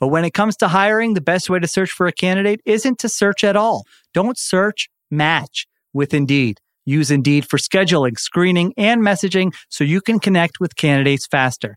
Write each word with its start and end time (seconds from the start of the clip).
But 0.00 0.08
when 0.08 0.24
it 0.24 0.32
comes 0.32 0.56
to 0.56 0.68
hiring, 0.68 1.14
the 1.14 1.20
best 1.20 1.50
way 1.50 1.58
to 1.58 1.68
search 1.68 1.90
for 1.90 2.06
a 2.06 2.12
candidate 2.12 2.60
isn't 2.64 2.98
to 3.00 3.08
search 3.08 3.44
at 3.44 3.54
all. 3.54 3.84
Don't 4.14 4.38
search, 4.38 4.88
match 5.10 5.66
with 5.92 6.14
Indeed. 6.14 6.58
Use 6.86 7.10
Indeed 7.10 7.48
for 7.48 7.58
scheduling, 7.58 8.18
screening, 8.18 8.72
and 8.76 9.02
messaging 9.02 9.54
so 9.68 9.84
you 9.84 10.00
can 10.00 10.18
connect 10.18 10.58
with 10.58 10.74
candidates 10.74 11.26
faster. 11.26 11.76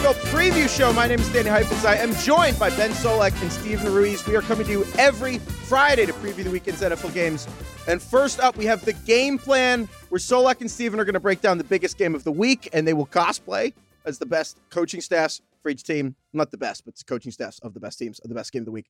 NFL 0.00 0.14
Preview 0.32 0.66
Show. 0.66 0.94
My 0.94 1.06
name 1.06 1.20
is 1.20 1.30
Danny 1.30 1.50
Heifetz. 1.50 1.84
I 1.84 1.96
am 1.96 2.14
joined 2.14 2.58
by 2.58 2.70
Ben 2.70 2.90
Solak 2.92 3.38
and 3.42 3.52
Steven 3.52 3.92
Ruiz. 3.92 4.26
We 4.26 4.34
are 4.34 4.40
coming 4.40 4.64
to 4.64 4.72
you 4.72 4.86
every 4.98 5.36
Friday 5.36 6.06
to 6.06 6.14
preview 6.14 6.42
the 6.42 6.50
weekend's 6.50 6.80
NFL 6.80 7.12
games. 7.12 7.46
And 7.86 8.00
first 8.00 8.40
up, 8.40 8.56
we 8.56 8.64
have 8.64 8.82
the 8.82 8.94
game 8.94 9.36
plan 9.36 9.90
where 10.08 10.18
Solak 10.18 10.62
and 10.62 10.70
Steven 10.70 10.98
are 11.00 11.04
going 11.04 11.12
to 11.12 11.20
break 11.20 11.42
down 11.42 11.58
the 11.58 11.64
biggest 11.64 11.98
game 11.98 12.14
of 12.14 12.24
the 12.24 12.32
week, 12.32 12.66
and 12.72 12.88
they 12.88 12.94
will 12.94 13.04
cosplay 13.08 13.74
as 14.06 14.18
the 14.18 14.24
best 14.24 14.58
coaching 14.70 15.02
staffs 15.02 15.42
for 15.62 15.68
each 15.68 15.82
team. 15.82 16.16
Not 16.32 16.50
the 16.50 16.56
best, 16.56 16.86
but 16.86 16.96
the 16.96 17.04
coaching 17.04 17.30
staffs 17.30 17.58
of 17.58 17.74
the 17.74 17.80
best 17.80 17.98
teams 17.98 18.20
of 18.20 18.30
the 18.30 18.34
best 18.34 18.52
game 18.52 18.62
of 18.62 18.66
the 18.66 18.72
week. 18.72 18.88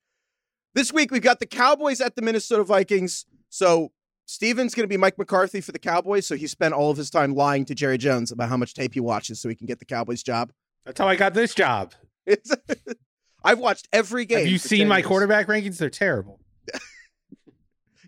This 0.76 0.92
week, 0.92 1.10
we've 1.10 1.22
got 1.22 1.40
the 1.40 1.46
Cowboys 1.46 2.00
at 2.00 2.14
the 2.14 2.22
Minnesota 2.22 2.62
Vikings. 2.62 3.26
So 3.48 3.90
Steven's 4.26 4.76
going 4.76 4.84
to 4.84 4.88
be 4.88 4.96
Mike 4.96 5.18
McCarthy 5.18 5.60
for 5.60 5.72
the 5.72 5.80
Cowboys, 5.80 6.24
so 6.24 6.36
he 6.36 6.46
spent 6.46 6.72
all 6.72 6.92
of 6.92 6.96
his 6.96 7.10
time 7.10 7.34
lying 7.34 7.64
to 7.64 7.74
Jerry 7.74 7.98
Jones 7.98 8.30
about 8.30 8.48
how 8.48 8.56
much 8.56 8.74
tape 8.74 8.94
he 8.94 9.00
watches 9.00 9.40
so 9.40 9.48
he 9.48 9.56
can 9.56 9.66
get 9.66 9.80
the 9.80 9.84
Cowboys 9.84 10.22
job. 10.22 10.52
That's 10.84 10.98
how 10.98 11.06
I 11.08 11.16
got 11.16 11.34
this 11.34 11.54
job. 11.54 11.92
It's, 12.26 12.50
I've 13.44 13.58
watched 13.58 13.88
every 13.92 14.24
game. 14.24 14.38
Have 14.38 14.46
you 14.48 14.58
for 14.58 14.68
seen 14.68 14.88
my 14.88 14.98
years. 14.98 15.06
quarterback 15.06 15.46
rankings? 15.46 15.78
They're 15.78 15.90
terrible. 15.90 16.40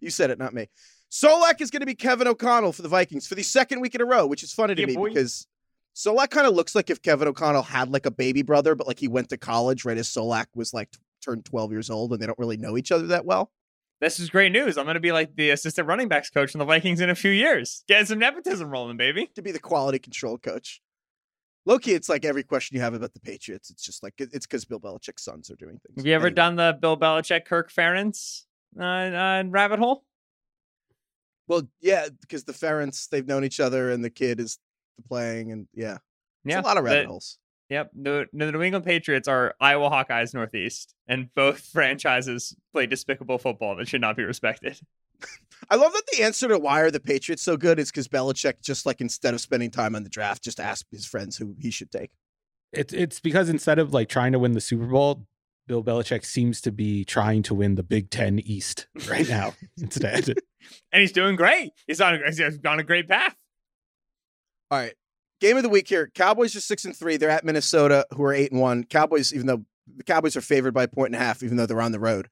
You 0.00 0.10
said 0.10 0.30
it, 0.30 0.38
not 0.38 0.52
me. 0.52 0.68
Solak 1.12 1.60
is 1.60 1.70
going 1.70 1.80
to 1.80 1.86
be 1.86 1.94
Kevin 1.94 2.26
O'Connell 2.26 2.72
for 2.72 2.82
the 2.82 2.88
Vikings 2.88 3.26
for 3.28 3.36
the 3.36 3.44
second 3.44 3.80
week 3.80 3.94
in 3.94 4.00
a 4.00 4.04
row, 4.04 4.26
which 4.26 4.42
is 4.42 4.52
funny 4.52 4.74
to 4.74 4.80
Yeah, 4.80 4.86
me 4.88 4.94
boy. 4.96 5.08
because 5.10 5.46
Solak 5.94 6.30
kind 6.30 6.46
of 6.46 6.54
looks 6.54 6.74
like 6.74 6.90
if 6.90 7.00
Kevin 7.02 7.28
O'Connell 7.28 7.62
had 7.62 7.90
like 7.92 8.04
a 8.06 8.10
baby 8.10 8.42
brother, 8.42 8.74
but 8.74 8.88
like 8.88 8.98
he 8.98 9.06
went 9.06 9.28
to 9.28 9.36
college 9.36 9.84
right 9.84 9.96
as 9.96 10.08
Solak 10.08 10.46
was 10.56 10.74
like 10.74 10.90
t- 10.90 10.98
turned 11.24 11.44
12 11.44 11.70
years 11.70 11.88
old 11.88 12.12
and 12.12 12.20
they 12.20 12.26
don't 12.26 12.38
really 12.38 12.56
know 12.56 12.76
each 12.76 12.90
other 12.90 13.06
that 13.08 13.24
well. 13.24 13.52
This 14.00 14.18
is 14.18 14.28
great 14.28 14.50
news. 14.50 14.76
I'm 14.76 14.86
going 14.86 14.94
to 14.94 15.00
be 15.00 15.12
like 15.12 15.36
the 15.36 15.50
assistant 15.50 15.86
running 15.86 16.08
backs 16.08 16.30
coach 16.30 16.52
in 16.52 16.58
the 16.58 16.64
Vikings 16.64 17.00
in 17.00 17.10
a 17.10 17.14
few 17.14 17.30
years. 17.30 17.84
Getting 17.86 18.06
some 18.06 18.18
nepotism 18.18 18.68
rolling, 18.70 18.96
baby. 18.96 19.30
To 19.36 19.42
be 19.42 19.52
the 19.52 19.60
quality 19.60 20.00
control 20.00 20.36
coach. 20.36 20.80
Loki, 21.64 21.92
it's 21.92 22.08
like 22.08 22.24
every 22.24 22.42
question 22.42 22.76
you 22.76 22.80
have 22.82 22.94
about 22.94 23.12
the 23.14 23.20
Patriots. 23.20 23.70
It's 23.70 23.84
just 23.84 24.02
like 24.02 24.14
it's 24.18 24.46
because 24.46 24.64
Bill 24.64 24.80
Belichick's 24.80 25.22
sons 25.24 25.50
are 25.50 25.56
doing 25.56 25.78
things. 25.86 25.96
Have 25.96 26.06
you 26.06 26.14
ever 26.14 26.26
Anyway. 26.26 26.34
done 26.34 26.56
the 26.56 26.76
Bill 26.80 26.96
Belichick, 26.96 27.44
Kirk 27.44 27.72
Ferentz 27.72 28.42
uh, 28.78 28.82
uh, 28.82 29.44
rabbit 29.46 29.78
hole? 29.78 30.04
Well, 31.48 31.68
yeah, 31.80 32.08
because 32.20 32.44
the 32.44 32.52
Ferentz 32.52 33.08
they've 33.08 33.26
known 33.26 33.44
each 33.44 33.60
other 33.60 33.90
and 33.90 34.04
the 34.04 34.10
kid 34.10 34.40
is 34.40 34.58
playing, 35.08 35.52
and 35.52 35.68
yeah, 35.74 35.98
it's 36.44 36.56
a 36.56 36.60
lot 36.60 36.78
of 36.78 36.84
rabbit 36.84 37.02
the- 37.02 37.08
holes. 37.08 37.38
Yep. 37.68 37.90
The, 37.94 38.26
the 38.34 38.52
New 38.52 38.60
England 38.60 38.84
Patriots 38.84 39.28
are 39.28 39.54
Iowa 39.58 39.88
Hawkeyes 39.88 40.34
Northeast, 40.34 40.94
and 41.08 41.32
both 41.34 41.60
franchises 41.72 42.54
play 42.74 42.86
despicable 42.86 43.38
football 43.38 43.76
that 43.76 43.88
should 43.88 44.02
not 44.02 44.14
be 44.16 44.24
respected. 44.24 44.78
I 45.70 45.76
love 45.76 45.92
that 45.92 46.02
the 46.12 46.22
answer 46.22 46.48
to 46.48 46.58
why 46.58 46.80
are 46.80 46.90
the 46.90 47.00
Patriots 47.00 47.42
so 47.42 47.56
good 47.56 47.78
is 47.78 47.90
because 47.90 48.08
Belichick 48.08 48.62
just 48.62 48.84
like 48.84 49.00
instead 49.00 49.34
of 49.34 49.40
spending 49.40 49.70
time 49.70 49.94
on 49.94 50.02
the 50.02 50.10
draft, 50.10 50.42
just 50.42 50.60
asked 50.60 50.86
his 50.90 51.06
friends 51.06 51.36
who 51.36 51.54
he 51.58 51.70
should 51.70 51.90
take. 51.90 52.10
It's 52.72 52.92
it's 52.92 53.20
because 53.20 53.48
instead 53.48 53.78
of 53.78 53.92
like 53.92 54.08
trying 54.08 54.32
to 54.32 54.38
win 54.38 54.52
the 54.52 54.60
Super 54.60 54.86
Bowl, 54.86 55.26
Bill 55.68 55.84
Belichick 55.84 56.24
seems 56.24 56.60
to 56.62 56.72
be 56.72 57.04
trying 57.04 57.42
to 57.44 57.54
win 57.54 57.76
the 57.76 57.82
Big 57.82 58.10
Ten 58.10 58.38
East 58.38 58.86
right 59.08 59.28
now 59.28 59.54
instead. 59.78 60.28
And 60.90 61.00
he's 61.00 61.12
doing 61.12 61.36
great. 61.36 61.72
He's 61.86 62.00
on 62.00 62.14
a, 62.14 62.18
he's 62.26 62.58
on 62.64 62.80
a 62.80 62.84
great 62.84 63.08
path. 63.08 63.36
All 64.70 64.78
right, 64.78 64.94
game 65.40 65.56
of 65.56 65.62
the 65.62 65.68
week 65.68 65.88
here. 65.88 66.10
Cowboys 66.14 66.56
are 66.56 66.60
six 66.60 66.84
and 66.84 66.96
three. 66.96 67.16
They're 67.16 67.30
at 67.30 67.44
Minnesota, 67.44 68.06
who 68.14 68.22
are 68.24 68.32
eight 68.32 68.52
and 68.52 68.60
one. 68.60 68.84
Cowboys, 68.84 69.32
even 69.34 69.46
though 69.46 69.64
the 69.96 70.04
Cowboys 70.04 70.36
are 70.36 70.40
favored 70.40 70.72
by 70.72 70.84
a 70.84 70.88
point 70.88 71.14
and 71.14 71.16
a 71.16 71.24
half, 71.24 71.42
even 71.42 71.56
though 71.56 71.66
they're 71.66 71.80
on 71.80 71.92
the 71.92 72.00
road. 72.00 72.28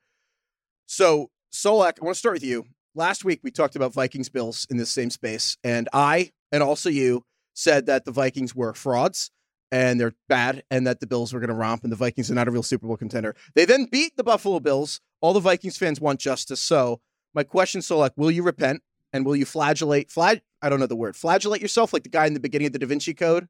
So 0.87 1.31
Solak, 1.53 1.99
I 2.01 2.05
want 2.05 2.15
to 2.15 2.19
start 2.19 2.35
with 2.35 2.45
you. 2.45 2.65
Last 2.95 3.25
week 3.25 3.41
we 3.43 3.51
talked 3.51 3.77
about 3.77 3.93
Vikings 3.93 4.29
Bills 4.29 4.67
in 4.71 4.77
this 4.77 4.91
same 4.91 5.11
space, 5.11 5.57
and 5.63 5.89
I 5.93 6.31
and 6.51 6.63
also 6.63 6.91
you 6.91 7.25
said 7.55 7.87
that 7.87 8.05
the 8.05 8.13
Vikings 8.13 8.55
were 8.55 8.75
frauds 8.75 9.31
and 9.71 10.01
they're 10.01 10.15
bad, 10.29 10.65
and 10.71 10.87
that 10.87 10.99
the 10.99 11.07
Bills 11.07 11.33
were 11.33 11.39
going 11.39 11.49
to 11.49 11.55
romp, 11.55 11.85
and 11.85 11.93
the 11.93 11.97
Vikings 11.97 12.31
are 12.31 12.35
not 12.35 12.49
a 12.49 12.51
real 12.51 12.63
Super 12.63 12.89
Bowl 12.89 12.97
contender. 12.97 13.37
They 13.55 13.65
then 13.65 13.85
beat 13.85 14.17
the 14.17 14.25
Buffalo 14.25 14.59
Bills. 14.59 15.01
All 15.21 15.33
the 15.33 15.41
Vikings 15.41 15.77
fans 15.77 16.01
want 16.01 16.19
justice. 16.19 16.61
So 16.61 17.01
my 17.35 17.45
question, 17.45 17.81
Solak, 17.81 18.11
will 18.17 18.31
you 18.31 18.43
repent 18.43 18.83
and 19.13 19.25
will 19.25 19.37
you 19.37 19.45
flagellate? 19.45 20.11
Flag? 20.11 20.43
I 20.61 20.69
don't 20.69 20.81
know 20.81 20.87
the 20.87 20.97
word. 20.97 21.15
Flagellate 21.15 21.63
yourself 21.63 21.93
like 21.93 22.03
the 22.03 22.09
guy 22.09 22.27
in 22.27 22.35
the 22.35 22.41
beginning 22.41 22.67
of 22.67 22.73
the 22.73 22.81
Da 22.81 22.87
Vinci 22.87 23.15
Code. 23.15 23.49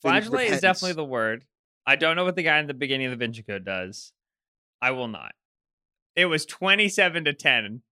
Flagellate 0.00 0.50
is 0.50 0.60
definitely 0.60 0.94
the 0.94 1.04
word. 1.04 1.44
I 1.86 1.94
don't 1.96 2.16
know 2.16 2.24
what 2.24 2.36
the 2.36 2.42
guy 2.42 2.58
in 2.58 2.66
the 2.66 2.74
beginning 2.74 3.06
of 3.06 3.12
the 3.12 3.16
Da 3.16 3.26
Vinci 3.26 3.42
Code 3.44 3.64
does. 3.64 4.12
I 4.80 4.90
will 4.90 5.08
not. 5.08 5.32
It 6.16 6.26
was 6.26 6.44
27 6.46 7.24
to 7.24 7.32
10 7.32 7.82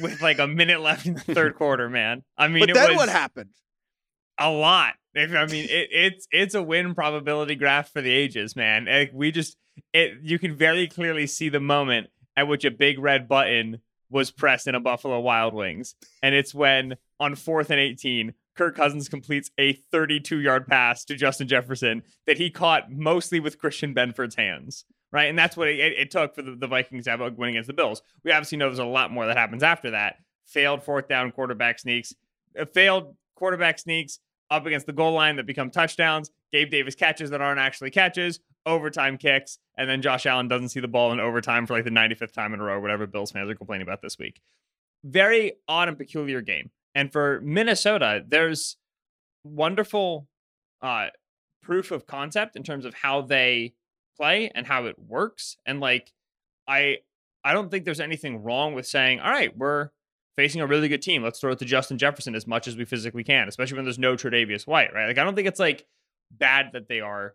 with 0.00 0.20
like 0.22 0.38
a 0.38 0.46
minute 0.46 0.80
left 0.80 1.06
in 1.06 1.14
the 1.14 1.20
third 1.34 1.54
quarter, 1.56 1.88
man. 1.88 2.22
I 2.36 2.48
mean, 2.48 2.66
But 2.66 2.74
then 2.74 2.96
what 2.96 3.08
happened? 3.08 3.50
a 4.38 4.50
lot. 4.50 4.94
If, 5.14 5.32
I 5.32 5.46
mean, 5.46 5.64
it, 5.64 5.88
it's 5.90 6.28
it's 6.30 6.54
a 6.54 6.62
win 6.62 6.94
probability 6.94 7.54
graph 7.54 7.90
for 7.90 8.02
the 8.02 8.10
ages, 8.10 8.54
man. 8.54 8.84
Like, 8.84 9.10
we 9.14 9.30
just 9.32 9.56
it 9.92 10.18
you 10.22 10.38
can 10.38 10.54
very 10.54 10.88
clearly 10.88 11.26
see 11.26 11.48
the 11.48 11.60
moment 11.60 12.08
at 12.36 12.48
which 12.48 12.64
a 12.64 12.70
big 12.70 12.98
red 12.98 13.28
button 13.28 13.80
was 14.10 14.30
pressed 14.30 14.66
in 14.66 14.74
a 14.74 14.80
Buffalo 14.80 15.18
Wild 15.20 15.54
Wings, 15.54 15.94
and 16.22 16.34
it's 16.34 16.54
when 16.54 16.96
on 17.18 17.34
fourth 17.34 17.70
and 17.70 17.80
18, 17.80 18.34
Kirk 18.56 18.76
Cousins 18.76 19.08
completes 19.08 19.50
a 19.58 19.72
32 19.72 20.38
yard 20.40 20.66
pass 20.66 21.04
to 21.06 21.16
Justin 21.16 21.48
Jefferson 21.48 22.02
that 22.26 22.36
he 22.38 22.50
caught 22.50 22.90
mostly 22.90 23.40
with 23.40 23.58
Christian 23.58 23.94
Benford's 23.94 24.34
hands. 24.36 24.84
Right. 25.12 25.30
And 25.30 25.38
that's 25.38 25.56
what 25.56 25.68
it, 25.68 25.78
it 25.78 26.10
took 26.10 26.34
for 26.34 26.42
the, 26.42 26.56
the 26.56 26.66
Vikings 26.66 27.04
to 27.04 27.10
have 27.10 27.20
a 27.20 27.30
win 27.30 27.50
against 27.50 27.68
the 27.68 27.72
Bills. 27.72 28.02
We 28.24 28.32
obviously 28.32 28.58
know 28.58 28.66
there's 28.66 28.78
a 28.78 28.84
lot 28.84 29.12
more 29.12 29.26
that 29.26 29.36
happens 29.36 29.62
after 29.62 29.92
that. 29.92 30.16
Failed 30.44 30.82
fourth 30.82 31.08
down 31.08 31.30
quarterback 31.32 31.78
sneaks, 31.78 32.14
uh, 32.58 32.64
failed 32.66 33.14
quarterback 33.36 33.78
sneaks 33.78 34.18
up 34.50 34.66
against 34.66 34.86
the 34.86 34.92
goal 34.92 35.12
line 35.12 35.36
that 35.36 35.46
become 35.46 35.70
touchdowns. 35.70 36.30
Gabe 36.52 36.70
Davis 36.70 36.94
catches 36.94 37.30
that 37.30 37.40
aren't 37.40 37.60
actually 37.60 37.90
catches, 37.90 38.40
overtime 38.64 39.18
kicks, 39.18 39.58
and 39.76 39.88
then 39.88 40.02
Josh 40.02 40.26
Allen 40.26 40.48
doesn't 40.48 40.68
see 40.70 40.80
the 40.80 40.88
ball 40.88 41.12
in 41.12 41.20
overtime 41.20 41.66
for 41.66 41.74
like 41.74 41.84
the 41.84 41.90
95th 41.90 42.32
time 42.32 42.54
in 42.54 42.60
a 42.60 42.62
row, 42.62 42.80
whatever 42.80 43.06
Bills 43.06 43.32
fans 43.32 43.50
are 43.50 43.54
complaining 43.54 43.86
about 43.86 44.02
this 44.02 44.18
week. 44.18 44.40
Very 45.04 45.54
odd 45.68 45.88
and 45.88 45.98
peculiar 45.98 46.40
game. 46.40 46.70
And 46.94 47.12
for 47.12 47.40
Minnesota, 47.42 48.24
there's 48.26 48.76
wonderful 49.44 50.28
uh, 50.80 51.08
proof 51.62 51.90
of 51.90 52.06
concept 52.06 52.56
in 52.56 52.62
terms 52.62 52.84
of 52.84 52.94
how 52.94 53.22
they 53.22 53.74
play 54.16 54.50
and 54.54 54.66
how 54.66 54.86
it 54.86 54.96
works. 54.98 55.56
And 55.66 55.80
like, 55.80 56.12
I 56.68 56.98
I 57.44 57.52
don't 57.52 57.70
think 57.70 57.84
there's 57.84 58.00
anything 58.00 58.42
wrong 58.42 58.74
with 58.74 58.86
saying, 58.86 59.20
all 59.20 59.30
right, 59.30 59.56
we're 59.56 59.90
facing 60.36 60.60
a 60.60 60.66
really 60.66 60.88
good 60.88 61.02
team. 61.02 61.22
Let's 61.22 61.40
throw 61.40 61.52
it 61.52 61.58
to 61.60 61.64
Justin 61.64 61.98
Jefferson 61.98 62.34
as 62.34 62.46
much 62.46 62.68
as 62.68 62.76
we 62.76 62.84
physically 62.84 63.24
can, 63.24 63.48
especially 63.48 63.76
when 63.76 63.84
there's 63.84 63.98
no 63.98 64.14
Tre'Davious 64.14 64.66
White, 64.66 64.92
right? 64.92 65.06
Like, 65.06 65.18
I 65.18 65.24
don't 65.24 65.34
think 65.34 65.48
it's 65.48 65.60
like 65.60 65.86
bad 66.30 66.70
that 66.72 66.88
they 66.88 67.00
are 67.00 67.34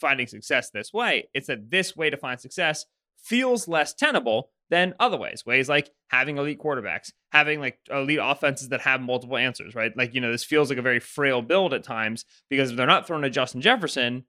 finding 0.00 0.26
success 0.26 0.70
this 0.70 0.92
way. 0.92 1.28
It's 1.34 1.46
that 1.46 1.70
this 1.70 1.96
way 1.96 2.10
to 2.10 2.16
find 2.16 2.40
success 2.40 2.84
feels 3.16 3.68
less 3.68 3.94
tenable 3.94 4.50
than 4.70 4.94
other 4.98 5.16
ways. 5.16 5.46
Ways 5.46 5.68
like 5.68 5.90
having 6.08 6.36
elite 6.36 6.58
quarterbacks, 6.58 7.12
having 7.32 7.60
like 7.60 7.78
elite 7.90 8.18
offenses 8.20 8.68
that 8.70 8.80
have 8.82 9.00
multiple 9.00 9.36
answers, 9.36 9.74
right? 9.74 9.96
Like, 9.96 10.14
you 10.14 10.20
know, 10.20 10.32
this 10.32 10.44
feels 10.44 10.68
like 10.68 10.78
a 10.78 10.82
very 10.82 11.00
frail 11.00 11.42
build 11.42 11.72
at 11.72 11.84
times 11.84 12.24
because 12.50 12.70
if 12.70 12.76
they're 12.76 12.86
not 12.86 13.06
throwing 13.06 13.22
to 13.22 13.30
Justin 13.30 13.60
Jefferson, 13.60 14.24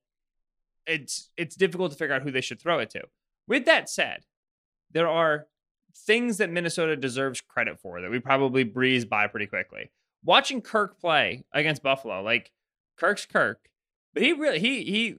it's 0.87 1.29
it's 1.37 1.55
difficult 1.55 1.91
to 1.91 1.97
figure 1.97 2.15
out 2.15 2.21
who 2.21 2.31
they 2.31 2.41
should 2.41 2.61
throw 2.61 2.79
it 2.79 2.89
to. 2.91 3.03
With 3.47 3.65
that 3.65 3.89
said, 3.89 4.25
there 4.91 5.07
are 5.07 5.47
things 5.95 6.37
that 6.37 6.51
Minnesota 6.51 6.95
deserves 6.95 7.41
credit 7.41 7.79
for 7.79 8.01
that 8.01 8.11
we 8.11 8.19
probably 8.19 8.63
breeze 8.63 9.05
by 9.05 9.27
pretty 9.27 9.45
quickly. 9.45 9.91
Watching 10.23 10.61
Kirk 10.61 10.99
play 10.99 11.45
against 11.53 11.83
Buffalo, 11.83 12.21
like 12.21 12.51
Kirk's 12.97 13.25
Kirk, 13.25 13.69
but 14.13 14.23
he 14.23 14.33
really 14.33 14.59
he 14.59 14.83
he 14.83 15.17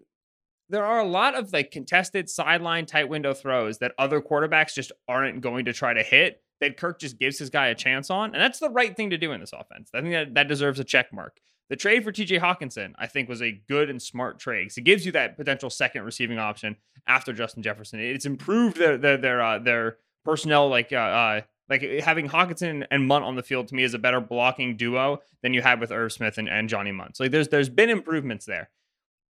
there 0.68 0.84
are 0.84 1.00
a 1.00 1.06
lot 1.06 1.34
of 1.34 1.52
like 1.52 1.70
contested 1.70 2.28
sideline 2.28 2.86
tight 2.86 3.08
window 3.08 3.32
throws 3.32 3.78
that 3.78 3.92
other 3.98 4.20
quarterbacks 4.20 4.74
just 4.74 4.92
aren't 5.08 5.40
going 5.40 5.64
to 5.66 5.72
try 5.72 5.94
to 5.94 6.02
hit 6.02 6.42
that 6.60 6.76
Kirk 6.76 6.98
just 6.98 7.18
gives 7.18 7.38
his 7.38 7.50
guy 7.50 7.68
a 7.68 7.74
chance 7.74 8.10
on. 8.10 8.34
And 8.34 8.42
that's 8.42 8.58
the 8.58 8.70
right 8.70 8.96
thing 8.96 9.10
to 9.10 9.18
do 9.18 9.32
in 9.32 9.40
this 9.40 9.52
offense. 9.52 9.90
I 9.94 10.00
think 10.00 10.12
that, 10.12 10.34
that 10.34 10.48
deserves 10.48 10.80
a 10.80 10.84
check 10.84 11.12
mark. 11.12 11.40
The 11.68 11.76
trade 11.76 12.04
for 12.04 12.12
TJ 12.12 12.40
Hockenson, 12.40 12.92
I 12.96 13.06
think, 13.06 13.28
was 13.28 13.42
a 13.42 13.50
good 13.50 13.90
and 13.90 14.00
smart 14.00 14.38
trade 14.38 14.64
because 14.64 14.78
it 14.78 14.82
gives 14.82 15.04
you 15.04 15.12
that 15.12 15.36
potential 15.36 15.68
second 15.68 16.04
receiving 16.04 16.38
option 16.38 16.76
after 17.06 17.32
Justin 17.32 17.62
Jefferson. 17.62 17.98
It's 17.98 18.26
improved 18.26 18.76
their 18.76 18.96
their 18.96 19.16
their 19.16 19.42
uh, 19.42 19.58
their 19.58 19.98
personnel, 20.24 20.68
like 20.68 20.92
uh, 20.92 20.96
uh, 20.96 21.40
like 21.68 21.82
having 21.82 22.26
Hawkinson 22.26 22.84
and 22.90 23.06
Mundt 23.06 23.24
on 23.24 23.34
the 23.34 23.42
field 23.42 23.68
to 23.68 23.74
me 23.74 23.82
is 23.82 23.94
a 23.94 23.98
better 23.98 24.20
blocking 24.20 24.76
duo 24.76 25.20
than 25.42 25.54
you 25.54 25.62
had 25.62 25.80
with 25.80 25.90
Irv 25.90 26.12
Smith 26.12 26.38
and, 26.38 26.48
and 26.48 26.68
Johnny 26.68 26.92
Mundt. 26.92 27.16
So 27.16 27.24
like 27.24 27.32
there's 27.32 27.48
there's 27.48 27.68
been 27.68 27.90
improvements 27.90 28.46
there. 28.46 28.70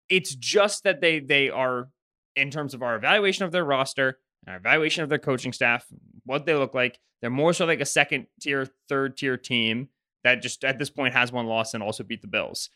It's 0.08 0.36
just 0.36 0.84
that 0.84 1.02
they 1.02 1.20
they 1.20 1.50
are 1.50 1.90
in 2.36 2.52
terms 2.52 2.76
of 2.76 2.84
our 2.84 2.96
evaluation 2.96 3.46
of 3.46 3.52
their 3.52 3.66
roster, 3.66 4.20
our 4.48 4.58
evaluation 4.58 5.04
of 5.04 5.10
their 5.10 5.20
coaching 5.20 5.54
staff, 5.54 5.88
what 6.26 6.46
they 6.46 6.54
look 6.54 6.76
like. 6.76 7.00
They're 7.22 7.32
more 7.32 7.54
so 7.54 7.66
like 7.66 7.82
a 7.82 7.86
second 7.86 8.28
tier, 8.40 8.68
third 8.88 9.18
tier 9.18 9.36
team 9.36 9.90
that 10.24 10.42
just 10.42 10.64
at 10.64 10.80
this 10.80 10.90
point 10.90 11.14
has 11.14 11.32
one 11.32 11.48
loss 11.48 11.74
and 11.74 11.84
also 11.84 12.04
beat 12.04 12.22
the 12.22 12.28
Bills. 12.28 12.70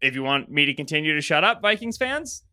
If 0.00 0.14
you 0.14 0.22
want 0.22 0.50
me 0.50 0.66
to 0.66 0.74
continue 0.74 1.14
to 1.14 1.20
shut 1.20 1.44
up, 1.44 1.60
Vikings 1.60 1.96
fans, 1.96 2.44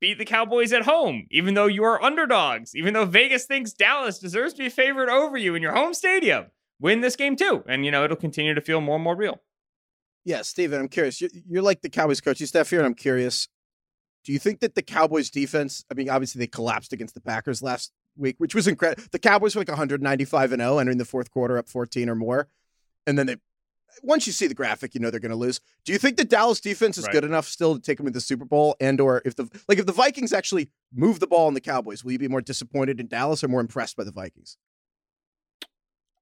beat 0.00 0.18
the 0.18 0.24
Cowboys 0.24 0.72
at 0.72 0.82
home, 0.82 1.26
even 1.30 1.54
though 1.54 1.66
you 1.66 1.84
are 1.84 2.02
underdogs, 2.02 2.74
even 2.74 2.92
though 2.92 3.04
Vegas 3.04 3.46
thinks 3.46 3.72
Dallas 3.72 4.18
deserves 4.18 4.52
to 4.54 4.64
be 4.64 4.68
favored 4.68 5.08
over 5.08 5.36
you 5.36 5.54
in 5.54 5.62
your 5.62 5.72
home 5.72 5.94
stadium. 5.94 6.46
Win 6.80 7.00
this 7.00 7.14
game 7.14 7.36
too. 7.36 7.62
And, 7.68 7.84
you 7.84 7.92
know, 7.92 8.04
it'll 8.04 8.16
continue 8.16 8.54
to 8.54 8.60
feel 8.60 8.80
more 8.80 8.96
and 8.96 9.04
more 9.04 9.16
real. 9.16 9.40
Yeah, 10.24 10.42
Steven, 10.42 10.80
I'm 10.80 10.88
curious. 10.88 11.20
You're, 11.20 11.62
like 11.62 11.82
the 11.82 11.88
Cowboys 11.88 12.20
coaching 12.20 12.46
staff 12.46 12.70
here, 12.70 12.80
and 12.80 12.86
I'm 12.86 12.94
curious. 12.94 13.48
Do 14.24 14.32
you 14.32 14.38
think 14.38 14.60
that 14.60 14.74
the 14.74 14.82
Cowboys 14.82 15.30
defense, 15.30 15.84
I 15.90 15.94
mean, 15.94 16.08
obviously 16.08 16.38
they 16.38 16.46
collapsed 16.46 16.92
against 16.92 17.14
the 17.14 17.20
Packers 17.20 17.62
last 17.62 17.92
week, 18.16 18.36
which 18.38 18.54
was 18.54 18.68
incredible. 18.68 19.02
The 19.10 19.18
Cowboys 19.18 19.54
were 19.54 19.60
like 19.60 19.68
195 19.68 20.52
and 20.52 20.60
0, 20.60 20.78
entering 20.78 20.98
the 20.98 21.04
fourth 21.04 21.30
quarter 21.30 21.58
up 21.58 21.68
14 21.68 22.08
or 22.08 22.14
more. 22.14 22.48
And 23.06 23.18
then 23.18 23.26
they 23.26 23.36
once 24.02 24.26
you 24.26 24.32
see 24.32 24.46
the 24.46 24.54
graphic, 24.54 24.94
you 24.94 25.00
know 25.00 25.10
they're 25.10 25.20
going 25.20 25.30
to 25.30 25.36
lose. 25.36 25.60
Do 25.84 25.92
you 25.92 25.98
think 25.98 26.16
the 26.16 26.24
Dallas 26.24 26.60
defense 26.60 26.98
is 26.98 27.04
right. 27.04 27.12
good 27.12 27.24
enough 27.24 27.46
still 27.46 27.74
to 27.74 27.80
take 27.80 27.98
them 27.98 28.06
to 28.06 28.12
the 28.12 28.20
Super 28.20 28.44
Bowl? 28.44 28.76
And 28.80 29.00
or 29.00 29.22
if 29.24 29.36
the 29.36 29.48
like 29.68 29.78
if 29.78 29.86
the 29.86 29.92
Vikings 29.92 30.32
actually 30.32 30.70
move 30.94 31.20
the 31.20 31.26
ball 31.26 31.46
on 31.46 31.54
the 31.54 31.60
Cowboys, 31.60 32.04
will 32.04 32.12
you 32.12 32.18
be 32.18 32.28
more 32.28 32.40
disappointed 32.40 33.00
in 33.00 33.08
Dallas 33.08 33.42
or 33.42 33.48
more 33.48 33.60
impressed 33.60 33.96
by 33.96 34.04
the 34.04 34.12
Vikings? 34.12 34.56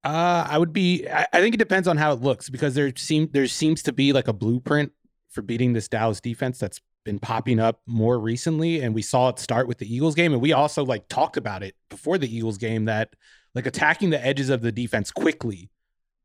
Uh, 0.03 0.47
I 0.49 0.59
would 0.59 0.73
be. 0.73 1.07
I, 1.09 1.27
I 1.33 1.41
think 1.41 1.55
it 1.55 1.59
depends 1.59 1.87
on 1.87 1.97
how 1.97 2.13
it 2.13 2.21
looks 2.21 2.49
because 2.49 2.75
there 2.75 2.93
seem 2.97 3.29
there 3.33 3.47
seems 3.47 3.83
to 3.85 3.93
be 3.93 4.13
like 4.13 4.29
a 4.29 4.33
blueprint 4.33 4.93
for 5.29 5.43
beating 5.43 5.73
this 5.73 5.89
Dallas 5.89 6.21
defense 6.21 6.59
that's 6.59 6.81
been 7.05 7.19
popping 7.19 7.59
up 7.59 7.81
more 7.87 8.19
recently, 8.19 8.81
and 8.81 8.95
we 8.95 9.03
saw 9.03 9.29
it 9.29 9.39
start 9.39 9.69
with 9.69 9.79
the 9.79 9.95
Eagles 9.95 10.15
game, 10.15 10.33
and 10.33 10.41
we 10.41 10.53
also 10.53 10.85
like 10.85 11.09
talked 11.09 11.37
about 11.37 11.63
it 11.63 11.75
before 11.89 12.19
the 12.19 12.35
Eagles 12.35 12.59
game 12.59 12.87
that 12.87 13.15
like 13.55 13.67
attacking 13.67 14.11
the 14.11 14.25
edges 14.25 14.49
of 14.49 14.63
the 14.63 14.73
defense 14.73 15.11
quickly 15.11 15.71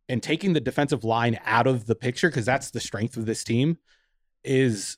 and 0.07 0.22
taking 0.22 0.54
the 0.54 0.62
defensive 0.62 1.04
line 1.04 1.40
out 1.46 1.68
of 1.68 1.86
the 1.86 1.96
picture 1.96 2.30
because 2.30 2.46
that's 2.46 2.72
the 2.72 2.80
strength 2.80 3.18
of 3.18 3.25
this 3.25 3.44
team 3.44 3.78
is 4.44 4.98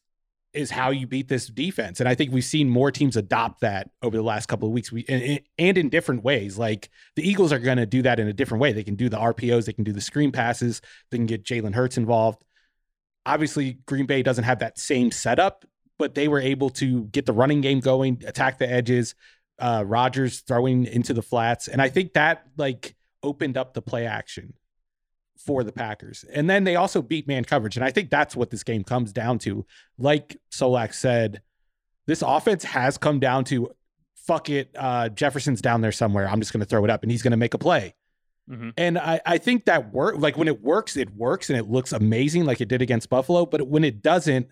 is 0.54 0.72
how 0.72 0.90
you 0.90 1.06
beat 1.06 1.28
this 1.28 1.48
defense. 1.48 2.00
And 2.00 2.10
I 2.10 2.16
think 2.16 2.32
we've 2.32 2.44
seen 2.44 2.70
more 2.70 2.90
teams 2.90 3.16
adopt 3.16 3.62
that 3.62 3.92
over 4.02 4.18
the 4.18 4.24
last 4.24 4.48
couple 4.48 4.68
of 4.68 4.74
weeks. 4.74 4.92
We 4.92 5.06
and, 5.08 5.40
and 5.60 5.78
in 5.78 5.90
different 5.90 6.24
ways. 6.24 6.58
Like 6.58 6.90
the 7.16 7.28
Eagles 7.28 7.54
are 7.54 7.60
going 7.60 7.78
to 7.78 7.86
do 7.86 8.02
that 8.02 8.20
in 8.20 8.28
a 8.28 8.34
different 8.34 8.62
way. 8.62 8.74
They 8.74 8.84
can 8.84 8.96
do 8.96 9.10
the 9.10 9.18
RPOs, 9.18 9.66
they 9.66 9.74
can 9.74 9.84
do 9.84 9.94
the 9.94 10.02
screen 10.02 10.32
passes, 10.32 10.82
they 11.12 11.18
can 11.18 11.28
get 11.28 11.44
Jalen 11.44 11.76
Hurts 11.76 11.98
involved. 11.98 12.44
Obviously, 13.26 13.74
Green 13.86 14.06
Bay 14.06 14.24
doesn't 14.24 14.46
have 14.46 14.60
that 14.60 14.80
same 14.80 15.12
setup, 15.12 15.66
but 16.00 16.16
they 16.16 16.28
were 16.28 16.40
able 16.40 16.70
to 16.72 17.06
get 17.06 17.26
the 17.26 17.34
running 17.34 17.62
game 17.62 17.82
going, 17.82 18.24
attack 18.26 18.58
the 18.58 18.70
edges. 18.70 19.16
Uh, 19.60 19.84
Rodgers 19.86 20.42
throwing 20.42 20.86
into 20.86 21.14
the 21.14 21.24
flats, 21.24 21.68
and 21.68 21.82
I 21.82 21.90
think 21.90 22.14
that 22.14 22.46
like 22.58 22.96
opened 23.24 23.58
up 23.58 23.74
the 23.74 23.82
play 23.82 24.06
action 24.06 24.54
for 25.38 25.64
the 25.64 25.72
Packers. 25.72 26.26
And 26.32 26.50
then 26.50 26.64
they 26.64 26.76
also 26.76 27.02
beat 27.02 27.28
man 27.28 27.46
coverage. 27.46 27.78
And 27.78 27.86
I 27.86 27.92
think 27.92 28.10
that's 28.10 28.36
what 28.36 28.50
this 28.50 28.64
game 28.64 28.84
comes 28.84 29.14
down 29.14 29.40
to. 29.40 29.66
Like 29.98 30.38
Solak 30.52 30.94
said, 30.94 31.42
this 32.06 32.22
offense 32.22 32.64
has 32.64 32.98
come 32.98 33.20
down 33.20 33.44
to 33.46 33.72
fuck 34.16 34.50
it. 34.50 34.70
Uh, 34.76 35.10
Jefferson's 35.10 35.62
down 35.62 35.82
there 35.82 35.92
somewhere. 35.92 36.28
I'm 36.28 36.40
just 36.40 36.54
going 36.54 36.62
to 36.62 36.66
throw 36.66 36.84
it 36.84 36.90
up 36.90 37.04
and 37.04 37.12
he's 37.12 37.22
going 37.22 37.32
to 37.32 37.38
make 37.38 37.54
a 37.54 37.58
play. 37.58 37.96
Mm-hmm. 38.50 38.70
And 38.78 38.98
I, 38.98 39.20
I 39.26 39.38
think 39.38 39.66
that 39.66 39.92
work 39.92 40.16
like 40.18 40.38
when 40.38 40.48
it 40.48 40.62
works, 40.62 40.96
it 40.96 41.14
works 41.14 41.50
and 41.50 41.60
it 41.60 41.70
looks 41.70 41.92
amazing 41.92 42.46
like 42.46 42.62
it 42.62 42.70
did 42.70 42.82
against 42.82 43.10
Buffalo. 43.10 43.46
But 43.46 43.68
when 43.68 43.84
it 43.84 44.02
doesn't, 44.02 44.48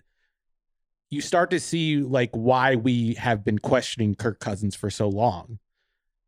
you 1.08 1.20
start 1.20 1.50
to 1.50 1.60
see 1.60 1.98
like 1.98 2.30
why 2.32 2.74
we 2.76 3.14
have 3.14 3.44
been 3.44 3.58
questioning 3.58 4.14
Kirk 4.14 4.40
Cousins 4.40 4.74
for 4.76 4.90
so 4.90 5.08
long 5.08 5.58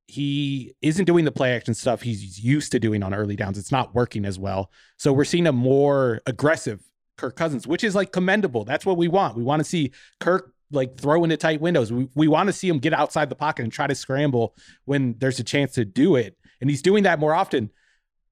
he 0.08 0.74
isn't 0.80 1.04
doing 1.04 1.26
the 1.26 1.30
play 1.30 1.54
action 1.54 1.74
stuff 1.74 2.00
he's 2.00 2.42
used 2.42 2.72
to 2.72 2.80
doing 2.80 3.02
on 3.02 3.12
early 3.12 3.36
downs. 3.36 3.58
It's 3.58 3.70
not 3.70 3.94
working 3.94 4.24
as 4.24 4.38
well. 4.38 4.72
So 4.96 5.12
we're 5.12 5.24
seeing 5.24 5.46
a 5.46 5.52
more 5.52 6.22
aggressive 6.26 6.82
Kirk 7.18 7.36
Cousins, 7.36 7.66
which 7.66 7.84
is 7.84 7.94
like 7.94 8.10
commendable. 8.10 8.64
That's 8.64 8.86
what 8.86 8.96
we 8.96 9.06
want. 9.06 9.36
We 9.36 9.42
want 9.42 9.60
to 9.60 9.64
see 9.64 9.92
Kirk 10.18 10.54
like 10.70 10.96
throw 10.96 11.24
into 11.24 11.36
tight 11.36 11.60
windows. 11.60 11.92
We, 11.92 12.08
we 12.14 12.26
want 12.26 12.46
to 12.46 12.54
see 12.54 12.68
him 12.68 12.78
get 12.78 12.94
outside 12.94 13.28
the 13.28 13.34
pocket 13.34 13.64
and 13.64 13.72
try 13.72 13.86
to 13.86 13.94
scramble 13.94 14.54
when 14.86 15.14
there's 15.18 15.40
a 15.40 15.44
chance 15.44 15.72
to 15.72 15.84
do 15.84 16.16
it. 16.16 16.38
And 16.62 16.70
he's 16.70 16.82
doing 16.82 17.04
that 17.04 17.18
more 17.18 17.34
often. 17.34 17.70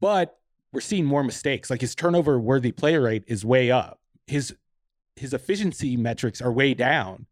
But 0.00 0.38
we're 0.72 0.80
seeing 0.80 1.04
more 1.04 1.24
mistakes. 1.24 1.68
Like 1.68 1.82
his 1.82 1.94
turnover 1.94 2.40
worthy 2.40 2.72
play 2.72 2.96
rate 2.96 3.24
is 3.26 3.44
way 3.44 3.70
up. 3.70 4.00
His 4.26 4.54
his 5.16 5.34
efficiency 5.34 5.96
metrics 5.96 6.40
are 6.40 6.52
way 6.52 6.72
down. 6.72 7.26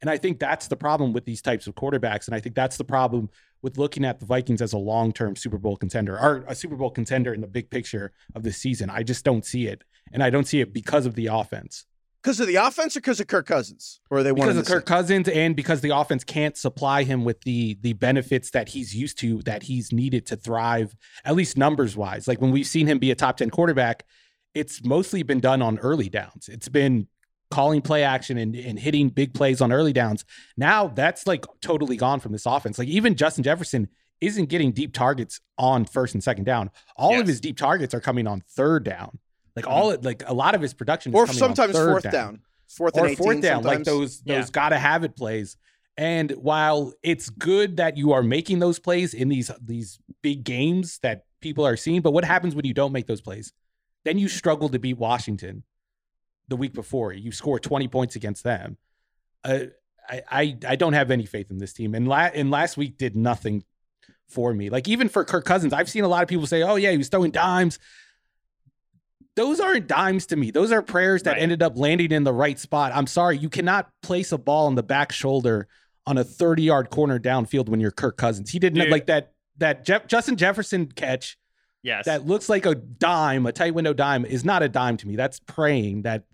And 0.00 0.08
I 0.08 0.16
think 0.16 0.38
that's 0.38 0.68
the 0.68 0.76
problem 0.76 1.12
with 1.12 1.26
these 1.26 1.42
types 1.42 1.66
of 1.66 1.74
quarterbacks. 1.74 2.26
And 2.26 2.34
I 2.34 2.40
think 2.40 2.54
that's 2.54 2.78
the 2.78 2.84
problem 2.84 3.28
with 3.62 3.78
looking 3.78 4.04
at 4.04 4.20
the 4.20 4.26
Vikings 4.26 4.62
as 4.62 4.72
a 4.72 4.78
long 4.78 5.12
term 5.12 5.36
Super 5.36 5.58
Bowl 5.58 5.76
contender 5.76 6.18
or 6.18 6.44
a 6.46 6.54
Super 6.54 6.76
Bowl 6.76 6.90
contender 6.90 7.34
in 7.34 7.40
the 7.40 7.46
big 7.46 7.70
picture 7.70 8.12
of 8.34 8.42
the 8.42 8.52
season. 8.52 8.90
I 8.90 9.02
just 9.02 9.24
don't 9.24 9.44
see 9.44 9.66
it. 9.66 9.82
And 10.12 10.22
I 10.22 10.30
don't 10.30 10.46
see 10.46 10.60
it 10.60 10.72
because 10.72 11.06
of 11.06 11.14
the 11.14 11.26
offense. 11.26 11.86
Because 12.22 12.40
of 12.40 12.46
the 12.46 12.56
offense 12.56 12.96
or 12.96 13.00
because 13.00 13.20
of 13.20 13.28
Kirk 13.28 13.46
Cousins? 13.46 14.00
Or 14.10 14.18
are 14.18 14.22
they 14.22 14.32
because 14.32 14.56
of 14.56 14.66
Kirk 14.66 14.84
Cousins 14.84 15.26
and 15.28 15.56
because 15.56 15.80
the 15.80 15.96
offense 15.96 16.22
can't 16.22 16.56
supply 16.56 17.02
him 17.02 17.24
with 17.24 17.40
the 17.42 17.78
the 17.80 17.94
benefits 17.94 18.50
that 18.50 18.68
he's 18.68 18.94
used 18.94 19.18
to, 19.20 19.40
that 19.42 19.62
he's 19.62 19.90
needed 19.90 20.26
to 20.26 20.36
thrive, 20.36 20.94
at 21.24 21.34
least 21.34 21.56
numbers 21.56 21.96
wise. 21.96 22.28
Like 22.28 22.40
when 22.40 22.50
we've 22.50 22.66
seen 22.66 22.86
him 22.86 22.98
be 22.98 23.10
a 23.10 23.14
top 23.14 23.38
10 23.38 23.48
quarterback, 23.48 24.04
it's 24.54 24.84
mostly 24.84 25.22
been 25.22 25.40
done 25.40 25.62
on 25.62 25.78
early 25.78 26.10
downs. 26.10 26.48
It's 26.48 26.68
been 26.68 27.08
calling 27.50 27.82
play 27.82 28.02
action 28.04 28.38
and, 28.38 28.54
and 28.54 28.78
hitting 28.78 29.08
big 29.08 29.34
plays 29.34 29.60
on 29.60 29.72
early 29.72 29.92
downs. 29.92 30.24
Now 30.56 30.88
that's 30.88 31.26
like 31.26 31.44
totally 31.60 31.96
gone 31.96 32.20
from 32.20 32.32
this 32.32 32.46
offense. 32.46 32.78
Like 32.78 32.88
even 32.88 33.16
Justin 33.16 33.44
Jefferson 33.44 33.88
isn't 34.20 34.48
getting 34.48 34.72
deep 34.72 34.92
targets 34.92 35.40
on 35.58 35.84
first 35.84 36.14
and 36.14 36.22
second 36.22 36.44
down. 36.44 36.70
All 36.96 37.12
yes. 37.12 37.22
of 37.22 37.26
his 37.26 37.40
deep 37.40 37.56
targets 37.56 37.94
are 37.94 38.00
coming 38.00 38.26
on 38.26 38.42
third 38.50 38.84
down. 38.84 39.18
Like 39.56 39.64
mm-hmm. 39.64 39.74
all 39.74 39.96
like 40.02 40.22
a 40.26 40.34
lot 40.34 40.54
of 40.54 40.60
his 40.60 40.74
production 40.74 41.14
or 41.14 41.26
sometimes 41.26 41.72
fourth 41.72 42.04
down. 42.04 42.12
down. 42.12 42.40
Fourth 42.68 42.96
or 42.96 43.08
fourth 43.16 43.40
down, 43.40 43.62
sometimes. 43.62 43.64
like 43.64 43.84
those 43.84 44.20
those 44.20 44.46
yeah. 44.46 44.50
gotta 44.52 44.78
have 44.78 45.02
it 45.04 45.16
plays. 45.16 45.56
And 45.96 46.30
while 46.32 46.92
it's 47.02 47.28
good 47.28 47.78
that 47.78 47.96
you 47.96 48.12
are 48.12 48.22
making 48.22 48.60
those 48.60 48.78
plays 48.78 49.12
in 49.12 49.28
these 49.28 49.50
these 49.60 49.98
big 50.22 50.44
games 50.44 50.98
that 51.02 51.24
people 51.40 51.66
are 51.66 51.76
seeing, 51.76 52.00
but 52.00 52.12
what 52.12 52.24
happens 52.24 52.54
when 52.54 52.64
you 52.64 52.74
don't 52.74 52.92
make 52.92 53.06
those 53.06 53.20
plays? 53.20 53.52
Then 54.04 54.18
you 54.18 54.28
struggle 54.28 54.68
to 54.68 54.78
beat 54.78 54.98
Washington 54.98 55.64
the 56.50 56.56
week 56.56 56.74
before. 56.74 57.12
You 57.12 57.32
score 57.32 57.58
20 57.58 57.88
points 57.88 58.16
against 58.16 58.44
them. 58.44 58.76
Uh, 59.42 59.60
I, 60.08 60.22
I, 60.30 60.56
I 60.68 60.76
don't 60.76 60.92
have 60.92 61.10
any 61.10 61.24
faith 61.24 61.50
in 61.50 61.58
this 61.58 61.72
team. 61.72 61.94
And, 61.94 62.06
la- 62.06 62.30
and 62.34 62.50
last 62.50 62.76
week 62.76 62.98
did 62.98 63.16
nothing 63.16 63.64
for 64.30 64.52
me. 64.54 64.70
Like 64.70 64.88
even 64.88 65.08
for 65.08 65.24
Kirk 65.24 65.44
Cousins, 65.44 65.72
I've 65.72 65.88
seen 65.88 66.04
a 66.04 66.08
lot 66.08 66.22
of 66.22 66.28
people 66.28 66.46
say, 66.46 66.62
"Oh 66.62 66.76
yeah, 66.76 66.90
he 66.90 66.96
was 66.96 67.08
throwing 67.08 67.30
dimes." 67.30 67.78
Those 69.36 69.60
aren't 69.60 69.86
dimes 69.86 70.26
to 70.26 70.36
me. 70.36 70.50
Those 70.50 70.72
are 70.72 70.82
prayers 70.82 71.22
that 71.22 71.32
right. 71.32 71.42
ended 71.42 71.62
up 71.62 71.76
landing 71.76 72.12
in 72.12 72.24
the 72.24 72.32
right 72.32 72.58
spot. 72.58 72.92
I'm 72.94 73.06
sorry, 73.06 73.38
you 73.38 73.48
cannot 73.48 73.90
place 74.02 74.32
a 74.32 74.38
ball 74.38 74.66
on 74.66 74.74
the 74.74 74.82
back 74.82 75.12
shoulder 75.12 75.68
on 76.06 76.18
a 76.18 76.24
30 76.24 76.62
yard 76.62 76.90
corner 76.90 77.18
downfield 77.18 77.68
when 77.68 77.80
you're 77.80 77.90
Kirk 77.90 78.16
Cousins. 78.16 78.50
He 78.50 78.58
didn't 78.58 78.90
like 78.90 79.06
that 79.06 79.32
that 79.58 79.84
Jeff, 79.84 80.06
Justin 80.06 80.36
Jefferson 80.36 80.86
catch 80.86 81.38
Yes. 81.82 82.04
that 82.06 82.26
looks 82.26 82.48
like 82.48 82.66
a 82.66 82.74
dime, 82.74 83.46
a 83.46 83.52
tight 83.52 83.74
window 83.74 83.92
dime 83.94 84.24
is 84.24 84.44
not 84.44 84.62
a 84.62 84.68
dime 84.68 84.96
to 84.98 85.08
me. 85.08 85.16
That's 85.16 85.40
praying 85.40 86.02
that 86.02 86.24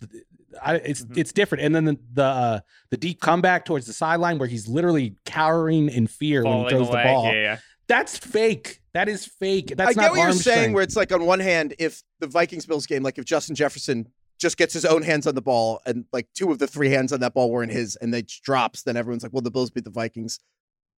I, 0.63 0.77
it's 0.77 1.03
Mhm. 1.05 1.19
it's 1.19 1.33
different. 1.33 1.65
And 1.65 1.75
then 1.75 1.85
the 1.85 1.99
the, 2.15 2.25
uh, 2.25 2.61
the 2.91 2.97
deep 2.97 3.21
comeback 3.21 3.65
towards 3.65 3.87
the 3.87 3.93
sideline 3.93 4.39
where 4.39 4.49
he's 4.49 4.67
literally 4.69 5.17
cowering 5.25 5.89
in 5.89 6.07
fear 6.07 6.43
when 6.45 6.65
he 6.65 6.69
throws 6.71 6.89
away. 6.89 7.03
the 7.03 7.09
ball. 7.09 7.25
Yeah, 7.27 7.33
yeah. 7.33 7.59
That's 7.89 8.17
fake. 8.19 8.81
That 8.95 9.09
is 9.09 9.27
fake. 9.27 9.75
That's 9.77 9.91
I 9.91 9.93
get 9.93 10.01
not 10.01 10.11
what 10.13 10.17
you're 10.23 10.33
saying. 10.33 10.41
strength. 10.41 10.75
Where 10.75 10.83
it's 10.83 10.97
like 10.97 11.13
on 11.13 11.27
one 11.27 11.41
hand, 11.41 11.75
if 11.79 12.03
the 12.21 12.27
Vikings 12.27 12.65
Bills 12.67 12.87
game, 12.87 13.03
like 13.03 13.19
if 13.19 13.25
Justin 13.27 13.55
Jefferson 13.55 14.09
just 14.39 14.57
gets 14.57 14.73
his 14.75 14.85
own 14.85 15.03
hands 15.03 15.27
on 15.27 15.35
the 15.35 15.43
ball, 15.43 15.81
and 15.87 16.05
like 16.13 16.27
two 16.35 16.51
of 16.51 16.59
the 16.59 16.67
three 16.67 16.89
hands 16.91 17.13
on 17.13 17.21
that 17.21 17.35
ball 17.35 17.51
were 17.51 17.63
in 17.63 17.69
his, 17.71 17.95
and 17.97 18.13
they 18.13 18.23
drops, 18.23 18.83
then 18.83 18.97
everyone's 18.97 19.23
like, 19.23 19.33
"Well, 19.33 19.43
the 19.43 19.51
Bills 19.51 19.71
beat 19.71 19.85
the 19.85 19.91
Vikings." 19.91 20.39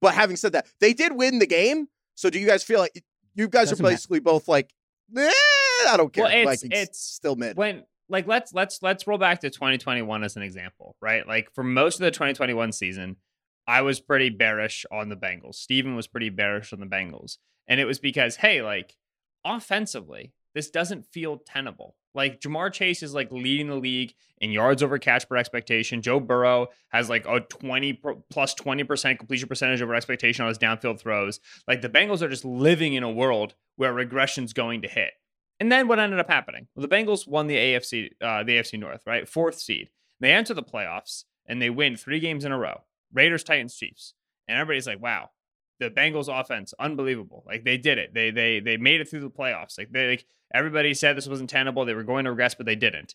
But 0.00 0.14
having 0.14 0.36
said 0.36 0.52
that, 0.52 0.66
they 0.80 0.92
did 0.94 1.12
win 1.12 1.40
the 1.40 1.46
game. 1.46 1.88
So 2.14 2.30
do 2.30 2.38
you 2.38 2.46
guys 2.46 2.62
feel 2.62 2.78
like 2.78 3.04
you 3.38 3.48
guys 3.48 3.70
Doesn't 3.70 3.82
are 3.82 3.88
matter. 3.88 3.94
basically 3.96 4.20
both 4.20 4.48
like, 4.48 4.70
eh, 5.16 5.30
I 5.88 5.94
don't 5.96 6.12
care. 6.12 6.24
Well, 6.24 6.32
it's- 6.32 6.60
Vikings 6.62 6.72
it's- 6.82 6.98
still 7.00 7.36
mid. 7.36 7.56
when 7.56 7.84
like 8.10 8.26
let's 8.26 8.52
let's 8.52 8.82
let's 8.82 9.06
roll 9.06 9.18
back 9.18 9.40
to 9.40 9.50
2021 9.50 10.24
as 10.24 10.36
an 10.36 10.42
example, 10.42 10.96
right? 11.00 11.26
Like 11.26 11.50
for 11.54 11.62
most 11.64 11.94
of 11.96 12.00
the 12.04 12.10
2021 12.10 12.72
season, 12.72 13.16
I 13.66 13.82
was 13.82 14.00
pretty 14.00 14.30
bearish 14.30 14.84
on 14.90 15.08
the 15.08 15.16
Bengals. 15.16 15.54
Steven 15.56 15.94
was 15.94 16.06
pretty 16.06 16.30
bearish 16.30 16.72
on 16.72 16.80
the 16.80 16.86
Bengals. 16.86 17.38
And 17.66 17.78
it 17.80 17.84
was 17.84 17.98
because, 17.98 18.36
hey, 18.36 18.62
like 18.62 18.96
offensively, 19.44 20.32
this 20.54 20.70
doesn't 20.70 21.06
feel 21.06 21.38
tenable. 21.38 21.96
Like 22.18 22.40
Ja'Marr 22.40 22.72
Chase 22.72 23.04
is 23.04 23.14
like 23.14 23.30
leading 23.30 23.68
the 23.68 23.76
league 23.76 24.12
in 24.38 24.50
yards 24.50 24.82
over 24.82 24.98
catch 24.98 25.28
per 25.28 25.36
expectation. 25.36 26.02
Joe 26.02 26.18
Burrow 26.18 26.66
has 26.88 27.08
like 27.08 27.24
a 27.28 27.38
20 27.38 28.02
plus 28.28 28.56
20% 28.56 29.18
completion 29.18 29.48
percentage 29.48 29.80
over 29.80 29.94
expectation 29.94 30.42
on 30.42 30.48
his 30.48 30.58
downfield 30.58 30.98
throws. 30.98 31.38
Like 31.68 31.80
the 31.80 31.88
Bengals 31.88 32.20
are 32.20 32.28
just 32.28 32.44
living 32.44 32.94
in 32.94 33.04
a 33.04 33.10
world 33.10 33.54
where 33.76 33.94
regression's 33.94 34.52
going 34.52 34.82
to 34.82 34.88
hit. 34.88 35.12
And 35.60 35.70
then 35.70 35.86
what 35.86 36.00
ended 36.00 36.18
up 36.18 36.28
happening? 36.28 36.66
Well, 36.74 36.84
the 36.84 36.92
Bengals 36.92 37.28
won 37.28 37.46
the 37.46 37.54
AFC, 37.54 38.08
uh, 38.20 38.42
the 38.42 38.58
AFC 38.58 38.80
North, 38.80 39.02
right? 39.06 39.28
Fourth 39.28 39.60
seed. 39.60 39.88
They 40.18 40.32
enter 40.32 40.54
the 40.54 40.62
playoffs 40.64 41.22
and 41.46 41.62
they 41.62 41.70
win 41.70 41.96
three 41.96 42.18
games 42.18 42.44
in 42.44 42.50
a 42.50 42.58
row. 42.58 42.82
Raiders, 43.12 43.44
Titans, 43.44 43.76
Chiefs. 43.76 44.14
And 44.48 44.58
everybody's 44.58 44.88
like, 44.88 45.00
wow, 45.00 45.30
the 45.78 45.90
Bengals 45.90 46.28
offense, 46.28 46.74
unbelievable. 46.78 47.44
Like 47.46 47.64
they 47.64 47.76
did 47.76 47.98
it. 47.98 48.14
They 48.14 48.30
they 48.30 48.60
they 48.60 48.76
made 48.76 49.00
it 49.00 49.08
through 49.08 49.20
the 49.20 49.30
playoffs. 49.30 49.78
Like 49.78 49.90
they 49.92 50.08
like 50.08 50.26
everybody 50.52 50.94
said 50.94 51.16
this 51.16 51.28
wasn't 51.28 51.50
tenable. 51.50 51.84
They 51.84 51.94
were 51.94 52.02
going 52.02 52.24
to 52.24 52.30
regress, 52.30 52.54
but 52.54 52.66
they 52.66 52.76
didn't. 52.76 53.14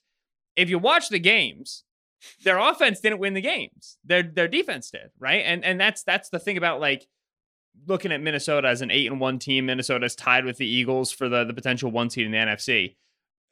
If 0.55 0.69
you 0.69 0.79
watch 0.79 1.09
the 1.09 1.19
games, 1.19 1.83
their 2.43 2.57
offense 2.57 2.99
didn't 2.99 3.19
win 3.19 3.33
the 3.33 3.41
games. 3.41 3.97
Their 4.03 4.23
their 4.23 4.47
defense 4.47 4.91
did, 4.91 5.11
right? 5.19 5.43
And 5.45 5.63
and 5.63 5.79
that's 5.79 6.03
that's 6.03 6.29
the 6.29 6.39
thing 6.39 6.57
about 6.57 6.79
like 6.79 7.07
looking 7.87 8.11
at 8.11 8.21
Minnesota 8.21 8.67
as 8.67 8.81
an 8.81 8.91
eight 8.91 9.07
and 9.07 9.19
one 9.19 9.39
team. 9.39 9.65
Minnesota's 9.65 10.15
tied 10.15 10.45
with 10.45 10.57
the 10.57 10.67
Eagles 10.67 11.11
for 11.11 11.29
the 11.29 11.43
the 11.43 11.53
potential 11.53 11.91
one 11.91 12.09
seed 12.09 12.25
in 12.25 12.31
the 12.31 12.37
NFC. 12.37 12.95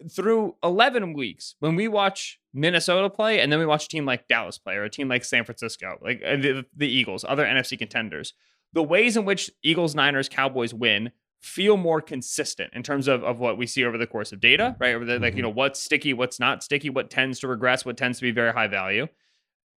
Through 0.10 0.56
eleven 0.64 1.14
weeks, 1.14 1.56
when 1.60 1.76
we 1.76 1.88
watch 1.88 2.40
Minnesota 2.54 3.10
play, 3.10 3.40
and 3.40 3.52
then 3.52 3.60
we 3.60 3.66
watch 3.66 3.86
a 3.86 3.90
team 3.90 4.06
like 4.06 4.28
Dallas 4.28 4.58
play, 4.58 4.76
or 4.76 4.84
a 4.84 4.90
team 4.90 5.08
like 5.08 5.24
San 5.24 5.46
Francisco, 5.46 5.98
like 6.02 6.22
uh, 6.26 6.38
the, 6.38 6.66
the 6.76 6.88
Eagles, 6.88 7.24
other 7.28 7.46
NFC 7.46 7.78
contenders, 7.78 8.34
the 8.74 8.84
ways 8.84 9.18
in 9.18 9.26
which 9.26 9.52
Eagles, 9.64 9.96
Niners, 9.96 10.30
Cowboys 10.30 10.74
win 10.74 11.12
feel 11.42 11.76
more 11.76 12.02
consistent 12.02 12.72
in 12.74 12.84
terms 12.84 13.08
of, 13.08 13.24
of 13.24 13.40
what 13.40 13.58
we 13.58 13.66
see 13.66 13.84
over 13.84 13.98
the 13.98 14.08
course 14.08 14.32
of 14.32 14.40
data, 14.40 14.72
mm-hmm. 14.72 14.84
right? 14.84 14.96
Over 14.96 15.06
the, 15.06 15.20
like, 15.20 15.34
you 15.34 15.38
mm-hmm. 15.38 15.50
know, 15.50 15.54
what's 15.54 15.84
sticky, 15.84 16.14
what's 16.14 16.40
not 16.40 16.64
sticky, 16.64 16.90
what 16.90 17.10
tends 17.10 17.40
to 17.40 17.48
regress, 17.48 17.84
what 17.84 17.98
tends 17.98 18.20
to 18.20 18.24
be 18.24 18.32
very 18.32 18.54
high 18.54 18.68
value, 18.68 19.08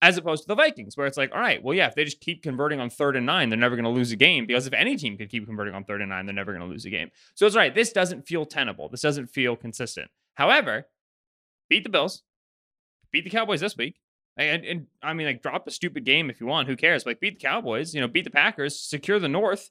as 0.03 0.19
opposed 0.19 0.43
to 0.43 0.49
the 0.49 0.55
Vikings, 0.55 0.97
where 0.97 1.07
it's 1.07 1.17
like, 1.17 1.33
all 1.35 1.41
right, 1.41 1.63
well, 1.63 1.75
yeah, 1.75 1.87
if 1.87 1.95
they 1.95 2.05
just 2.05 2.21
keep 2.21 2.43
converting 2.43 2.81
on 2.81 2.91
third 2.91 3.17
and 3.17 3.25
nine, 3.25 3.49
they're 3.49 3.59
never 3.59 3.77
going 3.77 3.85
to 3.85 3.91
lose 3.91 4.13
a 4.13 4.17
game 4.17 4.45
because 4.47 4.67
if 4.67 4.75
any 4.75 4.97
team 4.97 5.17
could 5.17 5.31
keep 5.31 5.47
converting 5.47 5.75
on 5.75 5.85
third 5.85 6.03
and 6.03 6.11
nine, 6.11 6.27
they're 6.27 6.35
never 6.35 6.53
going 6.53 6.67
to 6.67 6.71
lose 6.71 6.85
a 6.85 6.91
game. 6.91 7.11
So 7.35 7.47
it's 7.47 7.57
right. 7.57 7.75
This 7.75 7.93
doesn't 7.93 8.27
feel 8.27 8.45
tenable. 8.45 8.91
This 8.91 9.01
doesn't 9.01 9.29
feel 9.29 9.57
consistent. 9.57 10.11
However, 10.35 10.89
beat 11.71 11.85
the 11.85 11.89
Bills, 11.89 12.23
beat 13.11 13.25
the 13.25 13.31
Cowboys 13.31 13.61
this 13.61 13.77
week. 13.77 13.97
And, 14.37 14.65
and 14.65 14.87
I 15.03 15.13
mean, 15.13 15.27
like, 15.27 15.43
drop 15.43 15.67
a 15.69 15.71
stupid 15.71 16.05
game 16.05 16.29
if 16.31 16.41
you 16.41 16.47
want. 16.47 16.67
Who 16.69 16.77
cares? 16.77 17.07
Like, 17.07 17.21
beat 17.21 17.39
the 17.39 17.45
Cowboys. 17.47 17.95
You 17.95 18.01
know, 18.01 18.09
beat 18.09 18.25
the 18.25 18.31
Packers, 18.31 18.79
secure 18.81 19.19
the 19.21 19.29
North, 19.29 19.71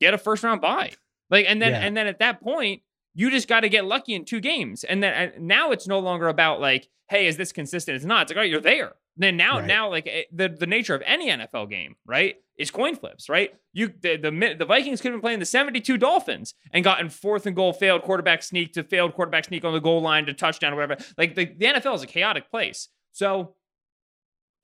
get 0.00 0.12
a 0.14 0.18
first 0.18 0.42
round 0.42 0.60
bye. 0.60 0.92
Like, 1.30 1.46
and 1.48 1.62
then 1.62 1.72
Yeah. 1.72 1.80
and 1.80 1.96
then 1.96 2.06
at 2.06 2.18
that 2.18 2.40
point, 2.40 2.82
you 3.14 3.30
just 3.30 3.46
got 3.48 3.60
to 3.60 3.68
get 3.68 3.84
lucky 3.84 4.14
in 4.14 4.24
two 4.24 4.40
games. 4.40 4.84
And 4.84 5.02
then 5.02 5.12
and 5.34 5.46
now 5.46 5.70
it's 5.70 5.86
no 5.86 5.98
longer 5.98 6.28
about 6.28 6.60
like, 6.60 6.88
hey, 7.08 7.26
is 7.26 7.36
this 7.36 7.52
consistent? 7.52 7.94
It's 7.96 8.04
not. 8.04 8.22
It's 8.22 8.30
like, 8.30 8.36
all 8.38 8.42
right, 8.42 8.50
you're 8.50 8.60
there. 8.60 8.92
Then 9.16 9.36
now, 9.36 9.58
Right. 9.58 9.66
now, 9.66 9.90
like 9.90 10.06
eh, 10.06 10.22
the 10.32 10.48
the 10.48 10.66
nature 10.66 10.94
of 10.94 11.02
any 11.04 11.28
NFL 11.30 11.68
game, 11.68 11.96
right, 12.06 12.36
is 12.56 12.70
coin 12.70 12.96
flips, 12.96 13.28
right? 13.28 13.54
You 13.74 13.92
the 14.00 14.16
the, 14.16 14.54
the 14.58 14.64
Vikings 14.64 15.00
could 15.02 15.08
have 15.12 15.16
been 15.18 15.20
playing 15.20 15.38
the 15.38 15.44
72 15.44 15.98
Dolphins 15.98 16.54
and 16.72 16.82
gotten 16.82 17.10
fourth 17.10 17.44
and 17.46 17.54
goal, 17.54 17.74
failed 17.74 18.02
quarterback 18.02 18.42
sneak 18.42 18.72
to 18.72 18.82
failed 18.82 19.12
quarterback 19.14 19.44
sneak 19.44 19.64
on 19.66 19.74
the 19.74 19.80
goal 19.80 20.00
line 20.00 20.24
to 20.26 20.32
touchdown 20.32 20.72
or 20.72 20.76
whatever. 20.76 20.96
Like 21.18 21.34
the, 21.34 21.44
the 21.44 21.66
NFL 21.66 21.94
is 21.96 22.02
a 22.02 22.06
chaotic 22.06 22.50
place. 22.50 22.88
So 23.12 23.54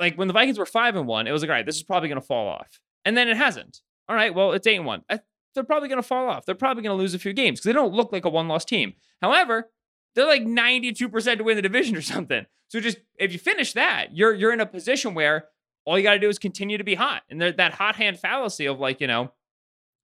like 0.00 0.16
when 0.16 0.28
the 0.28 0.34
Vikings 0.34 0.58
were 0.58 0.66
five 0.66 0.96
and 0.96 1.06
one, 1.06 1.26
it 1.26 1.32
was 1.32 1.42
like, 1.42 1.50
all 1.50 1.56
right, 1.56 1.66
this 1.66 1.76
is 1.76 1.82
probably 1.82 2.08
going 2.08 2.20
to 2.20 2.26
fall 2.26 2.48
off, 2.48 2.80
and 3.04 3.16
then 3.16 3.28
it 3.28 3.36
hasn't. 3.36 3.80
All 4.08 4.16
right, 4.16 4.34
well, 4.34 4.52
it's 4.52 4.66
eight 4.66 4.76
and 4.76 4.86
one. 4.86 5.02
I, 5.10 5.20
they're 5.54 5.64
probably 5.64 5.88
going 5.88 6.00
to 6.00 6.06
fall 6.06 6.28
off. 6.28 6.46
They're 6.46 6.54
probably 6.54 6.82
going 6.82 6.96
to 6.96 7.00
lose 7.00 7.14
a 7.14 7.18
few 7.18 7.32
games 7.32 7.58
because 7.58 7.66
they 7.66 7.72
don't 7.72 7.92
look 7.92 8.12
like 8.12 8.24
a 8.24 8.30
one 8.30 8.48
loss 8.48 8.64
team. 8.64 8.94
However, 9.20 9.70
they're 10.14 10.26
like 10.26 10.42
ninety 10.42 10.92
two 10.92 11.08
percent 11.08 11.38
to 11.38 11.44
win 11.44 11.56
the 11.56 11.62
division 11.62 11.96
or 11.96 12.02
something. 12.02 12.46
So 12.68 12.80
just 12.80 12.98
if 13.18 13.32
you 13.32 13.38
finish 13.38 13.72
that, 13.74 14.16
you're 14.16 14.34
you're 14.34 14.52
in 14.52 14.60
a 14.60 14.66
position 14.66 15.14
where 15.14 15.46
all 15.84 15.98
you 15.98 16.02
got 16.02 16.14
to 16.14 16.18
do 16.18 16.28
is 16.28 16.38
continue 16.38 16.78
to 16.78 16.84
be 16.84 16.94
hot, 16.94 17.22
and 17.30 17.40
that 17.40 17.74
hot 17.74 17.96
hand 17.96 18.18
fallacy 18.18 18.66
of 18.66 18.78
like 18.78 19.00
you 19.00 19.06
know, 19.06 19.32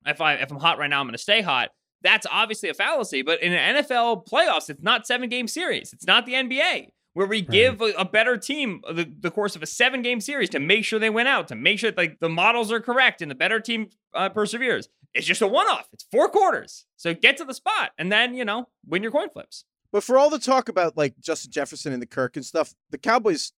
if 0.07 0.21
I 0.21 0.35
if 0.35 0.51
I'm 0.51 0.59
hot 0.59 0.79
right 0.79 0.89
now, 0.89 1.01
I'm 1.01 1.07
going 1.07 1.13
to 1.13 1.19
stay 1.19 1.41
hot. 1.41 1.71
That's 2.03 2.27
obviously 2.31 2.69
a 2.69 2.75
fallacy, 2.75 3.23
but 3.23 3.43
in 3.43 3.55
an 3.55 3.83
NFL 3.83 4.29
playoffs, 4.29 4.69
it's 4.69 4.83
not 4.83 5.07
seven 5.07 5.31
game 5.31 5.49
series. 5.49 5.95
It's 5.95 6.07
not 6.07 6.27
the 6.27 6.35
NBA 6.35 6.89
where 7.15 7.27
we 7.27 7.41
give 7.41 7.81
a, 7.81 7.93
a 7.97 8.05
better 8.05 8.37
team 8.37 8.83
the, 8.93 9.11
the 9.21 9.31
course 9.31 9.57
of 9.57 9.63
a 9.63 9.67
seven 9.67 10.03
game 10.03 10.21
series 10.21 10.51
to 10.51 10.61
make 10.61 10.85
sure 10.85 10.99
they 10.99 11.11
win 11.11 11.27
out, 11.27 11.49
to 11.49 11.55
make 11.55 11.79
sure 11.79 11.93
like 11.97 12.19
the 12.21 12.29
models 12.29 12.71
are 12.71 12.81
correct 12.81 13.23
and 13.23 13.31
the 13.31 13.37
better 13.37 13.61
team 13.61 13.89
uh, 14.13 14.29
perseveres. 14.29 14.89
It's 15.15 15.27
just 15.27 15.41
a 15.41 15.47
one 15.47 15.69
off. 15.69 15.89
It's 15.93 16.05
four 16.11 16.29
quarters. 16.29 16.87
So 16.97 17.15
get 17.15 17.37
to 17.39 17.45
the 17.45 17.55
spot 17.55 17.93
and 17.97 18.11
then, 18.11 18.35
you 18.35 18.45
know, 18.45 18.69
win 18.87 19.03
your 19.03 19.13
coin 19.13 19.31
flips. 19.31 19.65
But 19.93 20.03
for 20.03 20.19
all 20.19 20.29
the 20.29 20.41
talk 20.41 20.69
about 20.69 20.97
like 20.97 21.15
Justin 21.21 21.53
Jefferson 21.53 21.93
and 21.93 22.03
the 22.03 22.07
Kirk 22.07 22.37
and 22.37 22.45
stuff, 22.45 22.75
the 22.91 22.99
Cowboys' 22.99 23.53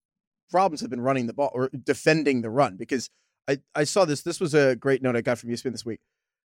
problems 0.51 0.81
have 0.81 0.89
been 0.89 1.01
running 1.01 1.27
the 1.27 1.33
ball 1.33 1.51
or 1.53 1.69
defending 1.69 2.41
the 2.41 2.49
run 2.49 2.75
because 2.75 3.09
I, 3.47 3.59
I 3.73 3.85
saw 3.85 4.03
this. 4.03 4.21
This 4.21 4.41
was 4.41 4.53
a 4.53 4.75
great 4.75 5.01
note 5.01 5.15
I 5.15 5.21
got 5.21 5.37
from 5.37 5.49
ESPN 5.49 5.71
this 5.71 5.85
week. 5.85 6.01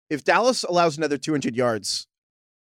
If 0.09 0.23
Dallas 0.23 0.63
allows 0.63 0.97
another 0.97 1.17
200 1.17 1.55
yards 1.55 2.07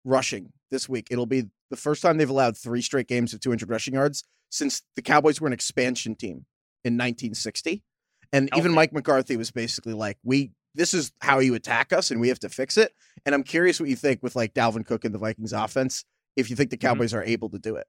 rushing 0.05 0.53
this 0.72 0.88
week, 0.88 1.08
it'll 1.12 1.25
be 1.25 1.50
the 1.70 1.78
first 1.78 2.02
time 2.02 2.18
they've 2.18 2.30
allowed 2.30 2.58
three 2.58 2.82
straight 2.82 3.08
games 3.08 3.34
of 3.34 3.40
200 3.40 3.70
rushing 3.70 3.94
yards 3.94 4.24
since 4.50 4.82
the 4.96 5.02
Cowboys 5.02 5.40
were 5.40 5.48
an 5.48 5.54
expansion 5.54 6.16
team 6.16 6.46
in 6.84 6.94
1960. 6.96 7.84
And 8.32 8.50
even 8.56 8.74
Mike 8.74 8.94
McCarthy 8.94 9.38
was 9.38 9.52
basically 9.52 9.94
like, 9.94 10.18
"We 10.24 10.52
this 10.76 10.94
is 10.94 11.12
how 11.22 11.40
you 11.40 11.56
attack 11.56 11.92
us, 11.92 12.12
and 12.12 12.22
we 12.22 12.28
have 12.30 12.40
to 12.40 12.50
fix 12.50 12.78
it." 12.78 12.94
And 13.26 13.34
I'm 13.34 13.44
curious 13.44 13.80
what 13.80 13.90
you 13.90 13.96
think 13.96 14.22
with 14.22 14.36
like 14.36 14.54
Dalvin 14.54 14.86
Cook 14.86 15.04
and 15.04 15.14
the 15.14 15.20
Vikings 15.20 15.54
offense. 15.54 16.06
If 16.36 16.50
you 16.50 16.56
think 16.56 16.70
the 16.70 16.78
Mhm. 16.78 16.82
Cowboys 16.82 17.14
are 17.14 17.24
able 17.24 17.50
to 17.50 17.60
do 17.60 17.76
it. 17.76 17.88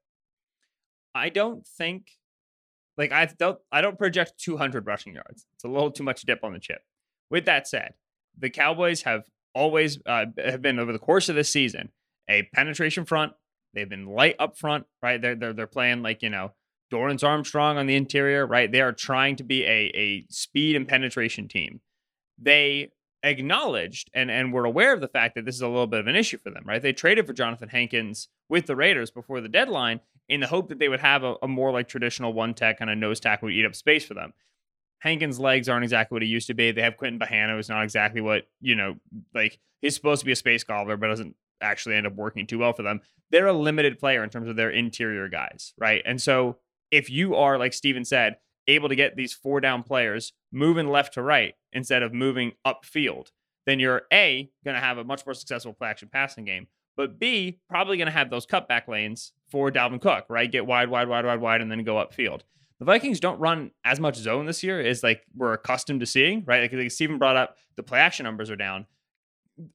I 1.13 1.29
don't 1.29 1.65
think 1.65 2.11
like 2.97 3.11
I 3.11 3.25
don't 3.25 3.59
I 3.71 3.81
don't 3.81 3.97
project 3.97 4.33
200 4.39 4.85
rushing 4.87 5.13
yards. 5.13 5.45
It's 5.53 5.63
a 5.63 5.67
little 5.67 5.91
too 5.91 6.03
much 6.03 6.23
dip 6.23 6.43
on 6.43 6.53
the 6.53 6.59
chip. 6.59 6.81
With 7.29 7.45
that 7.45 7.67
said, 7.67 7.93
the 8.37 8.49
Cowboys 8.49 9.03
have 9.03 9.25
always 9.53 9.99
uh, 10.05 10.25
have 10.37 10.61
been 10.61 10.79
over 10.79 10.91
the 10.91 10.99
course 10.99 11.29
of 11.29 11.35
this 11.35 11.49
season 11.49 11.91
a 12.29 12.43
penetration 12.53 13.05
front. 13.05 13.33
They've 13.73 13.89
been 13.89 14.07
light 14.07 14.35
up 14.39 14.57
front, 14.57 14.85
right? 15.01 15.21
They're 15.21 15.35
they're 15.35 15.53
they're 15.53 15.67
playing 15.67 16.01
like 16.01 16.21
you 16.21 16.29
know 16.29 16.53
Dorance 16.91 17.23
Armstrong 17.23 17.77
on 17.77 17.87
the 17.87 17.95
interior, 17.95 18.45
right? 18.45 18.71
They 18.71 18.81
are 18.81 18.91
trying 18.91 19.35
to 19.37 19.43
be 19.43 19.63
a 19.63 19.91
a 19.95 20.25
speed 20.29 20.75
and 20.75 20.87
penetration 20.87 21.47
team. 21.47 21.81
They 22.37 22.91
acknowledged 23.23 24.09
and 24.13 24.31
and 24.31 24.51
were 24.51 24.65
aware 24.65 24.93
of 24.93 25.01
the 25.01 25.07
fact 25.07 25.35
that 25.35 25.45
this 25.45 25.55
is 25.55 25.61
a 25.61 25.67
little 25.67 25.87
bit 25.87 25.99
of 25.99 26.07
an 26.07 26.15
issue 26.15 26.37
for 26.37 26.49
them, 26.49 26.63
right? 26.65 26.81
They 26.81 26.93
traded 26.93 27.27
for 27.27 27.33
Johnathan 27.33 27.69
Hankins 27.69 28.29
with 28.49 28.65
the 28.65 28.75
Raiders 28.75 29.11
before 29.11 29.41
the 29.41 29.49
deadline 29.49 30.01
in 30.27 30.39
the 30.39 30.47
hope 30.47 30.69
that 30.69 30.79
they 30.79 30.89
would 30.89 30.99
have 31.01 31.23
a, 31.23 31.35
a 31.41 31.47
more 31.47 31.71
like 31.71 31.87
traditional 31.87 32.33
one 32.33 32.53
tech 32.53 32.79
kind 32.79 32.89
of 32.89 32.97
nose 32.97 33.19
tackle 33.19 33.47
would 33.47 33.53
eat 33.53 33.65
up 33.65 33.75
space 33.75 34.05
for 34.05 34.13
them. 34.13 34.33
Hankins' 34.99 35.39
legs 35.39 35.67
aren't 35.67 35.83
exactly 35.83 36.15
what 36.15 36.21
he 36.21 36.27
used 36.27 36.47
to 36.47 36.53
be. 36.53 36.71
They 36.71 36.83
have 36.83 36.95
Quinton 36.95 37.19
Bohanna, 37.19 37.55
who's 37.55 37.69
not 37.69 37.83
exactly 37.83 38.21
what, 38.21 38.43
you 38.59 38.75
know, 38.75 38.95
like 39.33 39.59
he's 39.81 39.95
supposed 39.95 40.19
to 40.19 40.25
be 40.25 40.31
a 40.31 40.35
space 40.35 40.63
gobbler, 40.63 40.95
but 40.95 41.07
doesn't 41.07 41.35
actually 41.61 41.95
end 41.95 42.07
up 42.07 42.15
working 42.15 42.47
too 42.47 42.59
well 42.59 42.73
for 42.73 42.83
them. 42.83 43.01
They're 43.29 43.47
a 43.47 43.53
limited 43.53 43.99
player 43.99 44.23
in 44.23 44.29
terms 44.29 44.49
of 44.49 44.55
their 44.55 44.69
interior 44.69 45.29
guys, 45.29 45.73
right? 45.77 46.01
And 46.05 46.21
so 46.21 46.57
if 46.91 47.09
you 47.09 47.35
are, 47.35 47.57
like 47.57 47.73
Steven 47.73 48.03
said, 48.03 48.37
able 48.67 48.89
to 48.89 48.95
get 48.95 49.15
these 49.15 49.33
four 49.33 49.61
down 49.61 49.83
players 49.83 50.33
moving 50.51 50.89
left 50.89 51.13
to 51.13 51.21
right 51.21 51.55
instead 51.71 52.03
of 52.03 52.13
moving 52.13 52.51
upfield, 52.65 53.31
then 53.65 53.79
you're 53.79 54.03
A, 54.11 54.51
going 54.65 54.75
to 54.75 54.81
have 54.81 54.97
a 54.97 55.03
much 55.03 55.25
more 55.25 55.33
successful 55.33 55.73
play 55.73 55.89
action 55.89 56.09
passing 56.11 56.45
game, 56.45 56.67
but 56.97 57.19
B, 57.19 57.59
probably 57.69 57.97
going 57.97 58.07
to 58.07 58.11
have 58.11 58.29
those 58.29 58.45
cutback 58.45 58.87
lanes 58.87 59.33
for 59.49 59.71
Dalvin 59.71 60.01
Cook, 60.01 60.25
right? 60.29 60.51
Get 60.51 60.65
wide, 60.65 60.89
wide, 60.89 61.07
wide, 61.07 61.25
wide, 61.25 61.41
wide, 61.41 61.61
and 61.61 61.71
then 61.71 61.83
go 61.83 61.95
upfield. 61.95 62.41
The 62.79 62.85
Vikings 62.85 63.19
don't 63.19 63.39
run 63.39 63.71
as 63.85 63.99
much 63.99 64.15
zone 64.15 64.45
this 64.45 64.63
year 64.63 64.81
as 64.81 65.03
like 65.03 65.23
we're 65.35 65.53
accustomed 65.53 65.99
to 65.99 66.05
seeing, 66.05 66.43
right? 66.45 66.61
Like, 66.63 66.73
like 66.73 66.91
Steven 66.91 67.19
brought 67.19 67.37
up, 67.37 67.57
the 67.75 67.83
play 67.83 67.99
action 67.99 68.23
numbers 68.23 68.49
are 68.49 68.55
down. 68.55 68.87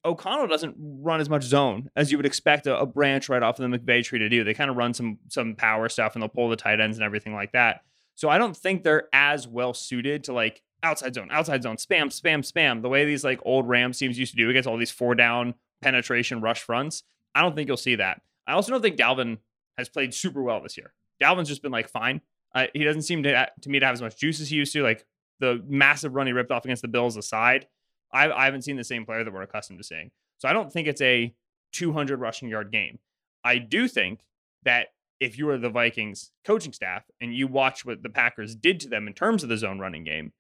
O'Connell 0.05 0.47
doesn't 0.47 0.75
run 0.79 1.21
as 1.21 1.29
much 1.29 1.43
zone 1.43 1.91
as 1.97 2.11
you 2.11 2.19
would 2.19 2.27
expect 2.27 2.67
a, 2.67 2.79
a 2.79 2.87
branch 2.87 3.29
right 3.29 3.43
off 3.43 3.59
of 3.59 3.71
the 3.71 3.79
McVay 3.79 4.05
tree 4.05 4.19
to 4.19 4.29
do. 4.29 4.45
They 4.45 4.55
kind 4.55 4.71
of 4.71 4.77
run 4.77 4.95
some 4.95 5.19
some 5.29 5.55
power 5.55 5.89
stuff 5.89 6.15
and 6.15 6.23
they'll 6.23 6.29
pull 6.29 6.49
the 6.49 6.57
tight 6.57 6.81
ends 6.81 6.97
and 6.97 7.05
everything 7.05 7.35
like 7.35 7.53
that. 7.53 7.83
So 8.15 8.29
I 8.29 8.39
don't 8.39 8.57
think 8.57 8.83
they're 8.83 9.09
as 9.13 9.47
well 9.47 9.75
suited 9.75 10.25
to 10.25 10.33
like 10.33 10.63
outside 10.83 11.15
zone, 11.15 11.29
outside 11.31 11.63
zone, 11.63 11.77
spam, 11.77 12.07
spam, 12.07 12.41
spam. 12.41 12.83
The 12.83 12.89
way 12.89 13.05
these 13.05 13.25
like 13.25 13.41
old 13.45 13.69
Rams 13.69 13.99
teams 13.99 14.19
used 14.19 14.33
to 14.33 14.39
do 14.39 14.49
against 14.51 14.69
all 14.69 14.77
these 14.77 14.91
four 14.91 15.15
down 15.15 15.55
penetration 15.83 16.41
rush 16.41 16.63
fronts. 16.63 17.03
I 17.35 17.43
don't 17.43 17.55
think 17.55 17.69
you'll 17.69 17.77
see 17.77 17.97
that. 17.97 18.23
I 18.47 18.53
also 18.53 18.73
don't 18.73 18.83
think 18.83 18.97
Dalvin 18.97 19.39
has 19.77 19.89
played 19.89 20.15
super 20.15 20.43
well 20.43 20.63
this 20.63 20.77
year. 20.77 20.95
Dalvin's 21.23 21.49
just 21.49 21.63
been 21.63 21.73
like 21.73 21.89
fine. 21.89 22.21
Uh, 22.55 22.67
he 22.73 22.85
doesn't 22.85 23.03
seem 23.03 23.23
to 23.25 23.51
to 23.61 23.69
me 23.69 23.79
to 23.79 23.87
have 23.87 23.95
as 23.95 24.03
much 24.03 24.19
juice 24.19 24.41
as 24.41 24.49
he 24.49 24.57
used 24.57 24.73
to. 24.73 24.83
Like 24.83 25.05
the 25.41 25.63
massive 25.69 26.15
run 26.15 26.27
he 26.27 26.33
ripped 26.33 26.51
off 26.51 26.65
against 26.65 26.83
the 26.83 26.89
Bills 26.89 27.17
aside, 27.17 27.67
I, 28.13 28.31
I 28.31 28.45
haven't 28.45 28.63
seen 28.63 28.77
the 28.77 28.85
same 28.85 29.05
player 29.05 29.25
that 29.25 29.33
we're 29.33 29.43
accustomed 29.43 29.79
to 29.79 29.85
seeing. 29.85 30.11
So 30.39 30.49
I 30.49 30.53
don't 30.53 30.73
think 30.73 30.89
it's 30.89 31.01
a 31.01 31.35
200 31.73 32.21
rushing 32.21 32.49
yard 32.49 32.73
game. 32.73 32.99
I 33.45 33.59
do 33.59 33.89
think 33.89 34.21
that 34.65 34.89
if 35.21 35.39
you 35.39 35.49
are 35.49 35.59
the 35.59 35.71
Vikings 35.71 36.31
coaching 36.45 36.73
staff 36.73 37.05
and 37.21 37.35
you 37.35 37.47
watch 37.47 37.85
what 37.85 38.03
the 38.03 38.11
Packers 38.11 38.55
did 38.55 38.81
to 38.81 38.89
them 38.89 39.07
in 39.07 39.15
terms 39.15 39.43
of 39.43 39.49
the 39.49 39.57
zone 39.57 39.79
running 39.79 40.05
game, 40.05 40.33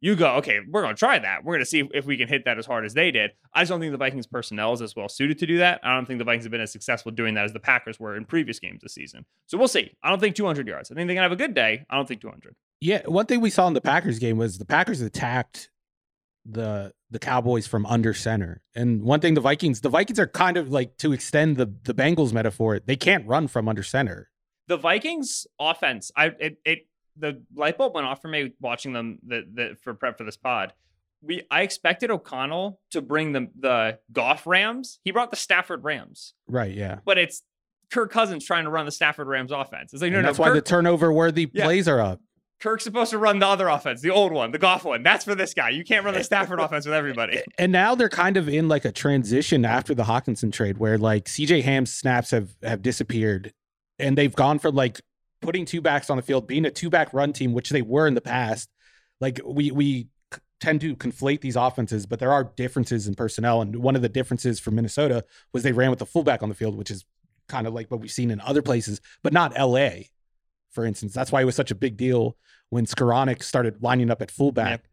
you 0.00 0.16
go, 0.16 0.34
okay, 0.34 0.58
we're 0.68 0.82
going 0.82 0.94
to 0.94 0.98
try 0.98 1.18
that. 1.18 1.44
We're 1.44 1.54
going 1.54 1.64
to 1.64 1.70
see 1.70 1.88
if 1.94 2.06
we 2.06 2.16
can 2.16 2.26
hit 2.26 2.44
that 2.44 2.58
as 2.58 2.66
hard 2.66 2.84
as 2.84 2.92
they 2.92 3.12
did. 3.12 3.30
I 3.54 3.60
just 3.60 3.70
don't 3.70 3.78
think 3.78 3.92
the 3.92 3.98
Vikings 3.98 4.26
personnel 4.26 4.72
is 4.72 4.82
as 4.82 4.96
well 4.96 5.08
suited 5.08 5.38
to 5.38 5.46
do 5.46 5.58
that. 5.58 5.80
I 5.84 5.94
don't 5.94 6.06
think 6.06 6.18
the 6.18 6.24
Vikings 6.24 6.44
have 6.44 6.50
been 6.50 6.60
as 6.60 6.72
successful 6.72 7.12
doing 7.12 7.34
that 7.34 7.44
as 7.44 7.52
the 7.52 7.60
Packers 7.60 8.00
were 8.00 8.16
in 8.16 8.24
previous 8.24 8.58
games 8.58 8.82
this 8.82 8.94
season. 8.94 9.24
So 9.46 9.56
we'll 9.56 9.68
see. 9.68 9.92
I 10.02 10.10
don't 10.10 10.18
think 10.18 10.34
200 10.34 10.66
yards. 10.66 10.90
I 10.90 10.96
think 10.96 11.06
they 11.06 11.14
can 11.14 11.22
have 11.22 11.30
a 11.30 11.36
good 11.36 11.54
day. 11.54 11.86
I 11.88 11.94
don't 11.94 12.08
think 12.08 12.20
200. 12.20 12.56
Yeah, 12.80 13.02
one 13.06 13.26
thing 13.26 13.40
we 13.40 13.50
saw 13.50 13.68
in 13.68 13.74
the 13.74 13.80
Packers 13.80 14.18
game 14.18 14.38
was 14.38 14.58
the 14.58 14.64
Packers 14.64 15.00
attacked 15.00 15.70
the 16.44 16.92
the 17.10 17.18
Cowboys 17.18 17.66
from 17.66 17.84
under 17.86 18.14
center. 18.14 18.62
And 18.74 19.02
one 19.02 19.20
thing 19.20 19.34
the 19.34 19.40
Vikings, 19.40 19.80
the 19.80 19.88
Vikings 19.88 20.18
are 20.18 20.26
kind 20.26 20.56
of 20.56 20.70
like 20.70 20.96
to 20.98 21.12
extend 21.12 21.56
the 21.56 21.72
the 21.84 21.94
Bengals 21.94 22.32
metaphor, 22.32 22.80
they 22.80 22.96
can't 22.96 23.26
run 23.26 23.48
from 23.48 23.68
under 23.68 23.82
center. 23.82 24.30
The 24.68 24.76
Vikings 24.76 25.46
offense, 25.60 26.10
I 26.16 26.26
it, 26.38 26.58
it 26.64 26.86
the 27.16 27.42
light 27.54 27.76
bulb 27.78 27.94
went 27.94 28.06
off 28.06 28.22
for 28.22 28.28
me 28.28 28.52
watching 28.60 28.92
them 28.92 29.18
the, 29.26 29.42
the 29.52 29.76
for 29.82 29.92
prep 29.94 30.16
for 30.18 30.24
this 30.24 30.36
pod. 30.36 30.72
We 31.22 31.42
I 31.50 31.62
expected 31.62 32.10
O'Connell 32.10 32.80
to 32.90 33.02
bring 33.02 33.32
the 33.32 33.48
the 33.58 33.98
Goff 34.12 34.46
Rams. 34.46 34.98
He 35.04 35.10
brought 35.10 35.30
the 35.30 35.36
Stafford 35.36 35.84
Rams, 35.84 36.34
Right, 36.48 36.74
yeah. 36.74 36.98
but 37.04 37.18
it's 37.18 37.42
Kirk 37.92 38.10
Cousins 38.10 38.44
trying 38.44 38.64
to 38.64 38.70
run 38.70 38.86
the 38.86 38.90
Stafford 38.92 39.28
Rams 39.28 39.52
offense. 39.52 39.92
It's 39.92 40.00
like 40.02 40.10
no, 40.10 40.18
And 40.18 40.24
no, 40.24 40.28
that's 40.30 40.38
why 40.38 40.48
Kirk, 40.48 40.54
the 40.64 40.68
turnover 40.68 41.12
worthy 41.12 41.48
Yeah. 41.52 41.64
plays 41.64 41.86
are 41.86 42.00
up. 42.00 42.20
Kirk's 42.62 42.84
supposed 42.84 43.10
to 43.10 43.18
run 43.18 43.40
the 43.40 43.46
other 43.46 43.68
offense, 43.68 44.02
the 44.02 44.10
old 44.10 44.30
one, 44.30 44.52
the 44.52 44.58
Goff 44.58 44.84
one. 44.84 45.02
That's 45.02 45.24
for 45.24 45.34
this 45.34 45.52
guy. 45.52 45.70
You 45.70 45.82
can't 45.82 46.04
run 46.04 46.14
the 46.14 46.22
Stafford 46.22 46.60
offense 46.60 46.86
with 46.86 46.94
everybody. 46.94 47.42
And 47.58 47.72
now 47.72 47.96
they're 47.96 48.08
kind 48.08 48.36
of 48.36 48.48
in 48.48 48.68
like 48.68 48.84
a 48.84 48.92
transition 48.92 49.64
after 49.64 49.96
the 49.96 50.04
Hockenson 50.04 50.52
trade 50.52 50.78
where 50.78 50.96
like 50.96 51.24
CJ 51.24 51.64
Ham's 51.64 51.92
snaps 51.92 52.30
have 52.30 52.50
have 52.62 52.80
disappeared 52.80 53.52
and 53.98 54.16
they've 54.16 54.34
gone 54.34 54.60
from 54.60 54.76
like 54.76 55.00
putting 55.40 55.64
two 55.64 55.80
backs 55.80 56.08
on 56.08 56.16
the 56.16 56.22
field, 56.22 56.46
being 56.46 56.64
a 56.64 56.70
two 56.70 56.88
back 56.88 57.12
run 57.12 57.32
team, 57.32 57.52
which 57.52 57.70
they 57.70 57.82
were 57.82 58.06
in 58.06 58.14
the 58.14 58.20
past. 58.20 58.70
Like 59.20 59.40
we 59.44 59.72
we 59.72 60.06
tend 60.60 60.82
to 60.82 60.94
conflate 60.94 61.40
these 61.40 61.56
offenses, 61.56 62.06
but 62.06 62.20
there 62.20 62.32
are 62.32 62.44
differences 62.44 63.08
in 63.08 63.16
personnel. 63.16 63.60
And 63.60 63.74
one 63.76 63.96
of 63.96 64.02
the 64.02 64.08
differences 64.08 64.60
for 64.60 64.70
Minnesota 64.70 65.24
was 65.52 65.64
they 65.64 65.72
ran 65.72 65.90
with 65.90 65.98
the 65.98 66.06
fullback 66.06 66.44
on 66.44 66.48
the 66.48 66.54
field, 66.54 66.76
which 66.76 66.92
is 66.92 67.04
kind 67.48 67.66
of 67.66 67.74
like 67.74 67.90
what 67.90 68.00
we've 68.00 68.12
seen 68.12 68.30
in 68.30 68.40
other 68.40 68.62
places, 68.62 69.00
but 69.24 69.32
not 69.32 69.58
LA, 69.58 70.04
for 70.72 70.84
instance. 70.84 71.12
That's 71.12 71.30
why 71.30 71.42
it 71.42 71.44
was 71.44 71.54
such 71.54 71.70
a 71.70 71.74
big 71.74 71.96
deal 71.96 72.36
when 72.70 72.86
Skowronek 72.86 73.42
started 73.42 73.82
lining 73.82 74.10
up 74.10 74.22
at 74.22 74.30
fullback 74.30 74.84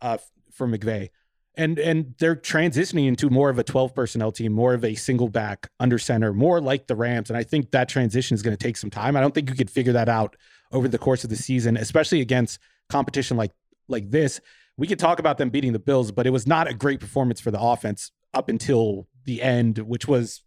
uh, 0.00 0.18
for 0.52 0.68
McVay. 0.68 1.08
And 1.54 1.78
and 1.78 2.14
they're 2.18 2.36
transitioning 2.36 3.06
into 3.06 3.28
more 3.28 3.50
of 3.50 3.58
a 3.58 3.64
12 3.64 3.94
personnel 3.94 4.32
team 4.32 4.52
more 4.52 4.72
of 4.72 4.84
a 4.84 4.94
single 4.94 5.28
back 5.28 5.70
under 5.80 5.98
center 5.98 6.32
more 6.32 6.60
like 6.62 6.86
the 6.86 6.96
rams. 6.96 7.28
And 7.28 7.36
i 7.36 7.42
think 7.42 7.72
that 7.72 7.90
transition 7.90 8.34
is 8.34 8.42
going 8.42 8.56
to 8.56 8.62
take 8.62 8.76
some 8.76 8.88
time. 8.90 9.16
I 9.16 9.20
don't 9.20 9.34
think 9.34 9.50
you 9.50 9.56
could 9.56 9.70
figure 9.70 9.92
that 9.92 10.08
out 10.08 10.36
over 10.72 10.88
the 10.88 10.98
course 10.98 11.24
of 11.24 11.30
the 11.30 11.36
season 11.36 11.76
especially 11.76 12.22
against 12.22 12.58
competition 12.88 13.36
like 13.36 13.52
like 13.88 14.10
this. 14.10 14.40
We 14.78 14.86
could 14.86 14.98
talk 14.98 15.18
about 15.18 15.36
them 15.36 15.50
beating 15.50 15.72
the 15.72 15.78
bills 15.78 16.10
but 16.10 16.26
it 16.26 16.30
was 16.30 16.46
not 16.46 16.70
a 16.70 16.74
great 16.74 17.00
performance 17.00 17.40
for 17.40 17.50
the 17.50 17.60
offense 17.60 18.12
up 18.32 18.48
until 18.48 19.06
the 19.24 19.42
end 19.42 19.78
which 19.78 20.08
was 20.08 20.42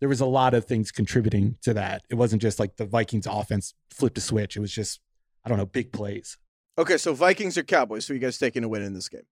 there 0.00 0.08
was 0.08 0.20
a 0.20 0.26
lot 0.26 0.54
of 0.54 0.64
things 0.64 0.90
contributing 0.90 1.56
to 1.62 1.74
that 1.74 2.02
it 2.10 2.14
wasn't 2.14 2.42
just 2.42 2.58
like 2.58 2.76
the 2.76 2.86
vikings 2.86 3.26
offense 3.26 3.74
flipped 3.90 4.18
a 4.18 4.20
switch 4.20 4.56
it 4.56 4.60
was 4.60 4.72
just 4.72 5.00
i 5.44 5.48
don't 5.48 5.58
know 5.58 5.66
big 5.66 5.92
plays 5.92 6.36
Okay, 6.80 6.96
so 6.96 7.12
Vikings 7.12 7.58
or 7.58 7.62
Cowboys? 7.62 8.06
So 8.06 8.14
you 8.14 8.18
guys 8.18 8.38
taking 8.38 8.64
a 8.64 8.68
win 8.68 8.80
in 8.80 8.94
this 8.94 9.10
game? 9.10 9.26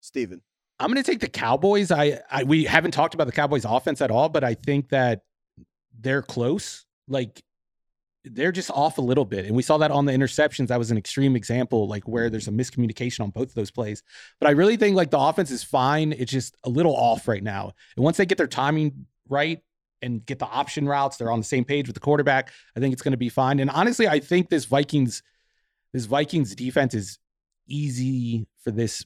Steven. 0.00 0.40
I'm 0.80 0.90
going 0.90 1.02
to 1.02 1.10
take 1.10 1.20
the 1.20 1.28
Cowboys. 1.28 1.90
I, 1.90 2.20
I 2.30 2.44
we 2.44 2.64
haven't 2.64 2.92
talked 2.92 3.12
about 3.12 3.26
the 3.26 3.32
Cowboys 3.32 3.66
offense 3.66 4.00
at 4.00 4.10
all, 4.10 4.30
but 4.30 4.42
I 4.42 4.54
think 4.54 4.88
that 4.88 5.20
they're 5.98 6.22
close. 6.22 6.86
Like 7.06 7.42
they're 8.24 8.52
just 8.52 8.70
off 8.70 8.96
a 8.96 9.02
little 9.02 9.26
bit. 9.26 9.44
And 9.44 9.54
we 9.54 9.62
saw 9.62 9.76
that 9.78 9.90
on 9.90 10.06
the 10.06 10.12
interceptions. 10.12 10.68
That 10.68 10.78
was 10.78 10.90
an 10.90 10.96
extreme 10.96 11.36
example, 11.36 11.86
like 11.86 12.08
where 12.08 12.30
there's 12.30 12.48
a 12.48 12.50
miscommunication 12.50 13.20
on 13.20 13.30
both 13.30 13.48
of 13.48 13.54
those 13.54 13.70
plays. 13.70 14.02
But 14.40 14.48
I 14.48 14.52
really 14.52 14.78
think 14.78 14.96
like 14.96 15.10
the 15.10 15.18
offense 15.18 15.50
is 15.50 15.62
fine. 15.62 16.12
It's 16.12 16.32
just 16.32 16.56
a 16.64 16.70
little 16.70 16.96
off 16.96 17.28
right 17.28 17.42
now. 17.42 17.72
And 17.96 18.04
once 18.04 18.16
they 18.16 18.26
get 18.26 18.38
their 18.38 18.46
timing 18.46 19.06
right 19.28 19.60
and 20.06 20.24
get 20.24 20.38
the 20.38 20.46
option 20.46 20.88
routes, 20.88 21.16
they're 21.16 21.30
on 21.30 21.40
the 21.40 21.44
same 21.44 21.64
page 21.64 21.86
with 21.86 21.94
the 21.94 22.00
quarterback. 22.00 22.50
I 22.74 22.80
think 22.80 22.94
it's 22.94 23.02
going 23.02 23.12
to 23.12 23.18
be 23.18 23.28
fine. 23.28 23.60
And 23.60 23.68
honestly, 23.68 24.08
I 24.08 24.20
think 24.20 24.48
this 24.48 24.64
Vikings, 24.64 25.22
this 25.92 26.06
Vikings 26.06 26.54
defense 26.54 26.94
is 26.94 27.18
easy 27.68 28.46
for 28.62 28.70
this 28.70 29.04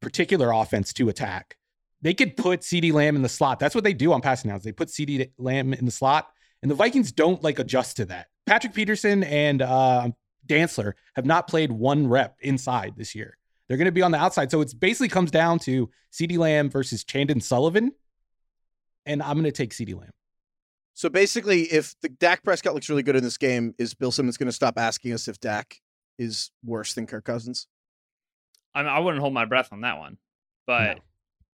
particular 0.00 0.50
offense 0.50 0.92
to 0.94 1.08
attack. 1.08 1.56
They 2.00 2.14
could 2.14 2.36
put 2.36 2.64
CD 2.64 2.92
Lamb 2.92 3.16
in 3.16 3.22
the 3.22 3.28
slot. 3.28 3.58
That's 3.58 3.74
what 3.74 3.84
they 3.84 3.92
do 3.92 4.12
on 4.12 4.20
passing 4.20 4.50
downs. 4.50 4.64
They 4.64 4.72
put 4.72 4.90
CD 4.90 5.30
Lamb 5.36 5.72
in 5.72 5.84
the 5.84 5.90
slot, 5.90 6.28
and 6.62 6.70
the 6.70 6.74
Vikings 6.74 7.12
don't 7.12 7.42
like 7.42 7.58
adjust 7.58 7.96
to 7.96 8.04
that. 8.06 8.28
Patrick 8.46 8.72
Peterson 8.72 9.24
and 9.24 9.62
uh, 9.62 10.08
Dantzler 10.46 10.92
have 11.16 11.26
not 11.26 11.48
played 11.48 11.70
one 11.70 12.08
rep 12.08 12.36
inside 12.40 12.94
this 12.96 13.14
year. 13.14 13.36
They're 13.66 13.76
going 13.76 13.86
to 13.86 13.92
be 13.92 14.02
on 14.02 14.12
the 14.12 14.18
outside. 14.18 14.50
So 14.50 14.60
it 14.62 14.72
basically 14.78 15.08
comes 15.08 15.30
down 15.30 15.58
to 15.60 15.90
CD 16.10 16.38
Lamb 16.38 16.70
versus 16.70 17.04
Chandon 17.04 17.40
Sullivan, 17.40 17.92
and 19.04 19.22
I'm 19.22 19.34
going 19.34 19.44
to 19.44 19.52
take 19.52 19.72
CD 19.72 19.94
Lamb. 19.94 20.12
So 20.98 21.08
basically, 21.08 21.62
if 21.62 21.94
the 22.02 22.08
Dak 22.08 22.42
Prescott 22.42 22.74
looks 22.74 22.88
really 22.88 23.04
good 23.04 23.14
in 23.14 23.22
this 23.22 23.38
game, 23.38 23.72
is 23.78 23.94
Bill 23.94 24.10
Simmons 24.10 24.36
going 24.36 24.48
to 24.48 24.52
stop 24.52 24.76
asking 24.76 25.12
us 25.12 25.28
if 25.28 25.38
Dak 25.38 25.76
is 26.18 26.50
worse 26.64 26.94
than 26.94 27.06
Kirk 27.06 27.24
Cousins? 27.24 27.68
I 28.74 28.82
mean, 28.82 28.90
I 28.90 28.98
wouldn't 28.98 29.20
hold 29.20 29.32
my 29.32 29.44
breath 29.44 29.68
on 29.70 29.82
that 29.82 29.98
one, 30.00 30.18
but 30.66 30.96
No. 30.96 31.02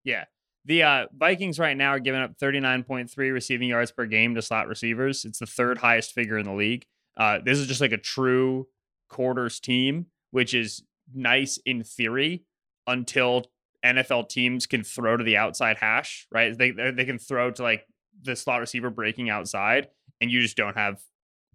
yeah, 0.03 0.25
the 0.65 0.83
uh, 0.83 1.07
Vikings 1.15 1.59
right 1.59 1.77
now 1.77 1.91
are 1.91 1.99
giving 1.99 2.23
up 2.23 2.39
39.3 2.39 3.15
receiving 3.35 3.69
yards 3.69 3.93
per 3.93 4.07
game 4.07 4.35
to 4.35 4.41
slot 4.41 4.67
receivers. 4.67 5.27
It's 5.27 5.41
the 5.41 5.47
third 5.47 5.77
highest 5.77 6.13
figure 6.15 6.39
in 6.39 6.47
the 6.47 6.55
league. 6.55 6.87
Uh, 7.15 7.41
this 7.45 7.59
is 7.59 7.67
just 7.67 7.83
like 7.83 7.93
a 7.93 7.99
true 7.99 8.69
quarters 9.11 9.61
team, 9.61 10.07
which 10.31 10.55
is 10.55 10.83
nice 11.15 11.59
in 11.67 11.83
theory 11.85 12.45
until 12.87 13.45
NFL 13.85 14.31
teams 14.31 14.67
can 14.67 14.83
throw 14.85 15.19
to 15.19 15.23
the 15.23 15.37
outside 15.37 15.77
hash, 15.77 16.27
right? 16.33 16.57
They 16.57 16.71
they 16.71 16.93
they 16.93 17.05
can 17.05 17.19
throw 17.19 17.51
to 17.51 17.63
like 17.63 17.87
the 18.25 18.37
slot 18.37 18.61
receiver 18.61 18.91
breaking 18.91 19.31
outside, 19.31 19.89
and 20.21 20.31
you 20.31 20.41
just 20.41 20.57
don't 20.57 20.77
have 20.77 21.01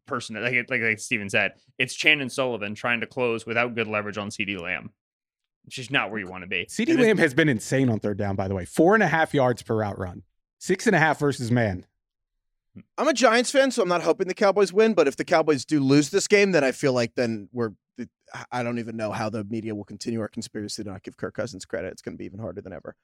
person 0.05 0.41
like 0.41 0.69
like 0.69 0.81
like 0.81 0.99
Steven 0.99 1.29
said. 1.29 1.53
It's 1.77 1.93
Chandon 1.93 2.29
Sullivan 2.29 2.75
trying 2.75 3.01
to 3.01 3.07
close 3.07 3.45
without 3.45 3.75
good 3.75 3.87
leverage 3.87 4.17
on 4.17 4.31
CD 4.31 4.57
Lamb. 4.57 4.91
It's 5.65 5.75
just 5.75 5.91
not 5.91 6.09
where 6.09 6.19
you 6.19 6.27
want 6.27 6.43
to 6.43 6.47
be. 6.47 6.65
CD 6.67 6.93
Lamb 6.93 7.17
has 7.17 7.33
been 7.33 7.49
insane 7.49 7.89
on 7.89 7.99
third 7.99 8.17
down, 8.17 8.35
by 8.35 8.47
the 8.47 8.55
way. 8.55 8.65
Four 8.65 8.95
and 8.95 9.03
a 9.03 9.07
half 9.07 9.33
yards 9.33 9.61
per 9.61 9.75
route 9.75 9.99
run, 9.99 10.23
six 10.57 10.87
and 10.87 10.95
a 10.95 10.99
half 10.99 11.19
versus 11.19 11.51
man. 11.51 11.85
I'm 12.97 13.07
a 13.07 13.13
Giants 13.13 13.51
fan, 13.51 13.71
so 13.71 13.81
I'm 13.81 13.89
not 13.89 14.03
hoping 14.03 14.27
the 14.27 14.33
Cowboys 14.33 14.71
win. 14.71 14.93
But 14.93 15.07
if 15.07 15.15
the 15.15 15.25
Cowboys 15.25 15.65
do 15.65 15.79
lose 15.79 16.09
this 16.09 16.27
game, 16.27 16.51
then 16.51 16.63
I 16.63 16.71
feel 16.71 16.93
like 16.93 17.15
then 17.15 17.49
we're. 17.51 17.71
I 18.51 18.63
don't 18.63 18.79
even 18.79 18.95
know 18.95 19.11
how 19.11 19.29
the 19.29 19.43
media 19.43 19.75
will 19.75 19.83
continue 19.83 20.21
our 20.21 20.29
conspiracy 20.29 20.83
to 20.83 20.89
not 20.89 21.03
give 21.03 21.17
Kirk 21.17 21.33
Cousins 21.33 21.65
credit. 21.65 21.91
It's 21.91 22.01
going 22.01 22.13
to 22.13 22.17
be 22.17 22.25
even 22.25 22.39
harder 22.39 22.61
than 22.61 22.71
ever. 22.71 22.95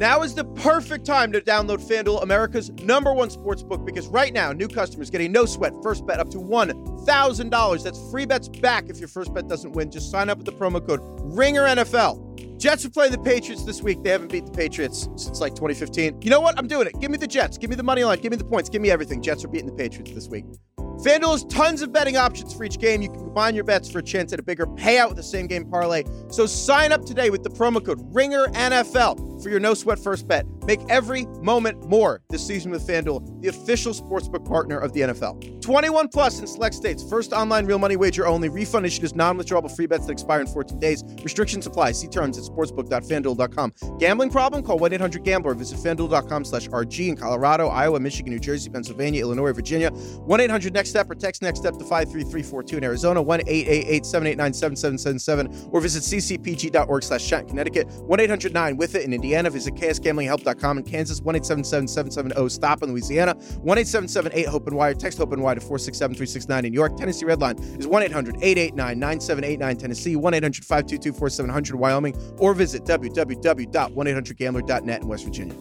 Now 0.00 0.22
is 0.22 0.34
the 0.34 0.46
perfect 0.46 1.04
time 1.04 1.30
to 1.32 1.42
download 1.42 1.86
FanDuel, 1.86 2.22
America's 2.22 2.70
number 2.82 3.12
one 3.12 3.28
sports 3.28 3.62
book, 3.62 3.84
because 3.84 4.08
right 4.08 4.32
now, 4.32 4.50
new 4.50 4.66
customers 4.66 5.10
get 5.10 5.20
a 5.20 5.28
no 5.28 5.44
sweat 5.44 5.74
first 5.82 6.06
bet 6.06 6.18
up 6.18 6.30
to 6.30 6.38
$1,000. 6.38 7.84
That's 7.84 8.10
free 8.10 8.24
bets 8.24 8.48
back 8.48 8.88
if 8.88 8.98
your 8.98 9.08
first 9.08 9.34
bet 9.34 9.46
doesn't 9.46 9.72
win. 9.72 9.90
Just 9.90 10.10
sign 10.10 10.30
up 10.30 10.38
with 10.38 10.46
the 10.46 10.54
promo 10.54 10.84
code 10.84 11.00
RINGERNFL. 11.36 12.58
Jets 12.58 12.86
are 12.86 12.90
playing 12.90 13.12
the 13.12 13.18
Patriots 13.18 13.66
this 13.66 13.82
week. 13.82 14.02
They 14.02 14.08
haven't 14.08 14.32
beat 14.32 14.46
the 14.46 14.52
Patriots 14.52 15.06
since 15.16 15.38
like 15.38 15.54
2015. 15.54 16.22
You 16.22 16.30
know 16.30 16.40
what? 16.40 16.58
I'm 16.58 16.66
doing 16.66 16.86
it. 16.86 16.98
Give 16.98 17.10
me 17.10 17.18
the 17.18 17.26
Jets. 17.26 17.58
Give 17.58 17.68
me 17.68 17.76
the 17.76 17.82
money 17.82 18.02
line. 18.02 18.20
Give 18.20 18.30
me 18.30 18.38
the 18.38 18.44
points. 18.44 18.70
Give 18.70 18.80
me 18.80 18.90
everything. 18.90 19.20
Jets 19.20 19.44
are 19.44 19.48
beating 19.48 19.66
the 19.66 19.74
Patriots 19.74 20.12
this 20.12 20.28
week. 20.28 20.46
FanDuel 20.78 21.32
has 21.32 21.44
tons 21.44 21.82
of 21.82 21.92
betting 21.92 22.16
options 22.16 22.54
for 22.54 22.64
each 22.64 22.78
game. 22.78 23.02
You 23.02 23.10
can 23.10 23.18
combine 23.18 23.54
your 23.54 23.64
bets 23.64 23.90
for 23.90 23.98
a 23.98 24.02
chance 24.02 24.32
at 24.32 24.40
a 24.40 24.42
bigger 24.42 24.64
payout 24.66 25.08
with 25.08 25.18
the 25.18 25.22
same 25.22 25.46
game 25.46 25.66
parlay. 25.66 26.04
So 26.30 26.46
sign 26.46 26.90
up 26.90 27.04
today 27.04 27.28
with 27.28 27.42
the 27.42 27.50
promo 27.50 27.84
code 27.84 27.98
RINGERNFL. 28.14 29.29
For 29.42 29.50
your 29.50 29.60
no 29.60 29.74
sweat 29.74 29.98
first 29.98 30.28
bet. 30.28 30.46
Make 30.66 30.80
every 30.88 31.26
moment 31.42 31.88
more 31.88 32.22
this 32.28 32.46
season 32.46 32.70
with 32.70 32.86
FanDuel, 32.86 33.40
the 33.40 33.48
official 33.48 33.92
sportsbook 33.92 34.44
partner 34.44 34.78
of 34.78 34.92
the 34.92 35.00
NFL. 35.00 35.60
21 35.62 36.08
plus 36.08 36.38
in 36.40 36.46
select 36.46 36.74
states. 36.74 37.02
First 37.08 37.32
online 37.32 37.66
real 37.66 37.78
money 37.78 37.96
wager 37.96 38.26
only. 38.26 38.48
Refund 38.48 38.86
issued 38.86 39.04
as 39.04 39.14
non 39.14 39.38
withdrawable 39.38 39.74
free 39.74 39.86
bets 39.86 40.06
that 40.06 40.12
expire 40.12 40.40
in 40.40 40.46
14 40.46 40.78
days. 40.78 41.02
Restrictions 41.22 41.66
apply. 41.66 41.92
See 41.92 42.08
terms 42.08 42.38
at 42.38 42.44
sportsbook.fanduel.com. 42.44 43.98
Gambling 43.98 44.30
problem? 44.30 44.62
Call 44.62 44.78
1 44.78 44.92
800 44.92 45.24
Gambler. 45.24 45.52
Or 45.52 45.54
visit 45.54 45.78
fanduel.com 45.78 46.44
slash 46.44 46.68
RG 46.68 47.08
in 47.08 47.16
Colorado, 47.16 47.68
Iowa, 47.68 47.98
Michigan, 47.98 48.30
New 48.32 48.38
Jersey, 48.38 48.68
Pennsylvania, 48.68 49.22
Illinois, 49.22 49.52
Virginia. 49.52 49.90
1 49.90 50.40
800 50.40 50.74
Next 50.74 50.90
Step 50.90 51.10
or 51.10 51.14
text 51.14 51.40
Next 51.40 51.60
Step 51.60 51.74
to 51.78 51.84
53342 51.84 52.76
in 52.76 52.84
Arizona. 52.84 53.22
1 53.22 53.40
888 53.40 54.06
789 54.06 54.52
7777 54.52 55.70
or 55.72 55.80
visit 55.80 56.02
ccpg.org 56.02 57.02
slash 57.02 57.30
Connecticut. 57.30 57.86
1 57.88 58.20
800 58.20 58.52
9 58.52 58.76
with 58.76 58.94
it 58.94 59.04
in 59.04 59.12
Indiana. 59.14 59.29
Visit 59.50 59.74
ksgamblinghelp.com 59.74 60.78
in 60.78 60.84
Kansas. 60.84 61.20
1 61.20 61.36
877 61.36 61.88
770 61.88 62.48
stop 62.48 62.82
in 62.82 62.90
Louisiana. 62.90 63.34
1 63.34 63.78
877 63.78 64.32
8 64.34 64.46
Hope 64.46 64.66
and 64.66 64.76
Wire. 64.76 64.94
Text 64.94 65.18
Hope 65.18 65.32
and 65.32 65.42
Wire 65.42 65.54
to 65.54 65.60
467 65.60 66.14
369 66.14 66.64
in 66.64 66.72
New 66.72 66.78
York. 66.78 66.96
Tennessee 66.96 67.26
Redline 67.26 67.78
is 67.78 67.86
1 67.86 68.02
800 68.02 68.36
889 68.36 68.98
9789 68.98 69.76
Tennessee. 69.76 70.16
1 70.16 70.34
800 70.34 70.64
522 70.64 71.12
4700 71.12 71.78
Wyoming. 71.78 72.16
Or 72.38 72.54
visit 72.54 72.84
www.1800gambler.net 72.84 75.02
in 75.02 75.08
West 75.08 75.24
Virginia. 75.24 75.54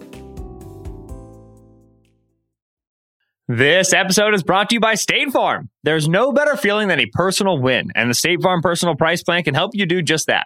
This 3.51 3.93
episode 3.93 4.36
is 4.36 4.43
brought 4.43 4.69
to 4.69 4.75
you 4.75 4.79
by 4.79 4.93
State 4.93 5.32
Farm. 5.32 5.71
There's 5.82 6.08
no 6.08 6.32
better 6.32 6.55
feeling 6.55 6.88
than 6.88 6.99
a 6.99 7.08
personal 7.13 7.60
win, 7.60 7.88
and 7.95 8.08
the 8.08 8.13
State 8.13 8.43
Farm 8.43 8.62
Personal 8.62 8.95
Price 8.95 9.23
Plan 9.23 9.41
can 9.41 9.55
help 9.55 9.71
you 9.73 9.88
do 9.88 10.03
just 10.03 10.27
that. 10.27 10.45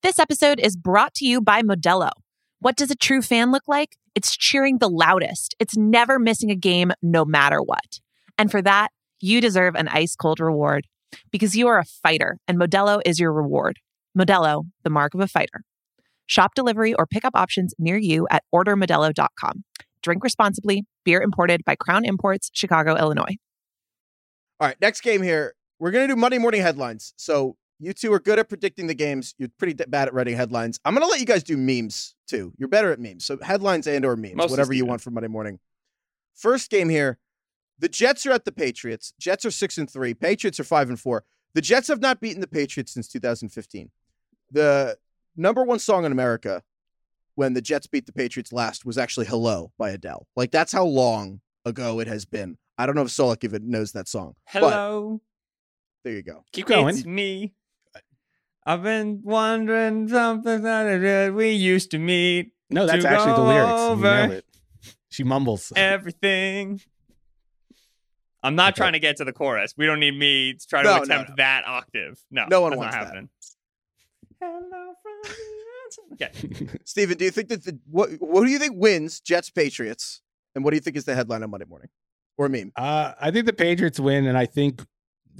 This 0.00 0.20
episode 0.20 0.60
is 0.60 0.76
brought 0.76 1.12
to 1.14 1.26
you 1.26 1.40
by 1.40 1.62
Modelo. 1.62 2.10
What 2.60 2.76
does 2.76 2.92
a 2.92 2.94
true 2.94 3.20
fan 3.20 3.50
look 3.50 3.64
like? 3.66 3.96
It's 4.14 4.36
cheering 4.36 4.78
the 4.78 4.88
loudest. 4.88 5.56
It's 5.58 5.76
never 5.76 6.20
missing 6.20 6.52
a 6.52 6.54
game, 6.54 6.92
no 7.02 7.24
matter 7.24 7.60
what. 7.60 7.98
And 8.38 8.48
for 8.48 8.62
that, 8.62 8.90
you 9.20 9.40
deserve 9.40 9.74
an 9.74 9.88
ice 9.88 10.14
cold 10.14 10.38
reward 10.38 10.86
because 11.32 11.56
you 11.56 11.66
are 11.66 11.80
a 11.80 11.84
fighter 11.84 12.38
and 12.46 12.60
Modelo 12.60 13.02
is 13.04 13.18
your 13.18 13.32
reward. 13.32 13.80
Modelo, 14.16 14.66
the 14.84 14.90
mark 14.90 15.14
of 15.14 15.20
a 15.20 15.26
fighter. 15.26 15.64
Shop 16.26 16.54
delivery 16.54 16.94
or 16.94 17.04
pickup 17.04 17.34
options 17.34 17.74
near 17.76 17.96
you 17.96 18.28
at 18.30 18.44
ordermodelo.com. 18.54 19.64
Drink 20.04 20.22
responsibly. 20.22 20.84
Beer 21.04 21.20
imported 21.20 21.64
by 21.64 21.74
Crown 21.74 22.04
Imports, 22.04 22.50
Chicago, 22.54 22.94
Illinois. 22.96 23.36
All 24.60 24.68
right, 24.68 24.80
next 24.80 25.00
game 25.00 25.24
here. 25.24 25.54
We're 25.80 25.90
going 25.90 26.06
to 26.06 26.14
do 26.14 26.20
Monday 26.20 26.38
morning 26.38 26.62
headlines. 26.62 27.14
So 27.16 27.56
you 27.80 27.92
two 27.92 28.12
are 28.12 28.18
good 28.20 28.38
at 28.38 28.48
predicting 28.48 28.86
the 28.86 28.94
games. 28.94 29.34
You're 29.38 29.50
pretty 29.58 29.74
d- 29.74 29.84
bad 29.88 30.08
at 30.08 30.14
writing 30.14 30.36
headlines. 30.36 30.80
I'm 30.84 30.94
going 30.94 31.06
to 31.06 31.10
let 31.10 31.20
you 31.20 31.26
guys 31.26 31.42
do 31.42 31.56
memes 31.56 32.14
too. 32.26 32.52
You're 32.58 32.68
better 32.68 32.92
at 32.92 32.98
memes. 32.98 33.24
So 33.24 33.38
headlines 33.40 33.86
and 33.86 34.04
or 34.04 34.16
memes, 34.16 34.34
Mostly 34.36 34.52
whatever 34.52 34.72
you 34.72 34.84
want 34.86 35.00
for 35.00 35.10
Monday 35.10 35.28
morning. 35.28 35.58
First 36.34 36.70
game 36.70 36.88
here. 36.88 37.18
The 37.78 37.88
Jets 37.88 38.26
are 38.26 38.32
at 38.32 38.44
the 38.44 38.50
Patriots. 38.52 39.12
Jets 39.20 39.44
are 39.44 39.52
6 39.52 39.78
and 39.78 39.88
3. 39.88 40.12
Patriots 40.14 40.58
are 40.58 40.64
5 40.64 40.88
and 40.88 40.98
4. 41.00 41.24
The 41.54 41.60
Jets 41.60 41.86
have 41.88 42.00
not 42.00 42.20
beaten 42.20 42.40
the 42.40 42.48
Patriots 42.48 42.92
since 42.92 43.06
2015. 43.08 43.90
The 44.50 44.98
number 45.36 45.62
1 45.62 45.78
song 45.78 46.04
in 46.04 46.10
America 46.10 46.62
when 47.36 47.54
the 47.54 47.60
Jets 47.62 47.86
beat 47.86 48.06
the 48.06 48.12
Patriots 48.12 48.52
last 48.52 48.84
was 48.84 48.98
actually 48.98 49.26
Hello 49.26 49.70
by 49.78 49.90
Adele. 49.90 50.26
Like 50.34 50.50
that's 50.50 50.72
how 50.72 50.84
long 50.84 51.40
ago 51.64 52.00
it 52.00 52.08
has 52.08 52.24
been. 52.24 52.58
I 52.76 52.86
don't 52.86 52.96
know 52.96 53.02
if 53.02 53.08
Solak 53.08 53.44
even 53.44 53.70
knows 53.70 53.92
that 53.92 54.08
song. 54.08 54.34
but 54.52 54.60
Hello, 54.60 55.20
there 56.02 56.14
you 56.14 56.22
go. 56.22 56.44
Keep 56.52 56.66
going. 56.66 56.88
it's 56.88 57.04
me. 57.06 57.54
I've 58.68 58.82
been 58.82 59.22
wondering 59.24 60.08
something 60.08 60.62
that 60.62 61.32
we 61.34 61.52
used 61.52 61.90
to 61.92 61.98
meet. 61.98 62.52
No, 62.68 62.86
that's 62.86 63.02
to 63.02 63.08
actually 63.10 63.32
the 63.32 63.40
lyrics. 63.40 63.70
You 63.70 63.76
over. 63.88 64.02
nailed 64.02 64.30
it. 64.32 64.44
She 65.08 65.24
mumbles. 65.24 65.72
everything. 65.76 66.78
I'm 68.42 68.54
not 68.56 68.74
Okay. 68.74 68.76
trying 68.80 68.92
to 68.92 68.98
get 68.98 69.16
to 69.16 69.24
the 69.24 69.32
chorus. 69.32 69.72
We 69.78 69.86
don't 69.86 70.00
need 70.00 70.18
me 70.18 70.52
to 70.52 70.66
try 70.66 70.82
to 70.82 70.88
No, 70.88 70.96
no, 70.98 71.02
attempt 71.02 71.30
no. 71.30 71.34
that 71.38 71.64
octave. 71.66 72.20
No, 72.30 72.44
No 72.50 72.60
one 72.60 72.76
wants 72.76 72.94
that. 72.94 73.14
Hello 74.40 74.92
from 75.02 76.18
the. 76.18 76.24
Okay. 76.24 76.78
Steven, 76.84 77.16
do 77.16 77.24
you 77.24 77.30
think 77.30 77.48
that 77.48 77.64
the 77.64 77.78
what 77.90 78.10
what 78.20 78.44
do 78.44 78.50
you 78.50 78.58
think 78.58 78.74
wins 78.76 79.20
Jets 79.20 79.48
Patriots? 79.48 80.20
And 80.54 80.62
what 80.62 80.72
do 80.72 80.76
you 80.76 80.80
think 80.82 80.96
is 80.96 81.06
the 81.06 81.14
headline 81.14 81.42
on 81.42 81.50
Monday 81.50 81.66
morning? 81.66 81.88
Or 82.36 82.50
meme? 82.50 82.72
Uh, 82.76 83.12
I 83.18 83.30
think 83.30 83.46
the 83.46 83.52
Patriots 83.54 83.98
win, 83.98 84.26
and 84.26 84.36
I 84.36 84.44
think 84.44 84.84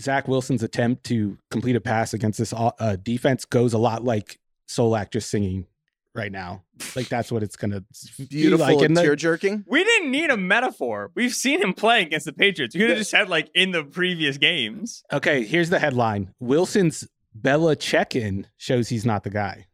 Zach 0.00 0.28
Wilson's 0.28 0.62
attempt 0.62 1.04
to 1.04 1.38
complete 1.50 1.76
a 1.76 1.80
pass 1.80 2.14
against 2.14 2.38
this 2.38 2.52
uh, 2.56 2.96
defense 3.02 3.44
goes 3.44 3.72
a 3.72 3.78
lot 3.78 4.04
like 4.04 4.38
Solak 4.68 5.10
just 5.10 5.30
singing 5.30 5.66
right 6.14 6.30
now. 6.32 6.62
Like 6.94 7.08
that's 7.08 7.32
what 7.32 7.42
it's 7.42 7.56
gonna 7.56 7.82
be 8.18 8.26
Beautiful 8.26 8.66
like. 8.66 8.84
and 8.84 8.96
tear 8.96 9.16
jerking. 9.16 9.64
We 9.66 9.82
didn't 9.84 10.10
need 10.10 10.30
a 10.30 10.36
metaphor. 10.36 11.10
We've 11.14 11.34
seen 11.34 11.60
him 11.62 11.74
play 11.74 12.02
against 12.02 12.26
the 12.26 12.32
Patriots. 12.32 12.74
You 12.74 12.82
could 12.82 12.90
have 12.90 12.98
just 12.98 13.10
said 13.10 13.28
like 13.28 13.50
in 13.54 13.72
the 13.72 13.84
previous 13.84 14.38
games. 14.38 15.02
okay, 15.12 15.44
here's 15.44 15.70
the 15.70 15.78
headline: 15.78 16.34
Wilson's 16.40 17.08
Bella 17.34 17.76
check-in 17.76 18.46
shows 18.56 18.88
he's 18.88 19.06
not 19.06 19.22
the 19.24 19.30
guy. 19.30 19.66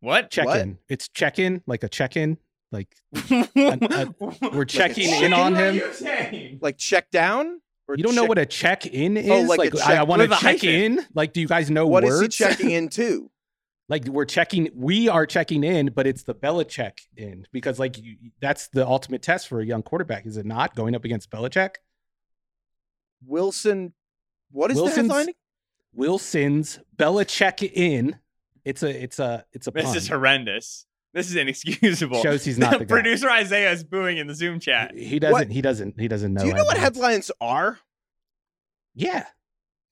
What? 0.00 0.30
Check-in. 0.30 0.78
It's 0.88 1.08
check-in, 1.08 1.62
like 1.66 1.82
a 1.84 1.88
check-in. 1.88 2.38
Like 2.72 2.94
we're 3.30 4.12
we're 4.52 4.64
checking 4.64 5.08
check- 5.10 5.22
in 5.22 5.32
on 5.32 5.54
him. 5.54 6.58
Like 6.60 6.76
check 6.76 7.10
down? 7.10 7.60
Or 7.88 7.96
You 7.96 8.02
don't 8.04 8.14
know 8.14 8.24
what 8.24 8.38
a 8.38 8.46
check-in 8.46 9.16
is? 9.16 9.30
Oh, 9.30 9.42
like 9.42 9.74
a 9.74 9.76
I, 9.76 9.86
check- 9.86 9.98
I 9.98 10.02
want 10.04 10.22
to 10.22 10.28
check 10.38 10.64
in. 10.64 11.04
Like, 11.14 11.32
do 11.34 11.40
you 11.40 11.46
guys 11.48 11.70
know 11.70 11.86
what 11.86 12.02
words? 12.04 12.14
is 12.16 12.20
he 12.22 12.28
checking 12.44 12.70
into? 12.70 13.30
like 13.90 14.06
we're 14.06 14.24
checking 14.24 14.70
we 14.74 15.10
are 15.10 15.26
checking 15.26 15.62
in 15.62 15.90
but 15.94 16.06
it's 16.06 16.22
the 16.22 16.34
Belichick 16.34 17.00
in 17.18 17.46
because 17.52 17.78
like 17.78 17.98
you, 17.98 18.16
that's 18.40 18.68
the 18.68 18.86
ultimate 18.86 19.20
test 19.20 19.46
for 19.46 19.60
a 19.60 19.66
young 19.66 19.82
quarterback 19.82 20.24
is 20.24 20.38
it 20.38 20.46
not 20.46 20.74
going 20.74 20.94
up 20.94 21.04
against 21.04 21.30
Belichick 21.30 21.74
Wilson. 23.26 23.92
What 24.50 24.70
is 24.70 24.76
Wilson's- 24.76 25.08
the 25.08 25.14
headline? 25.14 25.34
Wilson's 25.92 26.80
Belichick 26.96 27.70
in 27.74 28.16
it's 28.64 28.82
a 28.82 29.02
it's 29.02 29.18
a 29.18 29.44
it's 29.52 29.66
a 29.66 29.70
This 29.70 29.84
pun. 29.84 29.96
is 29.98 30.08
horrendous. 30.08 30.86
This 31.14 31.30
is 31.30 31.36
inexcusable. 31.36 32.20
shows 32.22 32.44
he's 32.44 32.58
not 32.58 32.72
the 32.78 32.84
guy. 32.84 32.94
Producer 32.94 33.30
Isaiah 33.30 33.70
is 33.72 33.82
booing 33.84 34.18
in 34.18 34.26
the 34.26 34.34
Zoom 34.34 34.60
chat. 34.60 34.92
he 34.94 35.18
doesn't 35.18 35.32
What- 35.32 35.50
he 35.50 35.62
doesn't 35.62 35.98
he 35.98 36.08
doesn't 36.08 36.34
know 36.34 36.42
do 36.42 36.48
you 36.48 36.52
know 36.54 36.64
what 36.64 36.76
headlines. 36.76 37.28
headlines 37.28 37.30
are? 37.40 37.78
yeah 38.94 39.24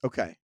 Okay. 0.05 0.37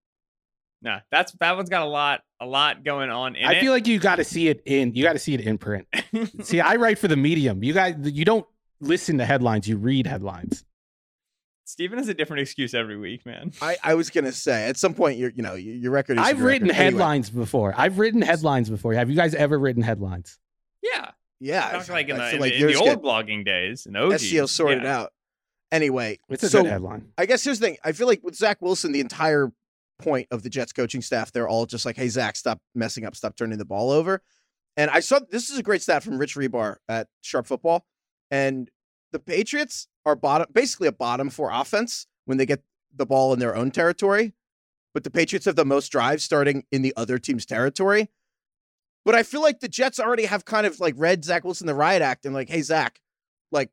Nah, 0.83 0.99
that's 1.11 1.31
that 1.39 1.55
one's 1.57 1.69
got 1.69 1.81
a 1.81 1.89
lot, 1.89 2.21
a 2.39 2.45
lot 2.45 2.83
going 2.83 3.09
on 3.09 3.35
in 3.35 3.45
I 3.47 3.53
it. 3.53 3.61
feel 3.61 3.71
like 3.71 3.87
you 3.87 3.97
got 3.99 4.17
to 4.17 4.23
see 4.23 4.47
it 4.47 4.61
in 4.67 4.93
you 4.93 5.03
got 5.03 5.13
to 5.13 5.19
see 5.19 5.33
it 5.33 5.41
in 5.41 5.57
print 5.57 5.87
see 6.43 6.61
I 6.61 6.75
write 6.75 6.99
for 6.99 7.07
the 7.07 7.17
medium 7.17 7.63
you 7.63 7.73
guys 7.73 7.95
you 8.03 8.23
don't 8.25 8.45
listen 8.79 9.17
to 9.17 9.25
headlines 9.25 9.67
you 9.67 9.77
read 9.77 10.05
headlines 10.05 10.63
Steven 11.65 11.97
has 11.97 12.07
a 12.07 12.13
different 12.13 12.41
excuse 12.43 12.73
every 12.73 12.95
week, 12.95 13.25
man. 13.25 13.51
I, 13.61 13.75
I 13.83 13.93
was 13.95 14.09
gonna 14.09 14.31
say 14.31 14.69
at 14.69 14.77
some 14.77 14.93
point 14.93 15.17
your 15.17 15.31
you 15.31 15.43
know 15.43 15.55
your, 15.55 15.75
your 15.75 15.91
record 15.91 16.17
is 16.17 16.23
I've 16.23 16.37
your 16.37 16.47
written 16.47 16.67
record. 16.69 16.79
Anyway, 16.81 16.99
headlines 17.01 17.29
before 17.29 17.73
I've 17.75 17.99
written 17.99 18.21
headlines 18.21 18.69
before 18.69 18.93
have 18.93 19.09
you 19.09 19.17
guys 19.17 19.35
ever 19.35 19.59
written 19.59 19.81
headlines 19.83 20.37
Yeah, 20.81 21.11
yeah, 21.39 21.71
Talk 21.71 21.89
like 21.89 22.09
in 22.09 22.17
the, 22.17 22.23
feel 22.23 22.35
in 22.35 22.39
like 22.39 22.53
the, 22.53 22.61
in 22.61 22.67
the 22.67 22.75
old 22.75 22.85
get 22.85 23.01
blogging 23.01 23.45
days, 23.45 23.85
in 23.85 23.93
the 23.93 24.03
OG. 24.03 24.13
SEO 24.13 24.49
sorted 24.49 24.83
yeah. 24.83 24.99
out. 24.99 25.13
Anyway, 25.71 26.17
it's 26.29 26.43
a 26.43 26.49
so 26.49 26.63
good 26.63 26.71
headline 26.71 27.09
I 27.17 27.25
guess 27.25 27.43
here's 27.43 27.59
the 27.59 27.67
thing. 27.67 27.77
I 27.83 27.91
feel 27.91 28.07
like 28.07 28.23
with 28.23 28.35
Zach 28.35 28.61
Wilson, 28.61 28.93
the 28.93 29.01
entire 29.01 29.51
point 29.99 30.27
of 30.31 30.43
the 30.43 30.49
Jets 30.49 30.71
coaching 30.71 31.01
staff, 31.01 31.31
they're 31.31 31.47
all 31.47 31.65
just 31.65 31.85
like, 31.85 31.97
"Hey, 31.97 32.07
Zach, 32.07 32.35
stop 32.35 32.61
messing 32.73 33.05
up, 33.05 33.15
stop 33.15 33.35
turning 33.35 33.57
the 33.57 33.65
ball 33.65 33.91
over." 33.91 34.21
And 34.77 34.89
I 34.91 34.99
saw 35.01 35.19
this 35.29 35.49
is 35.49 35.57
a 35.57 35.63
great 35.63 35.81
stat 35.81 36.03
from 36.03 36.17
Rich 36.17 36.35
Hribar 36.35 36.77
at 36.87 37.07
Sharp 37.21 37.47
Football, 37.47 37.85
and 38.31 38.69
the 39.11 39.19
Patriots 39.19 39.87
are 40.05 40.15
bottom, 40.15 40.47
basically 40.53 40.87
a 40.87 40.91
bottom 40.91 41.29
four 41.29 41.51
offense 41.51 42.07
when 42.25 42.37
they 42.37 42.45
get 42.45 42.63
the 42.95 43.05
ball 43.05 43.33
in 43.33 43.39
their 43.39 43.55
own 43.55 43.71
territory. 43.71 44.33
But 44.93 45.03
the 45.03 45.11
Patriots 45.11 45.45
have 45.45 45.55
the 45.55 45.65
most 45.65 45.89
drives 45.89 46.23
starting 46.23 46.63
in 46.71 46.81
the 46.81 46.93
other 46.95 47.19
team's 47.19 47.45
territory. 47.45 48.09
But 49.07 49.15
I 49.15 49.23
feel 49.23 49.41
like 49.41 49.61
the 49.61 49.69
Jets 49.69 50.01
already 50.01 50.25
have 50.25 50.43
kind 50.43 50.67
of 50.67 50.81
like 50.81 50.93
read 50.97 51.23
Zach 51.23 51.45
Wilson 51.45 51.65
the 51.65 51.73
riot 51.73 52.01
act 52.01 52.25
and 52.25 52.35
like, 52.35 52.49
hey 52.49 52.61
Zach, 52.61 52.99
like 53.53 53.71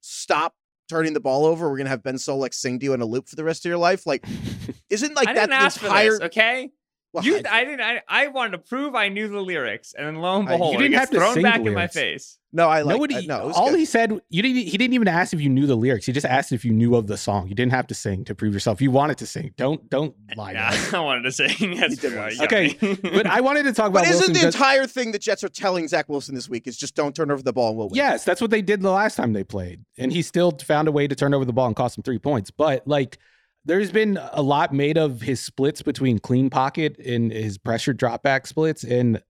stop 0.00 0.56
turning 0.88 1.12
the 1.12 1.20
ball 1.20 1.46
over. 1.46 1.70
We're 1.70 1.76
gonna 1.76 1.90
have 1.90 2.02
Ben 2.02 2.16
Solak 2.16 2.52
sing 2.52 2.80
to 2.80 2.84
you 2.84 2.92
in 2.92 3.00
a 3.00 3.06
loop 3.06 3.28
for 3.28 3.36
the 3.36 3.44
rest 3.44 3.64
of 3.64 3.68
your 3.68 3.78
life. 3.78 4.08
Like, 4.08 4.26
isn't 4.90 5.14
like 5.14 5.26
that 5.26 5.34
didn't 5.34 5.50
the 5.50 5.54
ask 5.54 5.80
entire? 5.80 6.20
okay? 6.24 6.70
Well, 7.12 7.24
You, 7.24 7.40
I- 7.44 7.60
I 7.60 7.64
didn't. 7.64 7.80
I, 7.80 8.02
I 8.08 8.28
wanted 8.28 8.52
to 8.52 8.58
prove 8.58 8.94
I 8.94 9.08
knew 9.08 9.26
the 9.28 9.40
lyrics, 9.40 9.94
and 9.98 10.06
then 10.06 10.16
lo 10.16 10.38
and 10.38 10.48
Uh, 10.48 10.54
you 10.70 10.78
didn't 10.78 10.82
it 10.82 10.88
gets 10.90 11.00
have 11.00 11.10
to 11.10 11.16
thrown 11.16 11.34
sing 11.34 11.42
back 11.42 11.60
the 11.62 11.68
in 11.68 11.74
my 11.74 11.88
face. 11.88 12.38
no, 12.52 12.68
I 12.68 12.82
like. 12.82 12.94
Nobody. 12.94 13.16
I, 13.16 13.20
no, 13.26 13.50
all 13.50 13.70
good. 13.70 13.80
he 13.80 13.84
said, 13.84 14.12
you 14.28 14.42
didn't. 14.42 14.58
He 14.68 14.78
didn't 14.78 14.94
even 14.94 15.08
ask 15.08 15.32
if 15.34 15.40
you 15.40 15.48
knew 15.48 15.66
the 15.66 15.74
lyrics. 15.76 16.06
He 16.06 16.12
just 16.12 16.24
asked 16.26 16.52
if 16.52 16.64
you 16.64 16.70
knew 16.72 16.94
of 16.94 17.08
the 17.08 17.16
song. 17.16 17.48
You 17.48 17.56
didn't 17.56 17.72
have 17.72 17.88
to 17.88 17.94
sing 17.96 18.24
to 18.26 18.34
prove 18.36 18.54
yourself. 18.54 18.80
You 18.80 18.92
wanted 18.92 19.18
to 19.18 19.26
sing. 19.26 19.52
Don't 19.56 19.90
don't 19.90 20.14
lie. 20.36 20.52
Yeah, 20.52 20.68
us. 20.68 20.94
I 20.94 21.00
wanted 21.00 21.22
to 21.22 21.32
sing. 21.32 21.76
That's 21.80 21.96
true. 21.96 22.16
want 22.16 22.32
to 22.32 22.42
You 22.42 22.48
got 22.48 22.78
sing. 22.80 22.98
me. 23.02 23.10
But 23.10 23.26
I 23.26 23.40
wanted 23.40 23.64
to 23.64 23.72
talk 23.72 23.88
about 23.90 24.04
But 24.04 24.08
isn't 24.10 24.18
Wilson 24.18 24.32
the 24.34 24.38
because- 24.38 24.54
entire 24.54 24.86
thing 24.86 25.10
the 25.10 25.18
Jets 25.18 25.42
are 25.42 25.48
telling 25.48 25.88
Zach 25.88 26.08
Wilson 26.08 26.36
this 26.36 26.48
week 26.48 26.68
is 26.68 26.76
just 26.76 26.94
don't 26.94 27.16
turn 27.16 27.32
over 27.32 27.42
the 27.42 27.52
ball 27.52 27.70
and 27.70 27.78
we'll 27.78 27.88
win? 27.88 27.96
Yes, 27.96 28.24
that's 28.24 28.40
what 28.40 28.52
they 28.52 28.62
did 28.62 28.82
the 28.82 28.90
last 28.92 29.16
time 29.16 29.32
they 29.32 29.42
played. 29.42 29.84
And 29.98 30.12
he 30.12 30.22
still 30.22 30.52
found 30.52 30.86
a 30.86 30.92
way 30.92 31.08
to 31.08 31.16
turn 31.16 31.34
over 31.34 31.44
the 31.44 31.52
ball 31.52 31.66
and 31.66 31.74
cost 31.74 31.98
him 31.98 32.02
three 32.04 32.20
points. 32.20 32.52
But 32.52 32.86
like 32.86 33.18
there's 33.64 33.90
been 33.92 34.18
a 34.32 34.42
lot 34.42 34.72
made 34.72 34.96
of 34.96 35.20
his 35.20 35.40
splits 35.40 35.82
between 35.82 36.18
clean 36.18 36.50
pocket 36.50 36.98
and 36.98 37.30
his 37.30 37.58
pressure 37.58 37.92
drop 37.92 38.22
back 38.22 38.46
splits. 38.46 38.84
And 38.84 39.22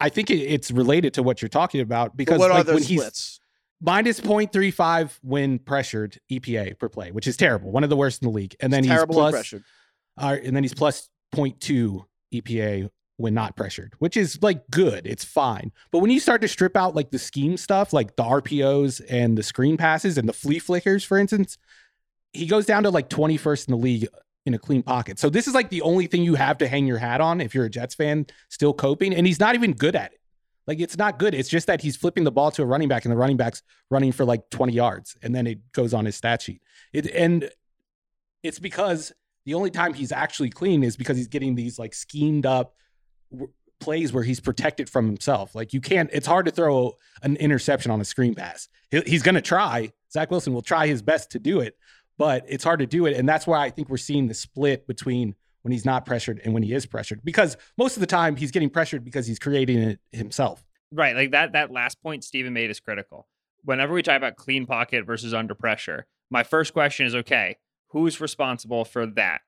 I 0.00 0.08
think 0.08 0.30
it's 0.30 0.70
related 0.70 1.14
to 1.14 1.22
what 1.22 1.40
you're 1.42 1.48
talking 1.48 1.80
about 1.80 2.10
But 2.10 2.16
because 2.16 2.38
what 2.38 2.50
are 2.50 2.62
those 2.62 2.86
he's 2.86 3.00
splits? 3.00 3.40
minus 3.80 4.20
0.35 4.20 5.18
when 5.22 5.58
pressured 5.58 6.18
EPA 6.30 6.78
per 6.78 6.88
play, 6.88 7.10
which 7.10 7.26
is 7.26 7.36
terrible, 7.36 7.70
one 7.72 7.84
of 7.84 7.90
the 7.90 7.96
worst 7.96 8.22
in 8.22 8.28
the 8.28 8.34
league. 8.34 8.54
And 8.60 8.72
then 8.72 8.80
It's 8.80 8.88
he's 8.88 8.94
terrible 8.94 9.14
plus, 9.14 9.54
uh, 10.18 10.36
and 10.44 10.54
then 10.54 10.62
he's 10.62 10.74
plus 10.74 11.08
0.2 11.34 12.04
EPA 12.34 12.90
when 13.16 13.34
not 13.34 13.54
pressured, 13.56 13.92
which 13.98 14.16
is 14.16 14.42
like 14.42 14.62
good. 14.70 15.06
It's 15.06 15.24
fine. 15.24 15.72
But 15.90 15.98
when 15.98 16.10
you 16.10 16.20
start 16.20 16.40
to 16.42 16.48
strip 16.48 16.76
out 16.76 16.94
like 16.94 17.10
the 17.10 17.18
scheme 17.18 17.56
stuff, 17.56 17.92
like 17.92 18.16
the 18.16 18.24
RPOs 18.24 19.02
and 19.08 19.36
the 19.36 19.42
screen 19.42 19.76
passes 19.76 20.16
and 20.16 20.28
the 20.28 20.32
flea 20.32 20.58
flickers, 20.58 21.04
for 21.04 21.18
instance, 21.18 21.58
he 22.32 22.46
goes 22.46 22.66
down 22.66 22.84
to 22.84 22.90
like 22.90 23.08
21st 23.08 23.68
in 23.68 23.72
the 23.72 23.78
league 23.78 24.08
in 24.46 24.54
a 24.54 24.58
clean 24.58 24.82
pocket. 24.82 25.18
So 25.18 25.28
this 25.28 25.46
is 25.46 25.54
like 25.54 25.68
the 25.68 25.82
only 25.82 26.06
thing 26.06 26.22
you 26.22 26.34
have 26.34 26.58
to 26.58 26.68
hang 26.68 26.86
your 26.86 26.98
hat 26.98 27.20
on 27.20 27.40
if 27.40 27.54
you're 27.54 27.66
a 27.66 27.70
Jets 27.70 27.94
fan 27.94 28.26
still 28.48 28.72
coping. 28.72 29.14
And 29.14 29.26
he's 29.26 29.40
not 29.40 29.54
even 29.54 29.72
good 29.72 29.94
at 29.96 30.12
it. 30.12 30.20
Like 30.66 30.80
it's 30.80 30.96
not 30.96 31.18
good. 31.18 31.34
It's 31.34 31.48
just 31.48 31.66
that 31.66 31.80
he's 31.82 31.96
flipping 31.96 32.24
the 32.24 32.30
ball 32.32 32.50
to 32.52 32.62
a 32.62 32.66
running 32.66 32.88
back 32.88 33.04
and 33.04 33.12
the 33.12 33.16
running 33.16 33.36
back's 33.36 33.62
running 33.90 34.12
for 34.12 34.24
like 34.24 34.48
20 34.50 34.72
yards 34.72 35.16
and 35.22 35.34
then 35.34 35.46
it 35.46 35.72
goes 35.72 35.92
on 35.92 36.04
his 36.04 36.16
stat 36.16 36.42
sheet. 36.42 36.62
It 36.92 37.10
and 37.10 37.50
it's 38.42 38.58
because 38.58 39.12
the 39.44 39.54
only 39.54 39.70
time 39.70 39.94
he's 39.94 40.12
actually 40.12 40.50
clean 40.50 40.82
is 40.82 40.96
because 40.96 41.16
he's 41.16 41.28
getting 41.28 41.54
these 41.54 41.78
like 41.78 41.92
schemed 41.94 42.46
up 42.46 42.74
w- 43.32 43.52
plays 43.80 44.12
where 44.12 44.22
he's 44.22 44.38
protected 44.40 44.88
from 44.88 45.06
himself. 45.06 45.54
Like 45.54 45.72
you 45.72 45.80
can't. 45.80 46.08
It's 46.12 46.26
hard 46.26 46.46
to 46.46 46.52
throw 46.52 46.94
an 47.22 47.36
interception 47.36 47.90
on 47.90 48.00
a 48.00 48.04
screen 48.04 48.34
pass. 48.34 48.68
He- 48.90 49.02
He's 49.06 49.22
going 49.22 49.34
to 49.34 49.40
try. 49.40 49.92
Zach 50.12 50.30
Wilson 50.30 50.52
will 50.52 50.62
try 50.62 50.86
his 50.86 51.02
best 51.02 51.30
to 51.32 51.38
do 51.38 51.60
it, 51.60 51.76
but 52.20 52.44
it's 52.46 52.62
hard 52.62 52.80
to 52.80 52.86
do 52.86 53.06
it, 53.06 53.16
and 53.16 53.26
that's 53.26 53.46
why 53.46 53.64
I 53.64 53.70
think 53.70 53.88
we're 53.88 53.96
seeing 53.96 54.28
the 54.28 54.34
split 54.34 54.86
between 54.86 55.34
when 55.62 55.72
he's 55.72 55.86
not 55.86 56.04
pressured 56.04 56.38
and 56.44 56.52
when 56.52 56.62
he 56.62 56.74
is 56.74 56.84
pressured. 56.84 57.22
Because 57.24 57.56
most 57.78 57.96
of 57.96 58.02
the 58.02 58.06
time 58.06 58.36
he's 58.36 58.50
getting 58.50 58.68
pressured 58.68 59.06
because 59.06 59.26
he's 59.26 59.38
creating 59.38 59.78
it 59.78 60.00
himself. 60.12 60.62
Right, 60.92 61.16
like 61.16 61.30
that 61.30 61.52
that 61.52 61.70
last 61.70 62.02
point 62.02 62.22
Steven 62.22 62.52
made 62.52 62.68
is 62.68 62.78
critical. 62.78 63.26
Whenever 63.64 63.94
we 63.94 64.02
talk 64.02 64.18
about 64.18 64.36
clean 64.36 64.66
pocket 64.66 65.06
versus 65.06 65.32
under 65.32 65.54
pressure, 65.54 66.06
my 66.30 66.42
first 66.42 66.74
question 66.74 67.06
is 67.06 67.14
okay, 67.14 67.56
who's 67.88 68.20
responsible 68.20 68.84
for 68.84 69.06
that? 69.06 69.40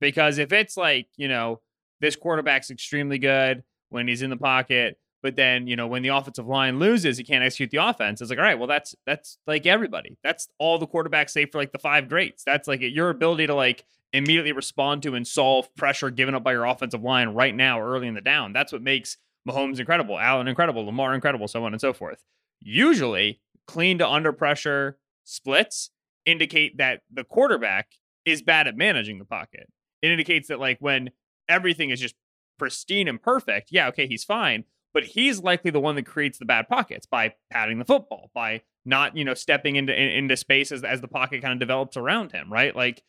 Because 0.00 0.38
if 0.38 0.52
it's 0.52 0.76
like, 0.76 1.08
you 1.16 1.26
know, 1.26 1.60
this 2.00 2.14
quarterback's 2.14 2.70
extremely 2.70 3.18
good 3.18 3.64
when 3.88 4.06
he's 4.06 4.22
in 4.22 4.30
the 4.30 4.36
pocket, 4.36 4.96
but 5.26 5.34
then, 5.34 5.66
you 5.66 5.74
know, 5.74 5.88
when 5.88 6.02
the 6.02 6.10
offensive 6.10 6.46
line 6.46 6.78
loses, 6.78 7.18
he 7.18 7.24
can't 7.24 7.42
execute 7.42 7.72
the 7.72 7.84
offense. 7.84 8.20
It's 8.20 8.30
like, 8.30 8.38
all 8.38 8.44
right, 8.44 8.56
well, 8.56 8.68
that's 8.68 8.94
that's 9.06 9.38
like 9.44 9.66
everybody. 9.66 10.16
That's 10.22 10.46
all 10.60 10.78
the 10.78 10.86
quarterbacks 10.86 11.30
say 11.30 11.46
for 11.46 11.58
like 11.58 11.72
the 11.72 11.80
five 11.80 12.08
greats. 12.08 12.44
That's 12.44 12.68
like 12.68 12.78
your 12.80 13.10
ability 13.10 13.48
to 13.48 13.54
like 13.56 13.84
immediately 14.12 14.52
respond 14.52 15.02
to 15.02 15.16
and 15.16 15.26
solve 15.26 15.74
pressure 15.74 16.10
given 16.10 16.36
up 16.36 16.44
by 16.44 16.52
your 16.52 16.64
offensive 16.64 17.02
line 17.02 17.30
right 17.30 17.56
now, 17.56 17.80
early 17.80 18.06
in 18.06 18.14
the 18.14 18.20
down. 18.20 18.52
That's 18.52 18.72
what 18.72 18.82
makes 18.82 19.16
Mahomes 19.48 19.80
incredible, 19.80 20.16
Allen 20.16 20.46
incredible, 20.46 20.86
Lamar 20.86 21.12
incredible, 21.12 21.48
so 21.48 21.64
on 21.64 21.74
and 21.74 21.80
so 21.80 21.92
forth. 21.92 22.22
Usually, 22.60 23.40
clean 23.66 23.98
to 23.98 24.08
under 24.08 24.32
pressure 24.32 24.96
splits 25.24 25.90
indicate 26.24 26.76
that 26.76 27.00
the 27.12 27.24
quarterback 27.24 27.88
is 28.24 28.42
bad 28.42 28.68
at 28.68 28.76
managing 28.76 29.18
the 29.18 29.24
pocket. 29.24 29.68
It 30.02 30.12
indicates 30.12 30.46
that 30.46 30.60
like 30.60 30.78
when 30.78 31.10
everything 31.48 31.90
is 31.90 31.98
just 31.98 32.14
pristine 32.60 33.08
and 33.08 33.20
perfect, 33.20 33.70
yeah, 33.72 33.88
okay, 33.88 34.06
he's 34.06 34.22
fine, 34.22 34.62
but 34.96 35.04
he's 35.04 35.42
likely 35.42 35.70
the 35.70 35.78
one 35.78 35.94
that 35.94 36.06
creates 36.06 36.38
the 36.38 36.46
bad 36.46 36.66
pockets 36.70 37.04
by 37.04 37.34
patting 37.50 37.78
the 37.78 37.84
football, 37.84 38.30
by 38.34 38.62
not, 38.86 39.14
you 39.14 39.26
know, 39.26 39.34
stepping 39.34 39.76
into 39.76 39.92
in, 39.92 40.08
into 40.08 40.38
space 40.38 40.72
as, 40.72 40.82
as 40.84 41.02
the 41.02 41.06
pocket 41.06 41.42
kind 41.42 41.52
of 41.52 41.58
develops 41.58 41.98
around 41.98 42.32
him, 42.32 42.50
right? 42.50 42.74
Like 42.74 43.02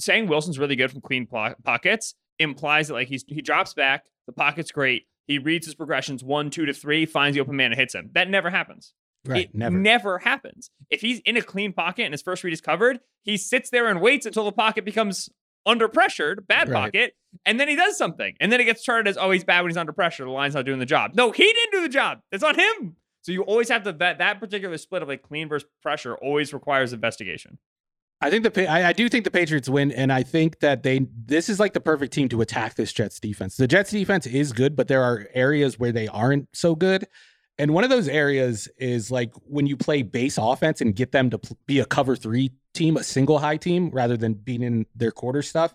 saying 0.00 0.26
Wilson's 0.26 0.58
really 0.58 0.74
good 0.74 0.90
from 0.90 1.00
clean 1.00 1.28
po- 1.28 1.54
pockets 1.62 2.16
implies 2.40 2.88
that 2.88 2.94
like 2.94 3.06
he's 3.06 3.24
he 3.28 3.42
drops 3.42 3.74
back, 3.74 4.06
the 4.26 4.32
pocket's 4.32 4.72
great, 4.72 5.06
he 5.28 5.38
reads 5.38 5.66
his 5.66 5.76
progressions 5.76 6.24
one, 6.24 6.50
two 6.50 6.66
to 6.66 6.72
three, 6.72 7.06
finds 7.06 7.36
the 7.36 7.42
open 7.42 7.54
man 7.54 7.70
and 7.70 7.78
hits 7.78 7.94
him. 7.94 8.10
That 8.14 8.28
never 8.28 8.50
happens. 8.50 8.92
Right. 9.24 9.44
It 9.44 9.54
never. 9.54 9.78
never 9.78 10.18
happens. 10.18 10.68
If 10.90 11.00
he's 11.00 11.20
in 11.20 11.36
a 11.36 11.42
clean 11.42 11.72
pocket 11.72 12.02
and 12.02 12.12
his 12.12 12.22
first 12.22 12.42
read 12.42 12.52
is 12.52 12.60
covered, 12.60 12.98
he 13.22 13.36
sits 13.36 13.70
there 13.70 13.86
and 13.86 14.00
waits 14.00 14.26
until 14.26 14.46
the 14.46 14.50
pocket 14.50 14.84
becomes 14.84 15.30
under 15.66 15.88
pressured, 15.88 16.46
bad 16.46 16.68
Right. 16.68 16.84
pocket, 16.92 17.14
and 17.46 17.58
then 17.60 17.68
he 17.68 17.76
does 17.76 17.96
something. 17.96 18.34
And 18.40 18.50
then 18.52 18.60
it 18.60 18.64
gets 18.64 18.82
charted 18.82 19.08
as, 19.08 19.16
oh, 19.16 19.30
he's 19.30 19.44
bad 19.44 19.60
when 19.62 19.70
he's 19.70 19.76
under 19.76 19.92
pressure. 19.92 20.24
The 20.24 20.30
line's 20.30 20.54
not 20.54 20.64
doing 20.64 20.78
the 20.78 20.86
job. 20.86 21.12
No, 21.14 21.30
he 21.30 21.44
didn't 21.44 21.72
do 21.72 21.82
the 21.82 21.88
job. 21.88 22.20
It's 22.30 22.42
on 22.44 22.54
him. 22.54 22.96
So 23.22 23.30
you 23.32 23.42
always 23.42 23.68
have 23.68 23.84
to 23.84 23.92
that 23.92 24.18
that 24.18 24.40
particular 24.40 24.76
split 24.78 25.02
of 25.02 25.08
like 25.08 25.22
clean 25.22 25.48
versus 25.48 25.68
pressure 25.82 26.16
always 26.16 26.52
requires 26.52 26.92
investigation. 26.92 27.58
I 28.20 28.30
think 28.30 28.42
the 28.52 28.68
I, 28.68 28.88
I 28.88 28.92
do 28.92 29.08
think 29.08 29.24
the 29.24 29.30
Patriots 29.30 29.68
win, 29.68 29.90
and 29.92 30.12
I 30.12 30.22
think 30.22 30.58
that 30.60 30.82
they 30.82 31.06
this 31.26 31.48
is 31.48 31.58
like 31.60 31.72
the 31.72 31.80
perfect 31.80 32.12
team 32.12 32.28
to 32.30 32.40
attack 32.40 32.74
this 32.74 32.92
Jets 32.92 33.18
defense. 33.20 33.56
The 33.56 33.68
Jets 33.68 33.90
defense 33.92 34.26
is 34.26 34.52
good, 34.52 34.74
but 34.76 34.88
there 34.88 35.02
are 35.02 35.28
areas 35.34 35.78
where 35.78 35.92
they 35.92 36.08
aren't 36.08 36.48
so 36.52 36.74
good. 36.74 37.06
And 37.58 37.74
one 37.74 37.84
of 37.84 37.90
those 37.90 38.08
areas 38.08 38.68
is 38.78 39.10
like 39.10 39.32
when 39.44 39.66
you 39.66 39.76
play 39.76 40.02
base 40.02 40.38
offense 40.38 40.80
and 40.80 40.94
get 40.94 41.12
them 41.12 41.30
to 41.30 41.38
pl- 41.38 41.58
be 41.66 41.80
a 41.80 41.84
cover 41.84 42.16
three 42.16 42.52
team, 42.74 42.96
a 42.96 43.04
single 43.04 43.38
high 43.38 43.58
team, 43.58 43.90
rather 43.90 44.16
than 44.16 44.34
being 44.34 44.62
in 44.62 44.86
their 44.94 45.10
quarter 45.10 45.42
stuff. 45.42 45.74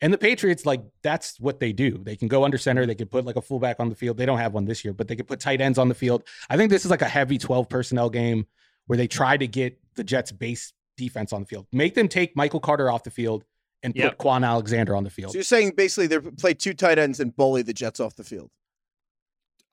And 0.00 0.12
the 0.12 0.18
Patriots, 0.18 0.64
like 0.64 0.82
that's 1.02 1.40
what 1.40 1.58
they 1.58 1.72
do. 1.72 1.98
They 2.02 2.14
can 2.14 2.28
go 2.28 2.44
under 2.44 2.56
center. 2.56 2.86
They 2.86 2.94
can 2.94 3.08
put 3.08 3.24
like 3.24 3.36
a 3.36 3.42
fullback 3.42 3.80
on 3.80 3.88
the 3.88 3.96
field. 3.96 4.16
They 4.16 4.26
don't 4.26 4.38
have 4.38 4.54
one 4.54 4.64
this 4.64 4.84
year, 4.84 4.94
but 4.94 5.08
they 5.08 5.16
can 5.16 5.26
put 5.26 5.40
tight 5.40 5.60
ends 5.60 5.78
on 5.78 5.88
the 5.88 5.94
field. 5.94 6.22
I 6.48 6.56
think 6.56 6.70
this 6.70 6.84
is 6.84 6.90
like 6.90 7.02
a 7.02 7.08
heavy 7.08 7.36
12 7.36 7.68
personnel 7.68 8.10
game 8.10 8.46
where 8.86 8.96
they 8.96 9.08
try 9.08 9.36
to 9.36 9.46
get 9.46 9.78
the 9.96 10.04
Jets 10.04 10.30
base 10.30 10.72
defense 10.96 11.32
on 11.32 11.40
the 11.40 11.46
field. 11.46 11.66
Make 11.72 11.94
them 11.94 12.08
take 12.08 12.36
Michael 12.36 12.60
Carter 12.60 12.90
off 12.90 13.02
the 13.02 13.10
field 13.10 13.44
and 13.82 13.94
put 13.94 14.18
Kwon 14.18 14.46
Alexander 14.46 14.94
on 14.94 15.04
the 15.04 15.10
field. 15.10 15.32
So 15.32 15.38
you're 15.38 15.44
saying 15.44 15.72
basically 15.76 16.06
they 16.06 16.18
play 16.18 16.54
two 16.54 16.74
tight 16.74 16.98
ends 16.98 17.20
and 17.20 17.34
bully 17.34 17.62
the 17.62 17.72
Jets 17.72 18.00
off 18.00 18.16
the 18.16 18.24
field. 18.24 18.50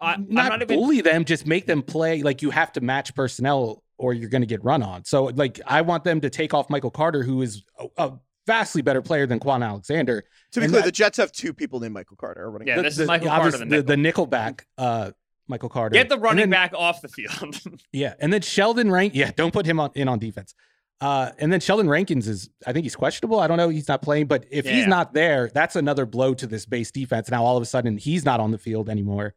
I, 0.01 0.13
I'm 0.13 0.27
not, 0.29 0.49
not 0.49 0.61
even 0.61 0.77
bully 0.79 1.01
them, 1.01 1.25
just 1.25 1.45
make 1.47 1.65
them 1.65 1.81
play 1.81 2.21
like 2.21 2.41
you 2.41 2.49
have 2.51 2.71
to 2.73 2.81
match 2.81 3.13
personnel 3.15 3.83
or 3.97 4.13
you're 4.13 4.29
going 4.29 4.41
to 4.41 4.47
get 4.47 4.63
run 4.63 4.83
on. 4.83 5.05
So 5.05 5.25
like 5.25 5.59
I 5.65 5.81
want 5.81 6.03
them 6.03 6.21
to 6.21 6.29
take 6.29 6.53
off 6.53 6.69
Michael 6.69 6.91
Carter, 6.91 7.23
who 7.23 7.41
is 7.41 7.63
a, 7.79 7.87
a 7.97 8.11
vastly 8.45 8.81
better 8.81 9.01
player 9.01 9.25
than 9.25 9.39
Kwon 9.39 9.65
Alexander. 9.65 10.23
To 10.51 10.59
be 10.59 10.65
And 10.65 10.71
clear, 10.71 10.81
that- 10.81 10.85
the 10.87 10.91
Jets 10.91 11.17
have 11.17 11.31
two 11.31 11.53
people 11.53 11.79
named 11.79 11.93
Michael 11.93 12.17
Carter 12.17 12.49
running. 12.51 12.67
Yeah, 12.67 12.75
The- 12.77 12.81
this 12.83 12.95
the- 12.97 13.03
is 13.03 13.07
Michael 13.07 13.29
obvious- 13.29 13.55
Carter, 13.55 13.69
the 13.69 13.81
the, 13.81 13.95
the 13.95 13.95
nickelback, 13.95 14.61
uh, 14.77 15.11
Michael 15.47 15.69
Carter. 15.69 15.93
get 15.93 16.09
the 16.09 16.17
running 16.17 16.43
then- 16.43 16.49
back 16.49 16.73
off 16.73 17.01
the 17.01 17.07
field. 17.07 17.59
Yeah, 17.93 18.15
and 18.19 18.33
then 18.33 18.41
Sheldon 18.41 18.91
Rank. 18.91 19.13
Yeah, 19.15 19.31
don't 19.35 19.53
put 19.53 19.65
him 19.65 19.79
on 19.79 19.91
in 19.95 20.07
on 20.09 20.19
defense. 20.19 20.53
Uh, 21.01 21.31
and 21.39 21.51
then 21.51 21.59
Sheldon 21.59 21.87
Rankins 21.89 22.27
is, 22.27 22.49
I 22.65 22.71
think 22.73 22.83
he's 22.83 22.95
questionable. 22.95 23.39
I 23.39 23.47
don't 23.47 23.57
know. 23.57 23.67
He's 23.69 23.87
not 23.87 24.01
playing, 24.01 24.27
but 24.27 24.45
if 24.49 24.65
he's 24.65 24.87
not 24.87 25.13
there, 25.13 25.49
that's 25.53 25.75
another 25.75 26.05
blow 26.05 26.33
to 26.33 26.47
this 26.47 26.65
base 26.65 26.89
defense. 26.89 27.29
Now 27.29 27.43
all 27.43 27.57
of 27.57 27.63
a 27.63 27.65
sudden 27.65 27.97
he's 27.97 28.23
not 28.25 28.39
on 28.39 28.51
the 28.51 28.57
field 28.57 28.89
anymore, 28.89 29.35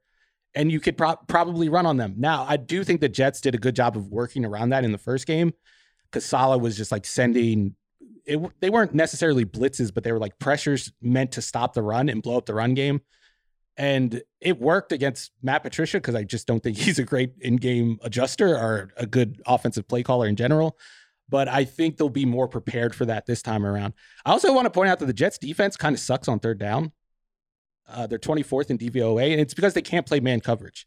and 0.55 0.73
you 0.73 0.81
could 0.81 0.97
pro- 0.97 1.17
probably 1.29 1.69
run 1.69 1.87
on 1.87 1.97
them. 1.97 2.15
Now 2.17 2.45
I 2.49 2.57
do 2.57 2.85
think 2.85 3.01
the 3.01 3.09
Jets 3.09 3.41
did 3.41 3.55
a 3.55 3.59
good 3.59 3.77
job 3.77 3.97
of 3.97 4.09
working 4.09 4.45
around 4.45 4.71
that 4.71 4.85
in 4.85 4.93
the 4.93 4.99
first 4.99 5.27
game, 5.27 5.53
because 6.11 6.25
Saleh 6.25 6.61
was 6.61 6.77
just 6.77 6.93
like 6.93 7.07
sending. 7.07 7.75
It, 8.25 8.39
they 8.61 8.69
weren't 8.69 8.95
necessarily 8.95 9.47
blitzes, 9.47 9.93
but 9.93 10.05
they 10.05 10.13
were 10.13 10.19
like 10.19 10.39
pressures 10.39 10.93
meant 11.01 11.33
to 11.33 11.43
stop 11.43 11.73
the 11.73 11.83
run 11.83 12.11
and 12.11 12.23
blow 12.23 12.37
up 12.37 12.45
the 12.45 12.55
run 12.55 12.75
game. 12.75 13.01
And 13.79 14.23
it 14.41 14.61
worked 14.61 14.93
against 14.93 15.31
Matt 15.43 15.63
Patricia 15.63 15.99
because 15.99 16.15
I 16.15 16.25
just 16.25 16.47
don't 16.47 16.63
think 16.63 16.77
he's 16.79 16.99
a 16.99 17.05
great 17.05 17.33
in-game 17.41 17.99
adjuster 18.03 18.57
or 18.57 18.91
a 18.97 19.07
good 19.07 19.41
offensive 19.47 19.89
play 19.89 20.03
caller 20.03 20.27
in 20.27 20.37
general. 20.37 20.77
But 21.31 21.49
I 21.49 21.65
think 21.65 21.97
they'll 21.97 22.09
be 22.09 22.25
more 22.25 22.49
prepared 22.49 22.95
for 22.95 23.07
that 23.07 23.27
this 23.27 23.43
time 23.43 23.65
around. 23.65 23.95
I 24.27 24.33
also 24.33 24.53
want 24.53 24.67
to 24.67 24.71
point 24.71 24.91
out 24.91 24.99
that 24.99 25.07
the 25.07 25.13
Jets 25.13 25.39
defense 25.39 25.77
kind 25.77 25.95
of 25.95 26.01
sucks 26.01 26.27
on 26.27 26.39
third 26.39 26.59
down. 26.59 26.93
Uh, 27.89 28.07
they're 28.07 28.19
24th 28.19 28.71
in 28.71 28.79
DVOA, 28.79 29.33
and 29.33 29.41
it's 29.41 29.55
because 29.55 29.75
they 29.75 29.83
can't 29.83 30.07
play 30.07 30.21
man 30.21 30.41
coverage. 30.41 30.87